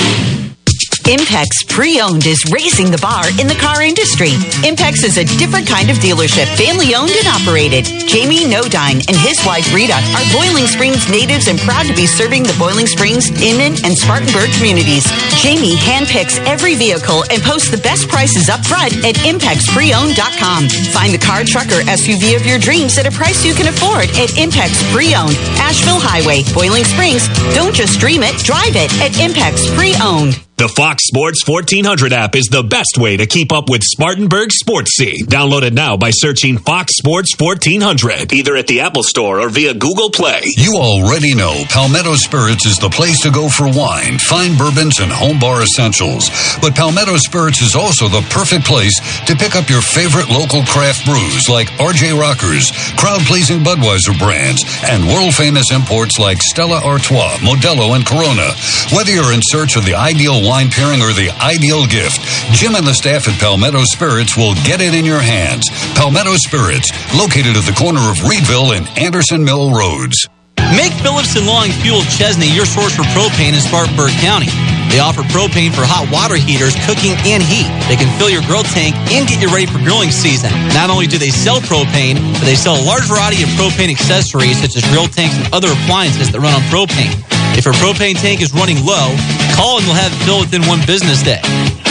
[1.09, 4.37] Impex Pre-Owned is raising the bar in the car industry.
[4.61, 7.89] Impex is a different kind of dealership, family owned and operated.
[8.05, 12.45] Jamie Nodine and his wife Rita are Boiling Springs natives and proud to be serving
[12.45, 15.01] the Boiling Springs, Inman, and Spartanburg communities.
[15.41, 20.61] Jamie handpicks every vehicle and posts the best prices up front at ImpexPreowned.com.
[20.93, 24.13] Find the car, truck, or SUV of your dreams at a price you can afford
[24.13, 27.25] at Impex Pre-Owned, Asheville Highway, Boiling Springs.
[27.57, 30.37] Don't just dream it, drive it at Impex Pre-Owned.
[30.59, 34.91] The Fox Sports 1400 app is the best way to keep up with Spartanburg sports
[34.91, 35.23] scene.
[35.23, 39.73] Download it now by searching Fox Sports 1400, either at the Apple Store or via
[39.73, 40.51] Google Play.
[40.59, 45.07] You already know Palmetto Spirits is the place to go for wine, fine bourbons, and
[45.07, 46.27] home bar essentials.
[46.59, 48.99] But Palmetto Spirits is also the perfect place
[49.31, 52.67] to pick up your favorite local craft brews like RJ Rockers,
[52.99, 58.51] crowd pleasing Budweiser brands, and world famous imports like Stella Artois, Modelo, and Corona.
[58.91, 62.17] Whether you're in search of the ideal wine pairing or the ideal gift,
[62.49, 65.69] Jim and the staff at Palmetto Spirits will get it in your hands.
[65.93, 70.25] Palmetto Spirits, located at the corner of Reidville and Anderson Mill Roads.
[70.73, 74.49] Make Phillips and Long Fuel Chesnee your source for propane in Spartanburg County.
[74.89, 77.69] They offer propane for hot water heaters, cooking, and heat.
[77.85, 80.49] They can fill your grill tank and get you ready for grilling season.
[80.73, 84.57] Not only do they sell propane, but they sell a large variety of propane accessories
[84.57, 87.13] such as grill tanks and other appliances that run on propane.
[87.53, 89.13] If your propane tank is running low,
[89.53, 91.41] call and they'll have it filled within one business day.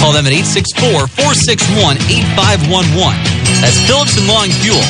[0.01, 3.15] Call them at 864-461-8511.
[3.61, 4.81] That's Phillips and Long Fuel,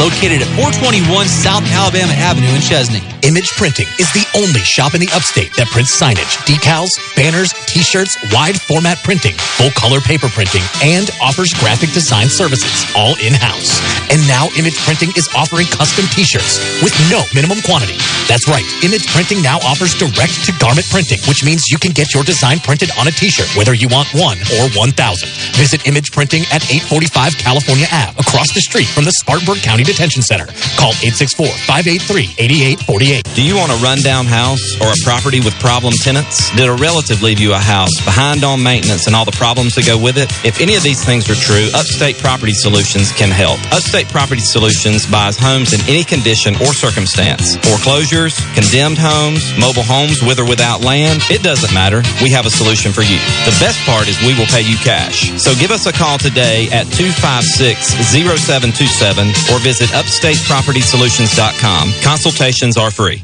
[0.00, 3.04] located at 421 South Alabama Avenue in Chesnee.
[3.22, 8.16] Image Printing is the only shop in the upstate that prints signage, decals, banners, t-shirts,
[8.32, 13.80] wide format printing, full color paper printing, and offers graphic design services, all in-house.
[14.10, 17.96] And now Image Printing is offering custom t-shirts with no minimum quantity.
[18.26, 22.12] That's right, Image Printing now offers direct to garment printing, which means you can get
[22.14, 25.28] your design printed on a t-shirt, whether you want one or 1,000.
[25.58, 30.22] Visit Image Printing at 845 California Ave, across the street from the Spartanburg County Detention
[30.22, 30.46] Center.
[30.76, 33.34] Call 864-583-8848.
[33.34, 36.50] Do you want a rundown house or a property with problem tenants?
[36.56, 39.84] Did a relative leave you a house behind on maintenance and all the problems that
[39.84, 40.30] go with it?
[40.44, 43.60] If any of these things are true, Upstate Property Solutions can help.
[43.72, 47.56] Upstate Property Solutions buys homes in any condition or circumstance.
[47.60, 52.00] Foreclosures, condemned homes, mobile homes with or without land, it doesn't matter.
[52.22, 53.18] We have a solution for you.
[53.44, 55.30] The best part is we will pay you cash.
[55.36, 61.92] So give us a call today at 256-0727 or visit upstatepropertysolutions.com.
[62.02, 63.22] Consultations are free.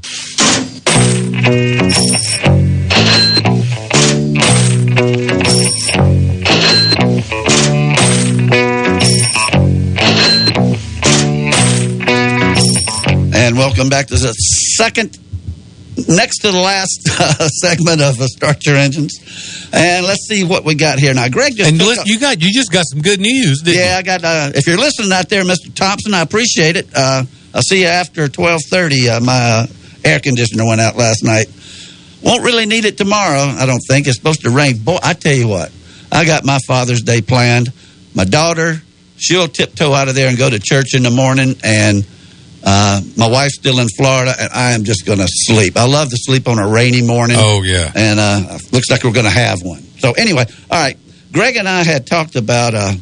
[13.81, 14.33] Welcome back to the
[14.77, 15.19] second,
[16.07, 19.19] next to the last uh, segment of uh, Start Your Engines.
[19.73, 21.31] And let's see what we got here now.
[21.31, 24.23] Greg just And listen, you got you just got some good news, yeah, I got.
[24.23, 25.75] Uh, if you're listening out there, Mr.
[25.75, 26.89] Thompson, I appreciate it.
[26.95, 27.25] Uh,
[27.55, 29.09] I'll see you after twelve thirty.
[29.09, 29.67] Uh, my uh,
[30.05, 31.47] air conditioner went out last night.
[32.23, 33.41] Won't really need it tomorrow.
[33.41, 34.77] I don't think it's supposed to rain.
[34.77, 35.73] Boy, I tell you what,
[36.13, 37.73] I got my Father's Day planned.
[38.15, 38.83] My daughter,
[39.17, 42.05] she'll tiptoe out of there and go to church in the morning, and
[42.65, 45.77] uh, my wife's still in Florida, and I am just going to sleep.
[45.77, 47.37] I love to sleep on a rainy morning.
[47.41, 47.91] Oh, yeah.
[47.95, 49.83] and uh, looks like we're going to have one.
[49.99, 50.97] So anyway, all right.
[51.33, 52.93] Greg and I had talked about uh,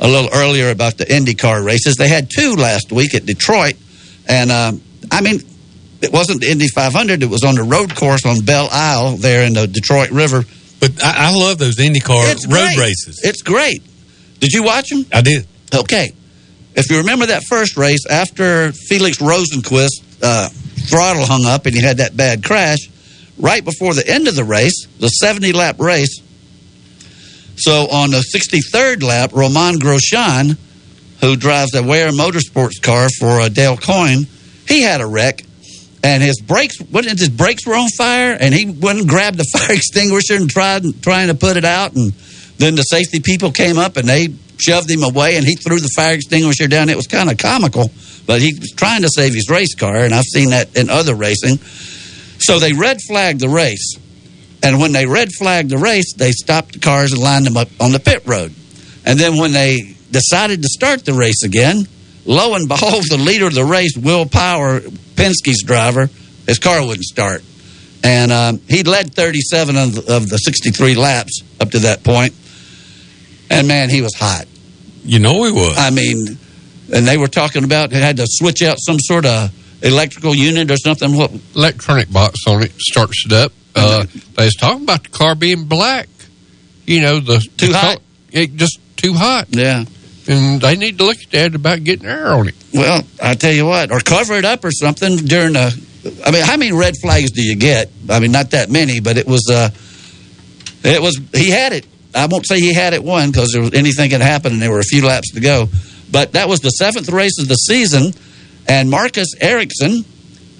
[0.00, 1.96] a little earlier about the IndyCar races.
[1.96, 3.74] They had two last week at Detroit,
[4.28, 4.72] and uh,
[5.10, 5.40] I mean,
[6.00, 7.22] it wasn't the Indy 500.
[7.22, 10.42] It was on the road course on Belle Isle there in the Detroit River.
[10.80, 12.78] But I, I love those IndyCar It's road great.
[12.78, 13.20] races.
[13.24, 13.82] It's great.
[14.40, 15.06] Did you watch them?
[15.12, 15.46] I did.
[15.72, 16.12] Okay.
[16.74, 20.48] If you remember that first race, after Felix Rosenqvist uh,
[20.88, 22.88] throttle hung up and he had that bad crash,
[23.38, 26.22] right before the end of the race, the 70 lap race.
[27.56, 30.56] So on the 63rd lap, Romain Grosjean,
[31.20, 34.26] who drives a Ware Motorsports car for uh, Dale Coyne,
[34.66, 35.44] he had a wreck.
[36.04, 39.44] And his brakes, what his brakes were on fire, and he went and grabbed the
[39.52, 41.94] fire extinguisher and tried trying to put it out.
[41.94, 42.12] And
[42.62, 44.28] then the safety people came up and they
[44.58, 46.88] shoved him away, and he threw the fire extinguisher down.
[46.88, 47.90] It was kind of comical,
[48.26, 51.14] but he was trying to save his race car, and I've seen that in other
[51.14, 51.58] racing.
[52.38, 53.96] So they red flagged the race,
[54.62, 57.68] and when they red flagged the race, they stopped the cars and lined them up
[57.80, 58.54] on the pit road.
[59.04, 61.86] And then when they decided to start the race again,
[62.24, 64.80] lo and behold, the leader of the race, Will Power,
[65.16, 66.08] Penske's driver,
[66.46, 67.42] his car wouldn't start.
[68.04, 72.34] And um, he'd led 37 of the, of the 63 laps up to that point.
[73.52, 74.46] And man, he was hot.
[75.04, 75.76] You know he was.
[75.76, 76.38] I mean,
[76.92, 79.50] and they were talking about they had to switch out some sort of
[79.82, 81.16] electrical unit or something.
[81.16, 83.52] What electronic box on it starts it up.
[83.74, 84.04] Uh,
[84.36, 86.08] they was talking about the car being black.
[86.86, 87.96] You know the Too the hot?
[87.96, 88.02] col-
[88.32, 89.46] it just too hot.
[89.50, 89.84] Yeah.
[90.28, 92.54] And they need to look at that about getting air on it.
[92.72, 95.72] Well, I tell you what, or cover it up or something during the.
[96.24, 97.90] I mean, how many red flags do you get?
[98.08, 99.48] I mean, not that many, but it was.
[99.50, 99.70] uh
[100.84, 101.20] It was.
[101.34, 101.86] He had it.
[102.14, 104.70] I won't say he had it won because there was anything could happen, and there
[104.70, 105.68] were a few laps to go.
[106.10, 108.12] But that was the seventh race of the season,
[108.68, 110.04] and Marcus Ericsson,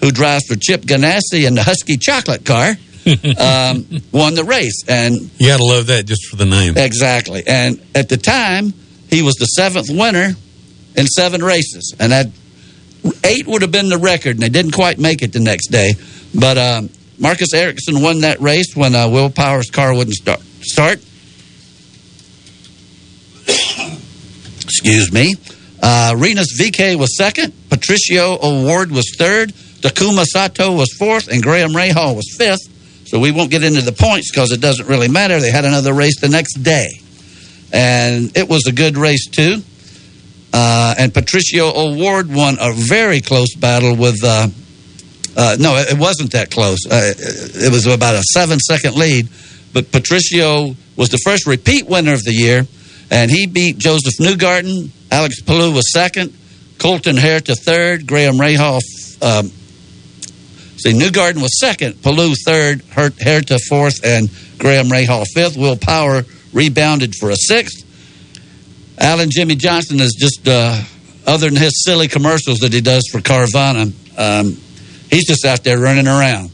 [0.00, 2.70] who drives for Chip Ganassi in the Huski Chocolate Car,
[3.38, 4.84] um, won the race.
[4.88, 6.76] And You got to love that just for the name.
[6.76, 7.42] Exactly.
[7.46, 8.72] And at the time,
[9.10, 10.30] he was the seventh winner
[10.96, 11.94] in seven races.
[12.00, 12.28] And that
[13.24, 15.92] eight would have been the record, and they didn't quite make it the next day.
[16.34, 20.40] But um, Marcus Ericsson won that race when uh, Will Power's car wouldn't start.
[20.60, 21.00] start.
[24.72, 25.34] Excuse me.
[25.82, 27.52] Uh, VeeKay was second.
[27.68, 29.50] Patricio O'Ward was third.
[29.82, 33.06] Takuma Sato was fourth, and Graham Rahal was fifth.
[33.06, 35.38] So we won't get into the points because it doesn't really matter.
[35.40, 36.88] They had another race the next day,
[37.70, 39.62] and it was a good race too.
[40.54, 44.24] Uh, and Patricio O'Ward won a very close battle with.
[44.24, 44.48] Uh,
[45.36, 46.78] uh, no, it wasn't that close.
[46.86, 49.28] Uh, it was about a seven-second lead,
[49.74, 52.66] but Patricio was the first repeat winner of the year,
[53.12, 54.88] and he beat Josef Newgarden.
[55.10, 56.34] Alex Palou was second.
[56.78, 58.06] Colton Herta third.
[58.06, 58.80] Graham Rahal.
[59.20, 59.48] Um,
[60.78, 62.02] see, Newgarden was second.
[62.02, 62.80] Palou third.
[62.80, 65.58] Herta fourth, and Graham Rahal fifth.
[65.58, 66.22] Will Power
[66.54, 67.84] rebounded for a sixth.
[68.98, 70.80] Alan Jimmie Johnson is just, uh,
[71.26, 74.56] other than his silly commercials that he does for Carvana, um,
[75.10, 76.50] he's just out there running around.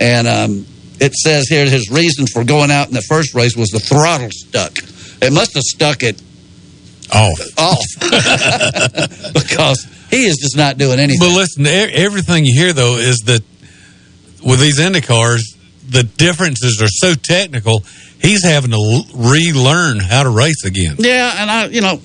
[0.00, 0.66] And um,
[1.00, 4.30] it says here his reason for going out in the first race was the throttle
[4.30, 4.78] stuck.
[5.20, 6.20] It must have stuck it
[7.12, 7.40] off.
[7.58, 7.84] Off.
[9.34, 11.20] because he is just not doing anything.
[11.20, 13.42] But listen, everything you hear though is that
[14.44, 15.56] with these Indy cars,
[15.88, 17.82] the differences are so technical.
[18.20, 20.96] He's having to relearn how to race again.
[20.98, 22.00] Yeah, and I, you know,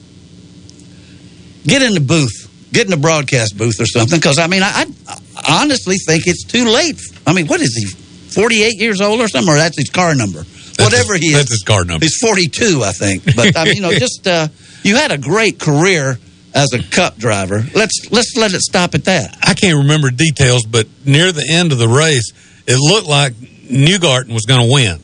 [1.65, 4.19] get in the booth, get in the broadcast booth or something.
[4.19, 7.01] Because I mean, I, I honestly think it's too late.
[7.25, 7.85] I mean, what is he?
[7.85, 10.45] Forty-eight years old or something, or that's his car number.
[10.79, 12.03] Whatever he is, That's his car number.
[12.05, 13.23] he's forty-two, I think.
[13.35, 14.47] But I mean, you know, just uh,
[14.83, 16.17] you had a great career
[16.53, 17.63] as a Cup driver.
[17.73, 19.37] Let's let's let it stop at that.
[19.41, 22.31] I can't remember details, but near the end of the race,
[22.67, 24.99] it looked like Newgarden was going to win,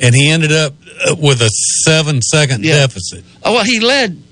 [0.00, 0.74] and he ended up
[1.08, 1.50] uh, with a
[1.84, 3.24] seven-second deficit.
[3.42, 4.22] Oh well, he led.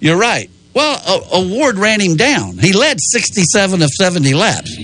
[0.00, 0.50] You're right.
[0.74, 2.58] Well, a, O'Ward ran him down.
[2.58, 4.76] He led 67 of 70 laps,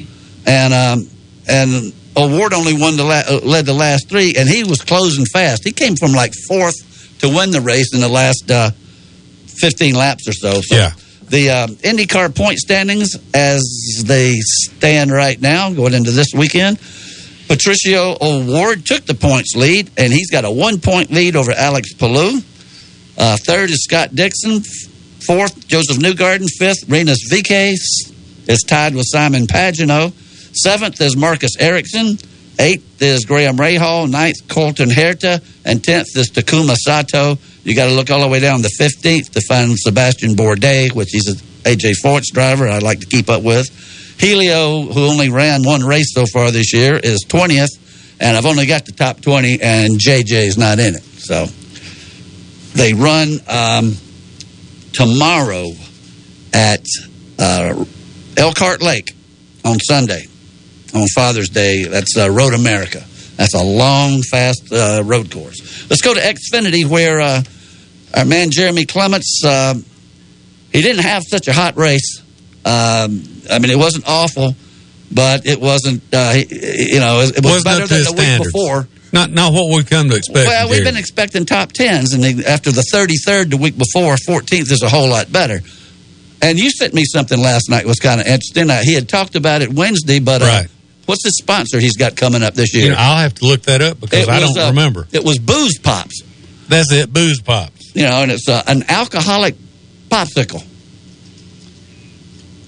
[0.46, 1.08] and um,
[1.46, 5.24] and O'Ward only won the la- uh, led the last three, and he was closing
[5.24, 5.64] fast.
[5.64, 8.70] He came from like fourth to win the race in the last uh,
[9.47, 10.60] 15 laps or so.
[10.60, 10.90] so Yeah.
[11.28, 13.62] The um, IndyCar point standings as
[14.05, 16.78] they stand right now, going into this weekend.
[17.48, 21.94] Patricio O'Ward took the points lead, and he's got a one point lead over Alex
[21.94, 22.40] Palou.
[23.16, 24.60] Uh, third is Scott Dixon.
[25.26, 26.48] Fourth, Josef Newgarden.
[26.59, 27.72] Fifth, Rinus VeeKay
[28.48, 30.12] is tied with Simon Pagenaud.
[30.52, 32.18] Seventh is Marcus Ericsson.
[32.58, 34.10] Eighth is Graham Rahal.
[34.10, 35.42] Ninth, Colton Herta.
[35.64, 37.38] And tenth is Takuma Sato.
[37.64, 41.14] You got to look all the way down to 15th to find Sebastian Bourdais, which
[41.14, 43.70] is an AJ Foyt driver I like to keep up with.
[44.20, 47.78] Helio, who only ran one race so far this year, is 20th.
[48.20, 51.02] And I've only got the top 20, and JJ is not in it.
[51.02, 51.46] So
[52.74, 53.94] they run um,
[54.92, 55.70] tomorrow
[56.52, 56.84] at
[57.38, 57.84] uh,
[58.36, 59.12] Elkhart Lake
[59.64, 60.26] on Sunday
[60.94, 61.85] on Father's Day.
[61.85, 63.02] That's uh, Road America.
[63.36, 65.89] That's a long, fast uh, road course.
[65.90, 67.43] Let's go to Xfinity, where uh,
[68.16, 69.74] our man Jeremy Clements, uh,
[70.73, 72.20] he didn't have such a hot race.
[72.64, 74.55] Um, I mean, it wasn't awful,
[75.10, 78.06] but it wasn't, uh, you know, it, it was Wasn't better up to than his
[78.06, 78.52] the week standards.
[78.52, 78.89] before.
[79.14, 80.47] Not not what we've come to expect.
[80.48, 80.85] Well, we've Jerry.
[80.93, 84.89] been expecting top tens, and they, after the 33rd the week before, 14th is a
[84.89, 85.60] whole lot better.
[86.40, 88.70] And you sent me something last night was kind of interesting.
[88.70, 90.66] Uh, he had talked about it Wednesday, but uh, Right.
[91.12, 92.84] What's the sponsor he's got coming up this year?
[92.84, 95.06] You know, I'll have to look that up because It I was, don't uh, remember.
[95.12, 96.22] It was Booze Pops.
[96.68, 97.94] That's it, booze pops.
[97.94, 99.56] You know, and it's uh, an alcoholic
[100.09, 100.64] popsicle.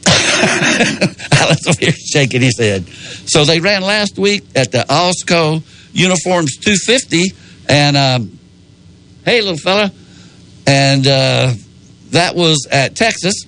[1.33, 2.87] Alan's over here shaking his head.
[2.87, 5.63] So they ran last week at the Alsco
[5.95, 7.33] Uniforms 250,
[7.71, 8.39] and um,
[9.25, 9.91] hey, little fella,
[10.67, 11.55] and uh,
[12.11, 13.47] that was at Texas.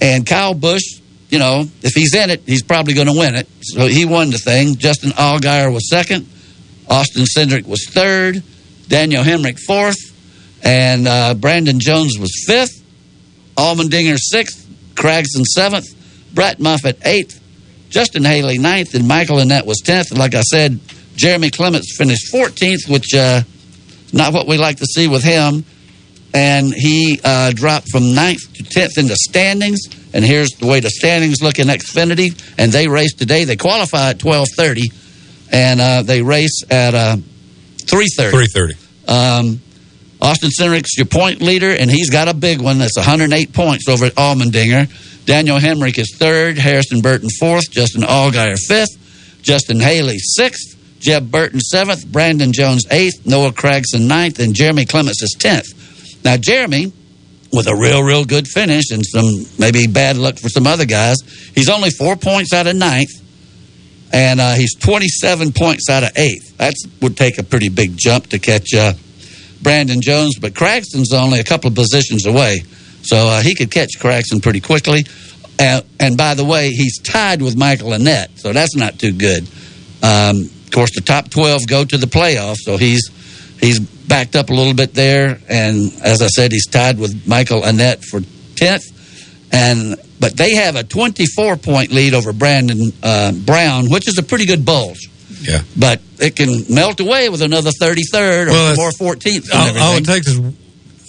[0.00, 0.99] And Kyle Busch,
[1.30, 3.48] you know, if he's in it, he's probably going to win it.
[3.62, 4.76] So he won the thing.
[4.76, 6.28] Justin Allgaier was second.
[6.88, 8.42] Austin Cindric was third.
[8.88, 9.98] Daniel Hemric fourth.
[10.62, 12.84] And uh, Brandon Jones was fifth.
[13.56, 14.66] Allmendinger sixth.
[14.94, 15.86] Gragson seventh.
[16.34, 17.40] Brett Moffitt eighth.
[17.90, 18.94] Justin Haley ninth.
[18.94, 20.10] And Michael Annett was tenth.
[20.10, 20.80] And like I said,
[21.14, 23.42] Jeremy Clements finished 14th, which uh,
[24.12, 25.64] not what we like to see with him
[26.32, 29.80] and he uh, dropped from ninth to tenth in the standings.
[30.12, 32.40] And here's the way the standings look in Xfinity.
[32.58, 33.44] And they race today.
[33.44, 34.90] They qualify at twelve thirty,
[35.50, 37.16] and uh, they race at uh,
[37.86, 38.36] three thirty.
[38.36, 38.74] Three thirty.
[39.06, 39.60] Um,
[40.22, 42.78] Austin Cindric's your point leader, and he's got a big one.
[42.78, 45.24] That's 108 points over at Allmendinger.
[45.24, 46.58] Daniel Hemric is third.
[46.58, 47.70] Harrison Burton fourth.
[47.70, 49.40] Justin Allgaier fifth.
[49.42, 50.76] Justin Haley sixth.
[50.98, 52.06] Jeb Burton seventh.
[52.06, 53.24] Brandon Jones eighth.
[53.24, 54.38] Noah Gragson ninth.
[54.38, 55.66] And Jeremy Clements is tenth.
[56.24, 56.92] Now, Jeremy,
[57.52, 61.16] with a real, real good finish and some maybe bad luck for some other guys,
[61.54, 63.10] he's only four points out of ninth,
[64.12, 66.56] and uh, he's 27 points out of eighth.
[66.58, 68.92] That would take a pretty big jump to catch uh,
[69.62, 72.60] Brandon Jones, but Gragson's only a couple of positions away,
[73.02, 75.04] so uh, he could catch Gragson pretty quickly.
[75.58, 79.46] And by the way, he's tied with Michael Annett, so that's not too good.
[80.02, 83.10] Um, of course, the top 12 go to the playoffs, so he's
[83.60, 85.38] he's backed up a little bit there.
[85.48, 88.96] And as I said, he's tied with Michael Annett for 10th.
[89.52, 94.22] And but they have a 24 point lead over Brandon uh, Brown, which is a
[94.22, 95.08] pretty good bulge.
[95.40, 95.62] Yeah.
[95.78, 99.48] But it can melt away with another 33rd or Well, more 14th.
[99.52, 100.38] and All, all it takes is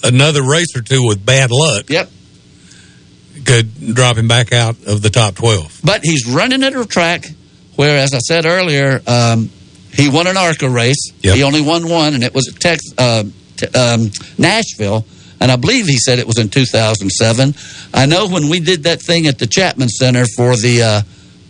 [0.03, 1.90] another race or two with bad luck.
[1.90, 2.10] Yep.
[3.45, 5.82] Could drop him back out of the top 12.
[5.84, 7.26] But he's running at a track
[7.76, 9.49] where, as I said earlier, um,
[10.02, 11.11] he won an ARCA race.
[11.34, 13.23] He only won one, and it was at Tex, uh,
[13.57, 15.06] t- um, Nashville.
[15.40, 17.56] And I believe he said it was in 2007.
[17.94, 21.02] I know when we did that thing at the Chapman Center for the uh,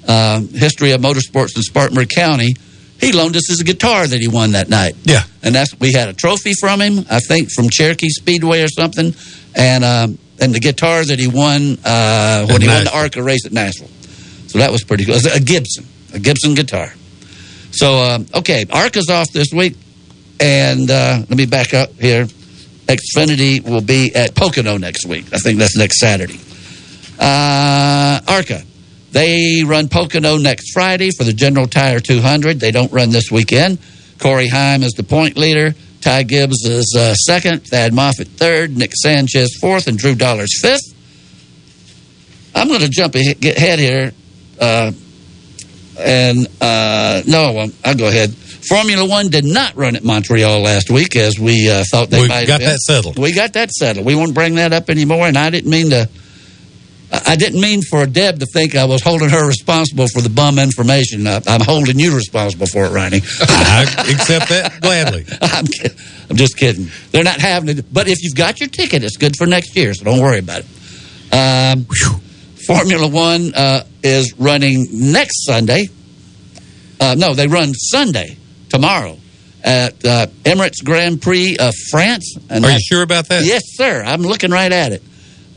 [0.07, 2.55] uh, history of motorsports in Spartanburg County,
[3.01, 4.95] he loaned us his guitar that he won that night.
[5.03, 5.23] Yeah.
[5.43, 9.13] And that's we had a trophy from him, I think from Cherokee Speedway or something,
[9.55, 13.45] and um, and the guitar that he won uh, when he won the ARCA race
[13.45, 13.89] at Nashville.
[14.47, 15.15] So that was pretty cool.
[15.15, 16.93] It was a Gibson, a Gibson guitar.
[17.71, 19.77] So um, okay, ARCA's off this week,
[20.39, 22.27] and uh, let me back up here.
[22.87, 25.25] Xfinity will be at Pocono next week.
[25.33, 26.39] I think that's next Saturday.
[27.19, 28.63] Uh, ARCA.
[29.11, 32.59] They run Pocono next Friday for the General Tire 200.
[32.59, 33.77] They don't run this weekend.
[34.19, 35.75] Corey Heim is the point leader.
[36.01, 37.67] Ty Gibbs is uh, second.
[37.67, 38.75] Thad Moffitt third.
[38.77, 39.87] Nick Sanchez fourth.
[39.87, 40.95] And Drew Dollars fifth.
[42.55, 44.11] I'm going to jump ahead here.
[44.59, 44.91] Uh,
[46.03, 47.67] and uh, no.
[47.85, 48.33] I'll go ahead.
[48.35, 52.27] Formula One did not run at Montreal last week as we uh, thought they We
[52.27, 52.47] might.
[52.47, 53.17] have got that settled.
[53.17, 54.05] We got that settled.
[54.05, 55.27] We won't bring that up anymore.
[55.27, 56.07] And I didn't mean to.
[57.13, 60.57] I didn't mean for Deb to think I was holding her responsible for the bum
[60.57, 61.27] information.
[61.27, 63.19] I, I'm holding you responsible for it, Ronnie.
[63.41, 65.25] I accept that gladly.
[65.41, 65.65] I'm,
[66.29, 66.87] I'm just kidding.
[67.11, 67.85] They're not having it.
[67.93, 70.61] But if you've got your ticket, it's good for next year, so don't worry about
[70.61, 71.33] it.
[71.33, 71.85] Um,
[72.65, 75.87] Formula One uh, is running next Sunday.
[76.99, 78.37] Uh, no, they run Sunday,
[78.69, 79.17] tomorrow,
[79.63, 82.35] at uh, Emirates Grand Prix of France.
[82.49, 83.43] And Are you sure about that?
[83.43, 84.03] Yes, sir.
[84.03, 85.03] I'm looking right at it.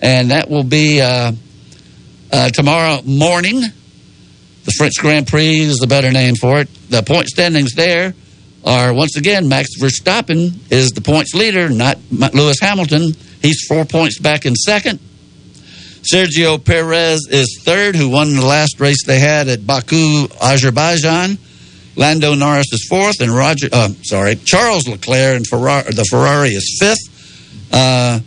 [0.01, 1.33] And that will be uh,
[2.33, 3.61] uh, tomorrow morning.
[3.61, 6.69] The French Grand Prix is the better name for it.
[6.89, 8.15] The point standings there
[8.65, 13.13] are once again Max Verstappen is the points leader, not Lewis Hamilton.
[13.43, 15.01] He's four points back in second.
[16.13, 21.39] Sergio Perez is third, who won the last race they had at Baku, Azerbaijan.
[21.97, 26.77] Lando Norris is fourth, and Roger, uh, sorry, Charles Leclerc and Ferrari, the Ferrari is
[26.81, 27.69] fifth.
[27.73, 28.21] Uh,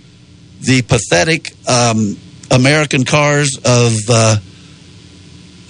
[0.61, 2.17] the pathetic um,
[2.49, 4.37] American cars of uh,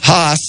[0.02, 0.40] Haas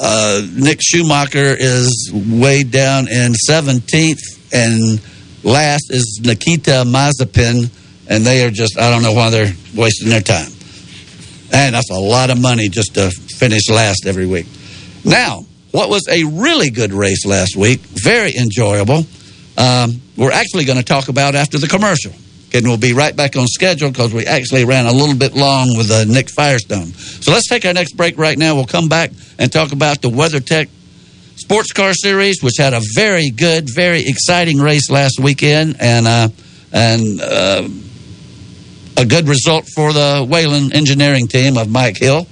[0.00, 4.20] uh, Nick Schumacher is way down in 17th,
[4.52, 5.00] and
[5.44, 7.70] last is Nikita Mazepin,
[8.08, 10.50] and they are just, I don't know why they're wasting their time.
[11.52, 14.46] And that's a lot of money just to finish last every week.
[15.04, 19.06] Now, what was a really good race last week, very enjoyable,
[19.58, 22.12] um, we're actually going to talk about after the commercial.
[22.54, 25.74] And we'll be right back on schedule because we actually ran a little bit long
[25.76, 26.92] with uh, Nick Firestone.
[26.92, 28.54] So let's take our next break right now.
[28.54, 30.68] We'll come back and talk about the WeatherTech
[31.36, 36.28] Sports Car Series, which had a very good, very exciting race last weekend, and uh,
[36.72, 37.68] and uh,
[38.96, 42.26] a good result for the Whelen Engineering team of Mike Hill.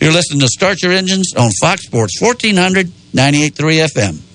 [0.00, 4.33] You're listening to Start Your Engines on Fox Sports 1400 98.3 FM.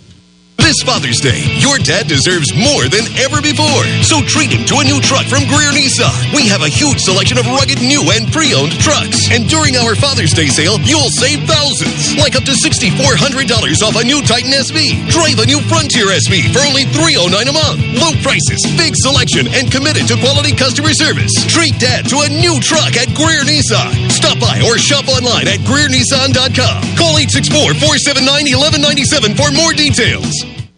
[0.69, 3.81] This Father's Day, your dad deserves more than ever before.
[4.05, 6.13] So treat him to a new truck from Greer Nissan.
[6.29, 9.33] We have a huge selection of rugged new and pre-owned trucks.
[9.33, 12.13] And during our Father's Day sale, you'll save thousands.
[12.21, 13.01] Like up to $6,400
[13.81, 15.09] off a new Titan SV.
[15.09, 17.81] Drive a new Frontier SV for only 309 a month.
[17.97, 21.33] Low prices, big selection, and committed to quality customer service.
[21.49, 23.89] Treat dad to a new truck at Greer Nissan.
[24.13, 26.93] Stop by or shop online at GreerNissan.com.
[26.93, 30.59] Call 864-479-1197 for more details.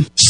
[0.00, 0.29] com.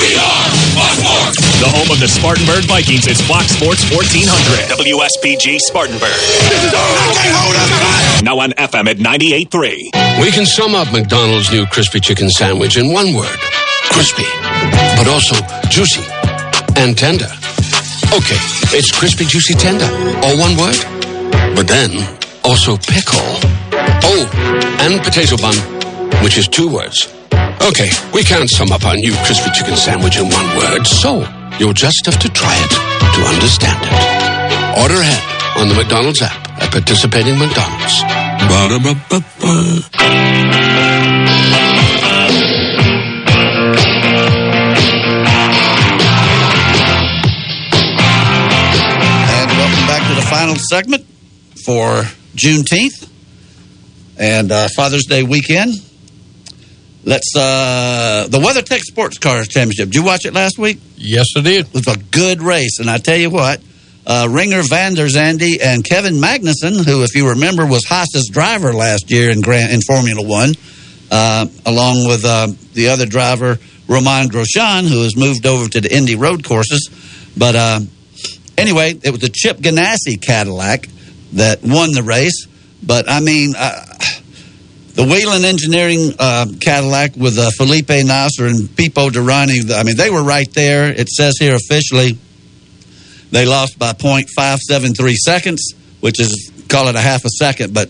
[0.01, 1.37] We are Fox Sports.
[1.61, 4.73] The home of the Spartanburg Vikings is Fox Sports 1400.
[4.73, 6.17] WSPG Spartanburg.
[8.23, 10.21] Now on FM at 98.3.
[10.21, 13.37] We can sum up McDonald's new crispy chicken sandwich in one word
[13.93, 14.25] crispy,
[14.97, 15.35] but also
[15.69, 16.01] juicy
[16.77, 17.29] and tender.
[18.11, 18.39] Okay,
[18.73, 19.85] it's crispy, juicy, tender.
[20.25, 20.75] All one word.
[21.55, 21.91] But then
[22.43, 23.21] also pickle.
[24.03, 24.25] Oh,
[24.81, 25.55] and potato bun,
[26.23, 27.07] which is two words.
[27.63, 31.23] Okay, we can't sum up our new crispy chicken sandwich in one word, so
[31.59, 32.71] you'll just have to try it
[33.13, 34.81] to understand it.
[34.81, 38.01] Order ahead on the McDonald's app at participating McDonald's.
[38.49, 39.83] Ba-da-ba-ba-ba.
[49.29, 51.05] And welcome back to the final segment
[51.63, 52.05] for
[52.35, 53.07] Juneteenth
[54.17, 55.75] and uh, Father's Day weekend.
[57.03, 59.87] Let's uh the WeatherTech Sports Car Championship.
[59.87, 60.79] Did you watch it last week?
[60.97, 61.65] Yes, I did.
[61.65, 63.59] It was a good race, and I tell you what,
[64.05, 65.07] uh, Renger van der
[65.63, 69.81] and Kevin Magnussen, who, if you remember, was Haas's driver last year in Grand in
[69.81, 70.53] Formula One,
[71.09, 73.57] uh, along with uh, the other driver
[73.87, 76.87] Romain Grosjean, who has moved over to the Indy Road courses.
[77.35, 77.79] But uh,
[78.59, 80.87] anyway, it was the Chip Ganassi Cadillac
[81.33, 82.45] that won the race.
[82.83, 83.55] But I mean.
[83.57, 83.87] Uh,
[84.93, 90.09] the Whelen Engineering uh, Cadillac with uh, Felipe Nasr and Pipo Derani, I mean, they
[90.09, 90.91] were right there.
[90.91, 92.17] It says here officially
[93.31, 97.89] they lost by .573 seconds, which is, call it a half a second, but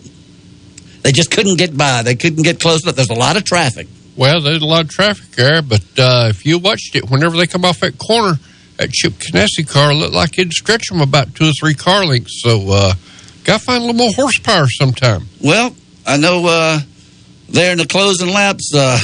[1.02, 2.04] they just couldn't get by.
[2.04, 2.96] They couldn't get close enough.
[2.96, 3.88] There's a lot of traffic.
[4.16, 7.48] Well, there's a lot of traffic there, but uh, if you watched it, whenever they
[7.48, 8.36] come off that corner,
[8.78, 12.42] that Chip Ganassi car looked like it'd stretch them about two or three car lengths.
[12.44, 12.94] So, uh,
[13.44, 15.28] got to find a little more horsepower sometime.
[15.44, 15.76] Well,
[16.06, 16.80] I know uh,
[17.52, 19.00] there in the closing laps, uh,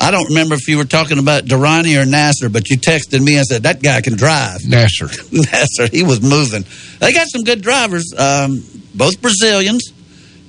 [0.00, 3.36] I don't remember if you were talking about Derani or Nasr, but you texted me
[3.36, 4.60] and said, that guy can drive.
[4.68, 5.06] Nasr.
[5.30, 6.64] Nasr, he was moving.
[6.98, 8.62] They got some good drivers, um,
[8.94, 9.92] both Brazilians.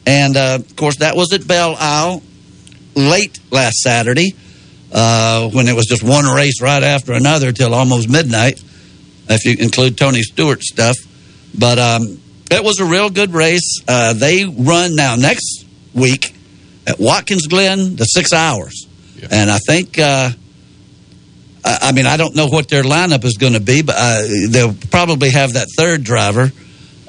[0.05, 2.21] And, uh, of course, that was at Belle Isle
[2.95, 4.35] late last Saturday
[4.91, 8.61] uh, when it was just one race right after another till almost midnight,
[9.29, 10.97] if you include Tony Stewart stuff.
[11.57, 12.19] But um,
[12.51, 13.81] it was a real good race.
[13.87, 16.32] Uh, they run now next week
[16.85, 18.87] at Watkins Glen, the six hours.
[19.31, 20.31] And I think, uh,
[21.63, 24.23] I, I mean, I don't know what their lineup is going to be, but uh,
[24.49, 26.51] they'll probably have that third driver.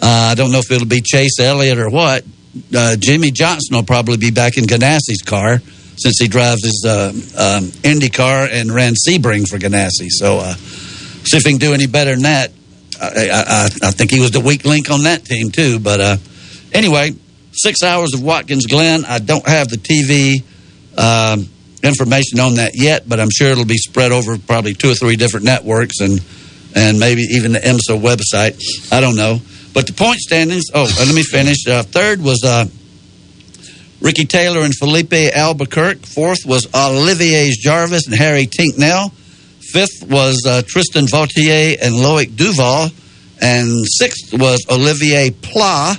[0.00, 2.24] Uh, I don't know if it'll be Chase Elliott or what.
[2.76, 5.60] Uh, Jimmie Johnson will probably be back in Ganassi's car.
[5.96, 10.08] since he drives his uh, um, Indy car and ran Sebring for Ganassi.
[10.08, 12.50] So uh, see if he can do any better than that.
[13.00, 15.78] I, I, I think he was the weak link on that team too.
[15.78, 16.16] But uh,
[16.72, 17.12] anyway,
[17.56, 19.04] six hours of Watkins Glen.
[19.04, 20.42] I don't have the TV
[20.98, 21.48] um,
[21.82, 25.16] information on that yet, but I'm sure it'll be spread over probably two or three
[25.16, 26.20] different networks and
[26.76, 28.60] and maybe even the IMSA website.
[28.92, 29.38] I don't know.
[29.72, 30.64] But the point standings.
[30.74, 31.66] Oh, uh, let me finish.
[31.68, 32.66] Uh, third was uh,
[34.00, 36.06] Ricky Taylor and Filipe Albuquerque.
[36.06, 39.12] Fourth was Oliver Jarvis and Harry Tinknell.
[39.60, 42.90] Fifth was uh, Tristan Vautier and Loic Duval.
[43.40, 45.96] And sixth was Olivier Pla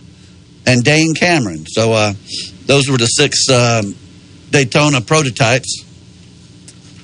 [0.66, 1.66] and Dane Cameron.
[1.66, 2.14] So uh,
[2.66, 3.96] those were the six um,
[4.50, 5.84] Daytona prototypes.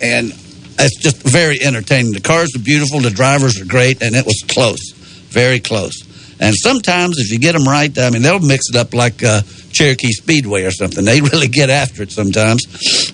[0.02, 0.32] And
[0.80, 2.14] it's just very entertaining.
[2.14, 4.94] The cars are beautiful, the drivers are great, and it was close,
[5.30, 5.94] very close.
[6.40, 9.44] And sometimes, if you get them right, I mean, they'll mix it up like uh,
[9.72, 11.06] Cherokee Speedway or something.
[11.06, 12.64] They really get after it sometimes.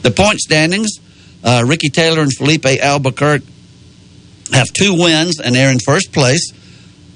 [0.02, 1.00] The point standings
[1.44, 3.46] uh, Ricky Taylor and Filipe Albuquerque
[4.54, 6.52] have two wins, and they're in first place.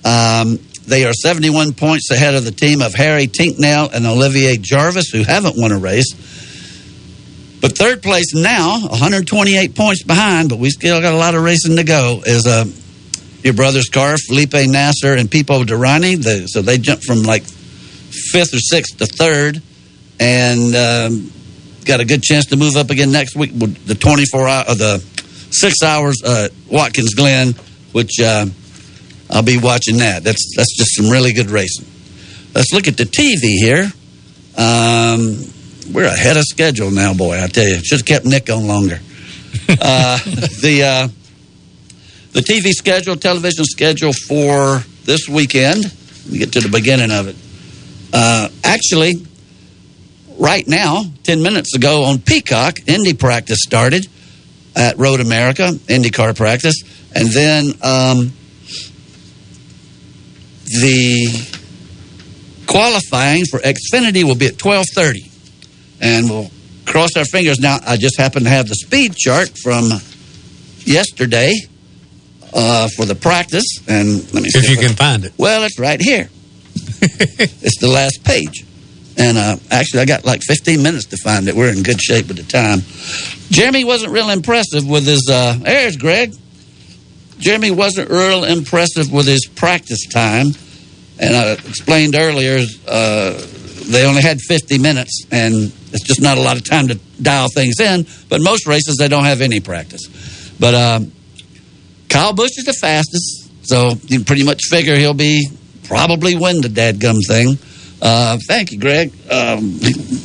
[0.03, 5.09] Um, they are 71 points ahead of the team of Harry Tinknell and Oliver Jarvis,
[5.09, 6.13] who haven't won a race.
[7.61, 11.75] But third place now, 128 points behind, but we still got a lot of racing
[11.75, 12.65] to go, is uh,
[13.43, 16.21] your brother's car, Felipe Nasr and Pipo Derani.
[16.21, 19.61] The, so they jumped from like fifth or sixth to third
[20.19, 21.31] and um,
[21.85, 24.73] got a good chance to move up again next week with the 24 hour, uh,
[24.73, 24.99] the
[25.51, 27.53] six hours uh, Watkins Glen,
[27.91, 28.45] which uh,
[29.31, 30.23] I'll be watching that.
[30.23, 31.85] That's that's just some really good racing.
[32.53, 33.91] Let's look at the TV here.
[34.57, 35.37] Um,
[35.93, 37.41] we're ahead of schedule now, boy.
[37.41, 38.99] I tell you, should have kept Nick on longer.
[39.69, 40.17] uh,
[40.61, 41.07] the uh,
[42.33, 45.83] the TV schedule, television schedule for this weekend.
[45.83, 47.35] Let me get to the beginning of it.
[48.13, 49.13] Uh, actually,
[50.37, 54.07] right now, 10 minutes ago on Peacock, Indy practice started
[54.75, 56.75] at Road America, IndyCar practice.
[57.13, 58.31] And then um,
[60.79, 61.57] the
[62.67, 65.29] qualifying for Xfinity will be at 1230.
[65.99, 66.51] And we'll
[66.85, 67.59] cross our fingers.
[67.59, 69.89] Now, I just happen to have the speed chart from
[70.79, 71.53] yesterday
[72.53, 73.65] uh, for the practice.
[73.87, 75.33] And let me If you can find it.
[75.37, 76.29] Well, it's right here.
[77.01, 78.65] it's the last page.
[79.17, 81.55] And uh, actually, I got like 15 minutes to find it.
[81.55, 82.79] We're in good shape at the time.
[83.49, 85.29] Jeremy wasn't real impressive with his.
[85.29, 86.33] Uh, there's Greg.
[87.41, 90.47] Jeremy wasn't real impressive with his practice time.
[91.19, 93.41] And I explained earlier, uh,
[93.89, 95.53] they only had 50 minutes, and
[95.91, 98.05] it's just not a lot of time to dial things in.
[98.29, 100.07] But most races, they don't have any practice.
[100.59, 101.11] But um,
[102.09, 105.47] Kyle Busch is the fastest, so you pretty much figure he'll be
[105.83, 107.57] probably win the dadgum thing.
[108.01, 109.11] Uh, thank you, Greg.
[109.29, 109.79] Um,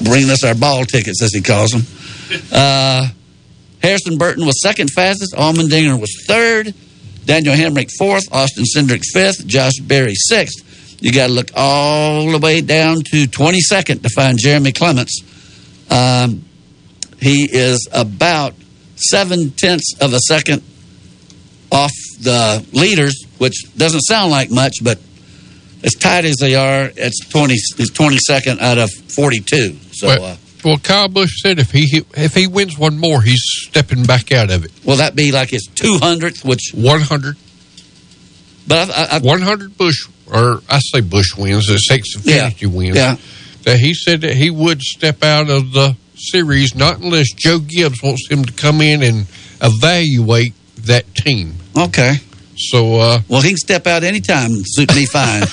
[0.05, 1.83] bringing us our ball tickets, as he calls them.
[2.53, 3.09] Uh,
[3.83, 5.35] Harrison Burton was second fastest.
[5.35, 6.75] Allmendinger was third.
[7.27, 8.25] Daniel Hemric fourth.
[8.33, 9.47] Austin Cindric fifth.
[9.47, 10.63] Josh Berry sixth.
[11.03, 15.21] You got to look all the way down to 22nd to find Jeremy Clements.
[15.91, 16.43] Um,
[17.21, 18.55] he is about
[18.97, 20.63] seven tenths of a second
[21.71, 24.99] off the leaders, which doesn't sound like much, but
[25.83, 29.77] as tight as they are, it's 20, it's 22nd out of 42.
[29.93, 30.37] So, well, uh,
[30.67, 34.51] well, Kyle Busch said if he if he wins one more, he's stepping back out
[34.51, 34.73] of it.
[34.85, 37.37] will that be like his 200th, which, One hundred,
[38.67, 41.71] but I, I, one hundred Busch, or I say Busch wins.
[41.71, 42.97] It's Xfinity wins.
[42.97, 43.17] yeah.
[43.65, 48.03] That he said that he would step out of the series, not unless Joe Gibbs
[48.03, 49.27] wants him to come in and
[49.63, 50.53] evaluate
[50.85, 51.55] that team.
[51.77, 52.15] okay.
[52.59, 54.51] So, uh, Well, he can step out anytime.
[54.65, 55.43] Suit me fine.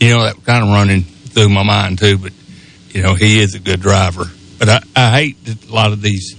[0.00, 2.32] You know, that kind of running through my mind too, but,
[2.94, 4.24] you know, he is a good driver.
[4.58, 5.36] But I, I hate
[5.68, 6.34] a lot of these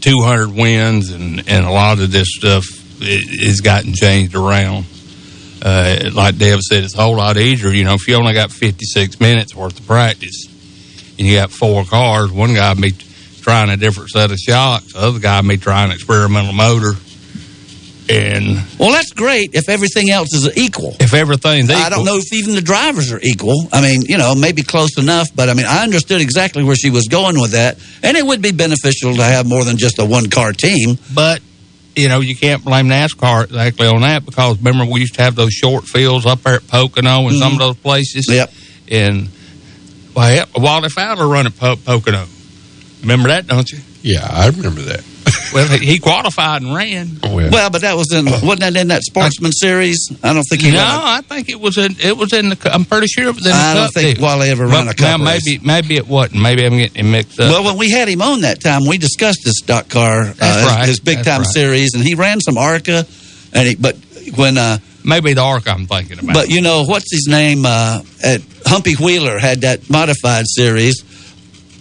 [0.00, 2.64] 200 wins and, and a lot of this stuff
[3.02, 4.84] i- has gotten changed around.
[5.60, 7.70] Uh, like Deb said, it's a whole lot easier.
[7.70, 10.46] You know, if you only got 56 minutes worth of practice
[11.18, 12.92] and you got four cars, one guy be
[13.40, 16.92] trying a different set of shocks, the other guy may trying an experimental motor.
[18.10, 20.96] And well, that's great if everything else is equal.
[20.98, 23.68] if everything's equal, I don't know if even the drivers are equal.
[23.70, 26.88] I mean, you know, maybe close enough, but I mean, I understood exactly where she
[26.88, 27.78] was going with that.
[28.02, 30.96] And it would be beneficial to have more than just a one car team.
[31.14, 31.42] But
[31.96, 35.34] you know, you can't blame NASCAR exactly on that because remember we used to have
[35.34, 37.58] those short fields up there at Pocono and some of mm-hmm.
[37.58, 38.28] those places.
[38.30, 38.52] Yep.
[38.90, 39.28] And
[40.14, 42.26] well, Wally Fowler run at po- Pocono.
[43.02, 43.80] Remember that, don't you?
[44.02, 45.04] yeah, I remember that.
[45.52, 47.18] Well, he he qualified and ran.
[47.22, 50.10] Well, but that was in wasn't that in that Sportsman series?
[50.22, 50.70] I don't think he.
[50.72, 51.96] no, won a- I think it was in.
[52.00, 52.70] It was in the.
[52.72, 54.24] I'm pretty sure it was in the I don't think deal.
[54.24, 55.42] Wally ever ran a cup well, race.
[55.46, 56.42] maybe maybe it wasn't.
[56.42, 57.50] Maybe I'm getting him mixed up.
[57.50, 60.66] Well, when we had him on that time, we discussed his stock car, uh, That's
[60.66, 60.88] right.
[60.88, 61.50] his big That's time right.
[61.52, 63.06] series, and he ran some ARCA,
[63.52, 63.96] and he, but
[64.36, 66.34] when uh, maybe the arc I'm thinking about.
[66.34, 67.64] But you know what's his name?
[67.64, 71.02] Uh, at Humpy Wheeler had that modified series,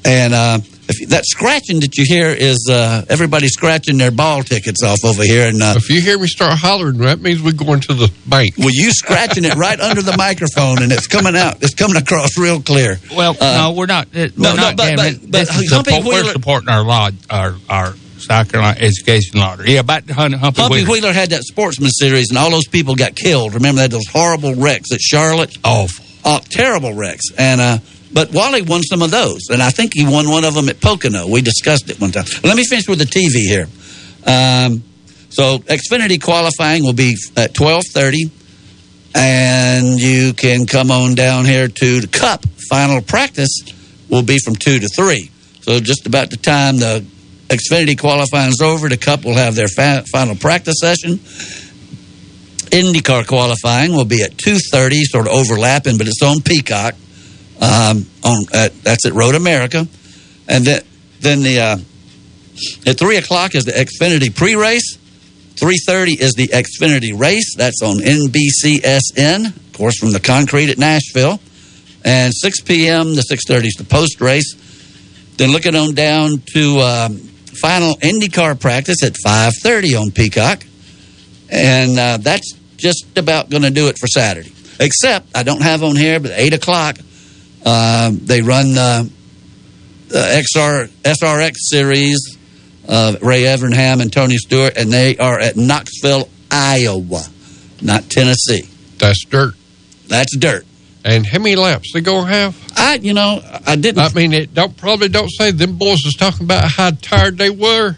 [0.06, 4.84] and uh, if that scratching that you hear is uh, everybody scratching their ball tickets
[4.84, 5.47] off over here.
[5.49, 8.55] And uh, If you hear me start hollering, that means we're going to the bank.
[8.57, 11.61] well, you scratching it right under the microphone, and it's coming out.
[11.61, 12.99] It's coming across real clear.
[13.15, 14.07] Well, Uh, no, we're not.
[14.14, 15.19] We're no, no, not but- gambling.
[15.30, 19.73] but- but Humpy support- Wheeler- we're supporting our lodge, our our South Carolina education lottery.
[19.73, 20.91] Yeah, about to Hun- Humpy, Humpy Wheeler.
[20.91, 23.53] Wheeler had that sportsman series, and all those people got killed.
[23.53, 25.55] Remember that those horrible wrecks at Charlotte?
[25.64, 26.03] Awful.
[26.26, 27.26] Oh, terrible wrecks.
[27.38, 27.77] And uh,
[28.14, 30.80] but Wally won some of those, and I think he won one of them at
[30.80, 31.28] Pocono.
[31.28, 32.26] We discussed it one time.
[32.44, 33.68] Let me finish with the TV here.
[34.26, 34.84] Um,
[35.30, 38.32] so Xfinity qualifying will be at twelve thirty,
[39.14, 43.60] and you can come on down here to the Cup final practice
[44.10, 45.32] will be from two to three.
[45.62, 47.06] So just about the time the
[47.48, 51.20] Xfinity qualifying is over, the Cup will have their fa- final practice session.
[52.70, 56.96] IndyCar qualifying will be at 2.30, sort of overlapping, but it's on Peacock.
[57.60, 59.88] Um, on at, That's at Road America.
[60.48, 60.84] And then,
[61.20, 61.78] then the uh,
[62.90, 64.98] at 3 o'clock is the Xfinity pre-race.
[65.56, 67.56] 3.30 is the Xfinity race.
[67.56, 71.40] That's on NBCSN, of course, from the concrete at Nashville.
[72.06, 73.16] And 6 p.m.
[73.16, 74.56] to 6.30 is the post-race.
[75.38, 77.18] Then looking on down to um,
[77.62, 80.64] final IndyCar practice at 5.30 on Peacock.
[81.50, 84.52] And uh, that's just about going to do it for Saturday.
[84.80, 86.98] Except I don't have on here, but 8 o'clock,
[87.68, 89.03] um, they run uh,
[90.07, 92.38] the XR, SRX series,
[92.88, 97.23] uh, Ray Evernham and Tony Stewart, and they are at Knoxville, Iowa,
[97.81, 98.69] not Tennessee.
[98.99, 99.53] That's dirt.
[100.07, 100.65] That's dirt.
[101.03, 102.57] And how many laps they gonna have?
[102.76, 104.02] I, you know, I didn't.
[104.02, 107.49] I mean, it don't probably don't say them boys was talking about how tired they
[107.49, 107.98] were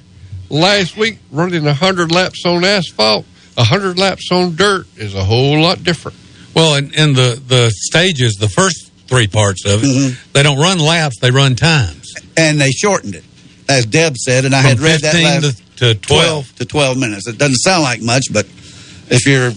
[0.49, 3.25] last week running hundred laps on asphalt.
[3.55, 6.17] hundred laps on dirt is a whole lot different.
[6.55, 10.79] Well, in, in the the stages, the first three parts of it, they don't run
[10.79, 12.13] laps; they run times.
[12.37, 13.25] And they shortened it,
[13.67, 16.55] as Deb said, and I From had read that 15 last to, to 12.
[16.57, 17.27] to 12 minutes.
[17.27, 18.45] It doesn't sound like much, but
[19.09, 19.51] if you're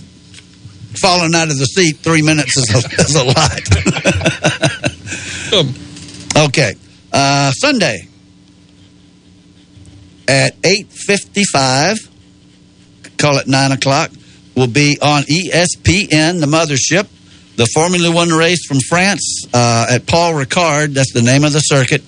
[1.01, 3.61] falling out of the seat, three minutes is a, is a lot.
[6.49, 6.75] okay.
[7.13, 8.09] Uh, Sunday
[10.29, 12.09] at 8.55,
[13.19, 14.11] call it 9 o'clock,
[14.57, 17.07] will be on ESPN, the mothership,
[17.57, 20.95] the Formula One race from France uh, at Paul Ricard.
[20.95, 22.03] That's the name of the circuit.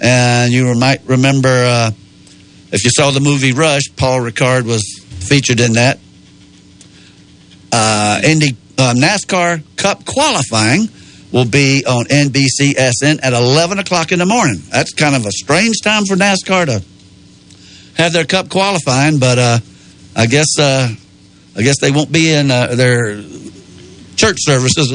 [0.00, 1.90] And you might remember uh,
[2.72, 4.82] if you saw the movie Rush, Paul Ricard was
[5.28, 5.98] featured in that.
[7.70, 10.88] Uh, Indy uh, NASCAR Cup qualifying
[11.32, 14.60] will be on NBCSN at 11 o'clock in the morning.
[14.70, 16.84] That's kind of a strange time for NASCAR to
[17.94, 19.58] have their Cup qualifying, but uh,
[20.14, 20.88] I guess uh,
[21.56, 23.22] I guess they won't be in their
[24.16, 24.92] church services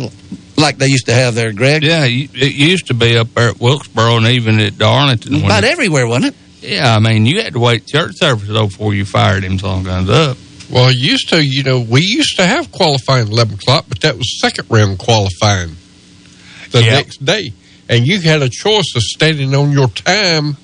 [0.57, 1.83] like they used to have there, Greg.
[1.83, 5.43] Yeah, it used to be up there at Wilkesboro and even at Darlington.
[5.43, 6.35] About it- everywhere, wasn't it?
[6.69, 9.83] Yeah, I mean, you had to wait church services though before you fired him some
[9.83, 10.37] guns up.
[10.69, 14.39] Well, used to, you know, we used to have qualifying 11 o'clock, but that was
[14.41, 15.77] second round qualifying
[16.71, 16.91] the Yeah.
[16.93, 17.53] next day.
[17.87, 20.57] And you had a choice of standing on your time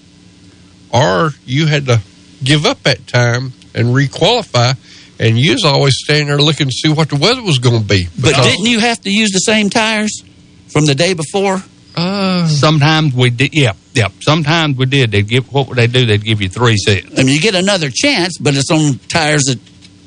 [0.90, 2.02] or you had to
[2.44, 4.76] give up that time and requalify.
[5.24, 7.88] And you was always standing there looking to see what the weather was going to
[7.88, 8.08] be.
[8.20, 10.24] But didn't you have to use the same tires
[10.68, 11.64] from the day before?
[11.96, 13.54] Uh, Sometimes we did.
[13.54, 14.08] Yeah, yeah.
[14.20, 15.12] Sometimes we did.
[15.12, 16.06] They'd give what would they do?
[16.06, 17.08] They'd give you three sets.
[17.18, 19.60] I mean, you get another chance, but it's on tires that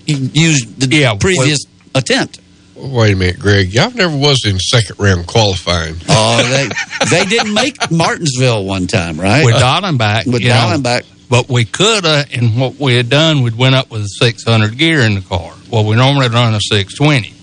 [0.07, 1.61] you used the previous
[1.95, 2.41] attempt.
[2.75, 3.73] Wait a minute, Greg.
[3.73, 5.97] Y'all never was in second round qualifying.
[6.11, 6.69] Oh, they
[7.11, 9.45] they didn't make Martinsville one time, right?
[9.45, 10.55] With Dallenbach, With you know.
[10.55, 11.05] Dallenbach.
[11.29, 14.79] But we could have, and what we had done, we'd went up with a 600
[14.79, 15.53] gear in the car.
[15.71, 17.35] Well, we normally run a 620.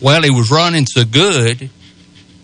[0.00, 1.70] Well, he was running so good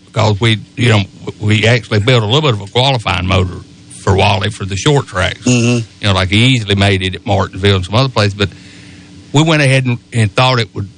[0.05, 1.03] because we, you know,
[1.41, 3.59] we actually built a little bit of a qualifying motor
[4.05, 5.41] for Wally for the short tracks.
[5.41, 6.01] Mm-hmm.
[6.01, 8.33] You know, like he easily made it at Martinsville and some other places.
[8.33, 8.49] But
[9.33, 10.89] we went ahead and, and thought it would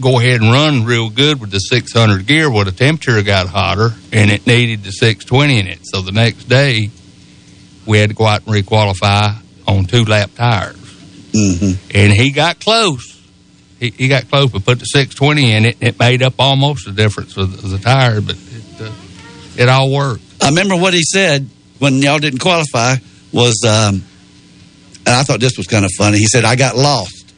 [0.00, 2.50] go ahead and run real good with the 600 gear.
[2.50, 5.80] Well, the temperature got hotter and it needed the 620 in it.
[5.84, 6.90] So the next day,
[7.86, 9.36] we had to go out and requalify
[9.66, 10.76] on two lap tires.
[11.32, 11.96] Mm-hmm.
[11.96, 13.20] And he got close.
[13.80, 15.76] He, he got close, but put the 620 in it.
[15.80, 18.92] and It made up almost the difference of the, tire, but it, uh,
[19.56, 20.22] it all worked.
[20.40, 21.48] I remember what he said
[21.78, 22.96] when y'all didn't qualify
[23.32, 24.04] was um,
[25.06, 26.18] and I thought this was kind of funny.
[26.18, 27.32] He said, "I got lost."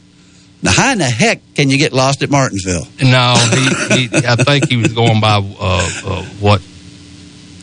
[0.61, 2.87] Now, how in the heck can you get lost at Martinsville?
[3.01, 6.61] No, he, he I think he was going by uh, uh, what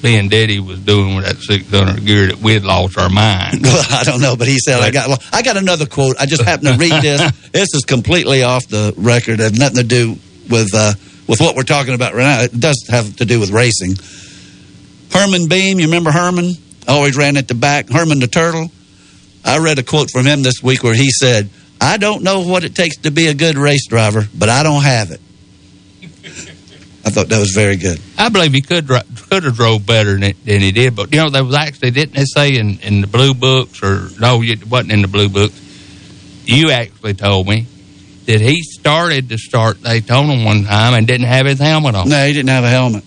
[0.04, 3.62] and Daddy was doing with that 600 gear that we had lost our mind.
[3.62, 5.08] Well, I don't know, but he said I got.
[5.08, 6.16] lo- I got another quote.
[6.18, 7.20] I just happened to read this.
[7.52, 9.34] this is completely off the record.
[9.40, 10.16] It has nothing to do
[10.50, 10.94] with uh,
[11.28, 12.42] with what we're talking about right now.
[12.42, 13.94] It does have to do with racing.
[15.12, 16.52] Herman Beam, you remember Herman?
[16.88, 17.88] Always ran at the back.
[17.88, 18.70] Herman the Turtle.
[19.44, 21.48] I read a quote from him this week where he said,
[21.80, 24.82] "I don't know what it takes to be a good race driver, but I don't
[24.82, 25.20] have it."
[27.04, 28.00] I thought that was very good.
[28.16, 31.30] I believe he could could have drove better than, than he did, but you know
[31.30, 34.92] there was actually didn't they say in, in the blue books or no it wasn't
[34.92, 35.58] in the blue books.
[36.44, 37.66] You actually told me
[38.26, 42.08] that he started to start Daytona one time and didn't have his helmet on.
[42.08, 43.04] No, he didn't have a helmet.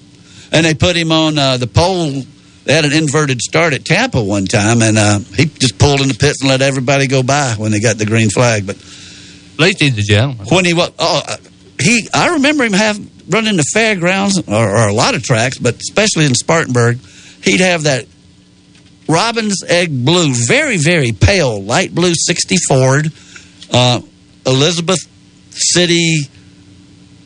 [0.52, 2.24] And they put him on uh, the pole.
[2.66, 6.08] They had an inverted start at Tampa one time, and uh, he just pulled in
[6.08, 8.66] the pits and let everybody go by when they got the green flag.
[8.66, 10.48] But at least he's a gentleman.
[10.48, 11.38] When he was, oh, uh,
[11.80, 13.00] he, I remember him have
[13.30, 17.00] running the fairgrounds or, or a lot of tracks, but especially in Spartanburg,
[17.44, 18.06] he'd have that
[19.08, 23.12] Robin's Egg Blue, very very pale light blue '60 Ford,
[23.72, 24.02] uh,
[24.46, 25.00] Elizabeth
[25.52, 26.28] City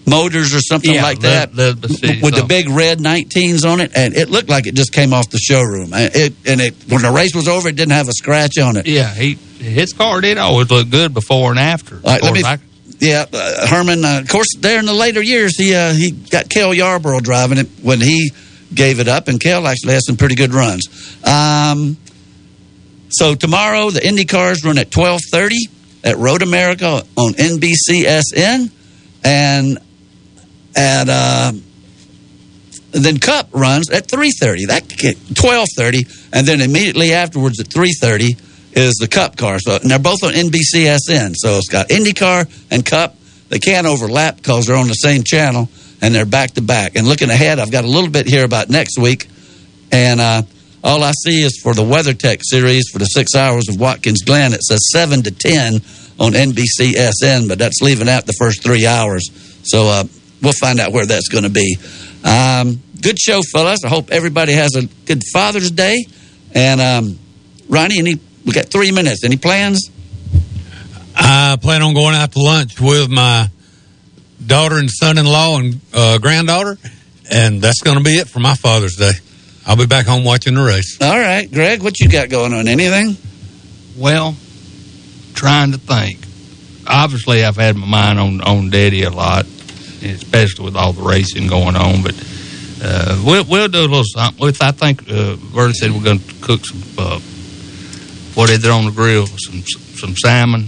[0.05, 4.15] Motors or something Yeah, like that, city with the big red 19s on it, and
[4.15, 5.93] it looked like it just came off the showroom.
[5.93, 8.75] And It, and it when the race was over, it didn't have a scratch on
[8.75, 8.87] it.
[8.87, 11.97] Yeah, he his car did always look good before and after.
[11.97, 12.59] Right, let me, course,
[12.99, 14.03] yeah, uh, Herman.
[14.03, 17.57] Uh, of course, there in the later years, he uh, he got Cale Yarborough driving
[17.57, 18.31] it when he
[18.73, 20.87] gave it up, and Cale actually has some pretty good runs.
[21.25, 21.97] Um,
[23.09, 25.67] so tomorrow, the Indy cars run at twelve thirty
[26.03, 28.69] at Road America on NBCSN,
[29.23, 29.77] and
[30.75, 31.53] at uh,
[32.91, 34.65] then Cup runs at three thirty.
[34.65, 34.89] That
[35.35, 38.35] twelve thirty, and then immediately afterwards at three thirty
[38.73, 39.59] is the Cup car.
[39.59, 41.35] So and they're both on NBCSN.
[41.35, 43.15] So it's got IndyCar and Cup.
[43.49, 45.69] They can't overlap because they're on the same channel
[46.01, 46.95] and they're back to back.
[46.95, 49.27] And looking ahead, I've got a little bit here about next week,
[49.91, 50.43] and uh,
[50.83, 54.53] all I see is for the WeatherTech series for the six hours of Watkins Glen.
[54.53, 55.75] It says seven to ten
[56.19, 59.29] on NBCSN, but that's leaving out the first three hours.
[59.63, 60.03] So uh,
[60.41, 61.77] we'll find out where that's going to be.
[62.23, 63.83] Um, good show, fellas.
[63.85, 66.05] I hope everybody has a good Father's Day.
[66.53, 67.19] And um,
[67.67, 68.19] Ronnie, any,
[68.49, 69.23] we got three minutes.
[69.23, 69.91] Any plans?
[71.15, 73.47] I plan on going out to lunch with my
[74.43, 76.79] daughter and son-in-law and uh, granddaughter,
[77.29, 79.11] and that's going to be it for my Father's Day.
[79.67, 80.97] I'll be back home watching the race.
[80.99, 82.67] All right, Greg, what you got going on?
[82.67, 83.17] Anything?
[83.95, 84.35] Well,
[85.35, 86.17] trying to think.
[86.87, 89.45] Obviously, I've had my mind on on Daddy a lot,
[90.01, 92.01] especially with all the racing going on.
[92.01, 92.15] But
[92.81, 94.43] uh, we'll we'll do a little something.
[94.43, 97.19] With I think uh, Verdi said we're going to cook some uh,
[98.35, 99.27] what is there on the grill?
[99.27, 99.63] Some
[99.97, 100.61] some salmon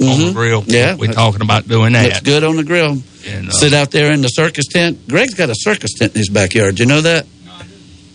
[0.00, 0.34] on the Mhm.
[0.34, 0.64] grill.
[0.66, 0.94] Yeah.
[0.94, 2.04] we're talking about doing that.
[2.04, 3.02] Looks good on the grill.
[3.28, 5.06] And, uh, Sit out there in the circus tent.
[5.08, 6.76] Greg's got a circus tent in his backyard.
[6.76, 7.26] Do you know that?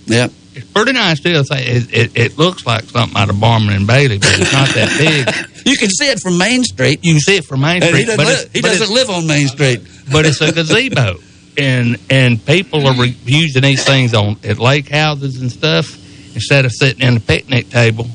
[0.07, 0.27] Yeah.
[0.55, 1.19] It's pretty nice.
[1.23, 4.51] It's like- It, it, it looks like something out of Barnum and Bailey, but it's
[4.53, 5.27] not that big.
[5.65, 7.01] you can see it from Main Street.
[7.03, 8.89] You can see it from Main And he Street, doesn't, but li- it's- he doesn't
[8.93, 9.81] live on Main Street.
[10.11, 11.17] but it's a gazebo,
[11.57, 15.97] and and people are re- using these things on at lake houses and stuff
[16.35, 18.07] instead of sitting in a picnic table.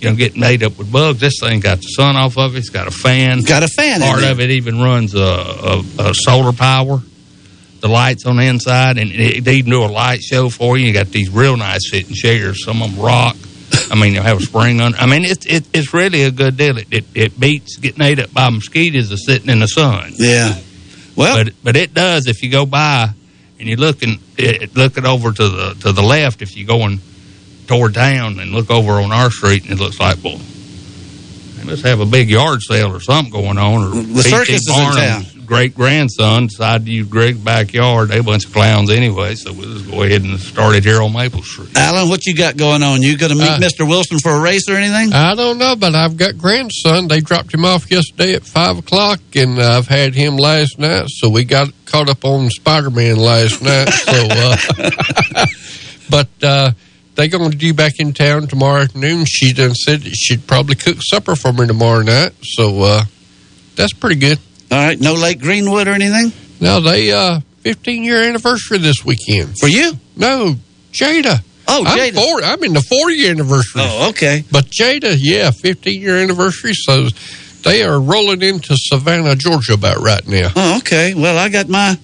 [0.00, 1.20] You know, getting made up with bugs.
[1.20, 2.58] This thing got the sun off of it.
[2.58, 3.40] It's got a fan.
[3.40, 4.00] Got a fan.
[4.00, 7.00] Part of it even runs a, a, a solar power.
[7.80, 10.86] The lights on the inside, and it, they even do a light show for you.
[10.86, 12.64] You got these real nice sitting chairs.
[12.64, 13.36] Some of them rock.
[13.90, 14.94] I mean, they'll have a spring on.
[14.94, 16.78] I mean, it's it, it's really a good deal.
[16.78, 20.12] It, it it beats getting ate up by mosquitoes or sitting in the sun.
[20.16, 20.58] Yeah.
[21.16, 23.10] Well, but but it does if you go by
[23.58, 27.00] and you're looking it, looking over to the to the left if you're going
[27.66, 30.40] toward down and look over on our street and it looks like well
[31.64, 34.74] let's have a big yard sale or something going on or The circus is in
[34.94, 35.24] town.
[35.46, 39.74] great grandson decided to use Greg's backyard they a bunch of clowns anyway so we'll
[39.76, 42.84] just go ahead and start it here on Maple Street Alan, what you got going
[42.84, 43.02] on?
[43.02, 43.86] You going to meet Uh, Mr.
[43.88, 45.12] Wilson for a race or anything?
[45.12, 47.06] I don't know, but I've got grandson.
[47.08, 51.06] They dropped him off yesterday at five o'clock, and uh, I've had him last night.
[51.08, 53.88] So we got caught up on Spider Man last night.
[53.90, 55.46] So, uh,
[56.10, 56.70] but uh,
[57.16, 59.24] they going to be back in town tomorrow afternoon.
[59.26, 62.32] She done said that she'd probably cook supper for me tomorrow night.
[62.42, 63.04] So uh,
[63.74, 64.38] that's pretty good.
[64.70, 66.32] All right, no Lake Greenwood or anything?
[66.60, 69.92] No, they uh, 15 year anniversary this weekend for you.
[70.16, 70.54] No,
[70.92, 71.40] Jada.
[71.68, 72.14] Oh, I'm Jada.
[72.14, 73.82] 40, I'm in the 40 anniversary.
[73.84, 74.44] Oh, okay.
[74.50, 76.72] But Jada, yeah, 15 year anniversary.
[76.74, 77.08] So
[77.62, 80.50] they are rolling into Savannah, Georgia about right now.
[80.54, 81.14] Oh, okay.
[81.14, 81.98] Well, I got my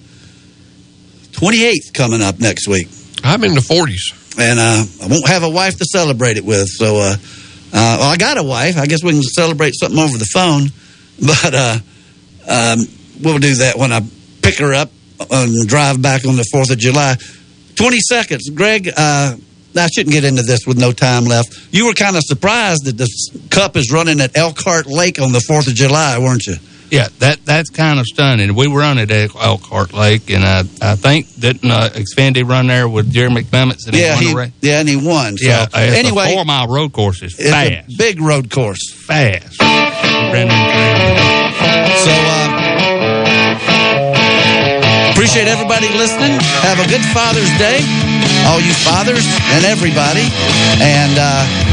[1.31, 2.87] 28th coming up next week.
[3.23, 4.22] I'm in the 40s.
[4.39, 6.67] And uh, I won't have a wife to celebrate it with.
[6.67, 7.15] So uh,
[7.73, 8.77] Uh, well, I got a wife.
[8.77, 10.69] I guess we can celebrate something over the phone,
[11.19, 11.77] but uh,
[12.47, 12.79] um,
[13.21, 14.01] we'll do that when I
[14.41, 14.91] pick her up
[15.31, 17.15] and drive back on the Fourth of July.
[17.75, 18.89] Twenty seconds, Greg.
[18.95, 19.37] Uh,
[19.75, 21.47] I shouldn't get into this with no time left.
[21.71, 23.09] You were kind of surprised that the
[23.49, 26.57] Cup is running at Elkhart Lake on the Fourth of July, weren't you?
[26.93, 28.53] Yeah, that that's kind of stunning.
[28.53, 32.87] We run it at Elkhart Lake, and I I think didn't uh, Xfinity run there
[32.87, 34.51] with Jeremy Clements and yeah, he he, won the race?
[34.61, 35.35] yeah, and he won.
[35.37, 35.49] So.
[35.49, 38.93] yeah, anyway, four mile road course is it's fast, a big road course.
[38.93, 39.57] fast.
[39.57, 39.65] So,
[42.13, 42.61] uh,
[45.13, 46.37] appreciate everybody listening.
[46.61, 47.81] Have a good Father's Day,
[48.45, 50.29] all you fathers and everybody.
[50.77, 51.72] And uh,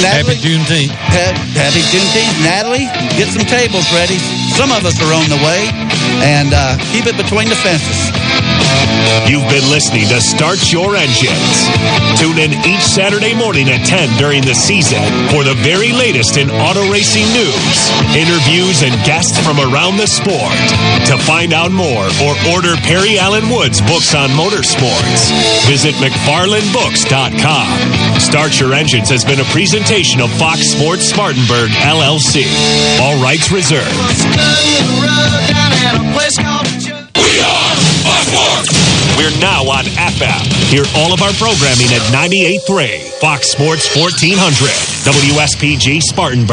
[0.00, 0.90] Natalie, Happy Juneteenth.
[0.94, 2.34] ha- happy Juneteenth.
[2.44, 2.86] Natalie,
[3.18, 4.16] get some tables ready.
[4.56, 5.68] Some of us are on the way,
[6.24, 8.10] and uh, keep it between the fences.
[9.26, 11.68] You've been listening to Start Your Engines.
[12.18, 15.02] Tune in each Saturday morning at 10 during the season
[15.34, 20.54] for the very latest in auto racing news, interviews, and guests from around the sport.
[21.10, 25.30] To find out more or order Perry Allen Wood's books on motorsports,
[25.66, 28.20] visit McFarlandBooks.com.
[28.20, 32.44] Start Your Engines has been a presentation of Fox Sports Spartanburg, LLC.
[33.00, 33.88] All rights reserved.
[39.16, 40.44] We're now on FM.
[40.68, 44.68] Hear all of our programming at 98.3 Fox Sports 1400
[45.04, 46.48] WSPG Spartanburg.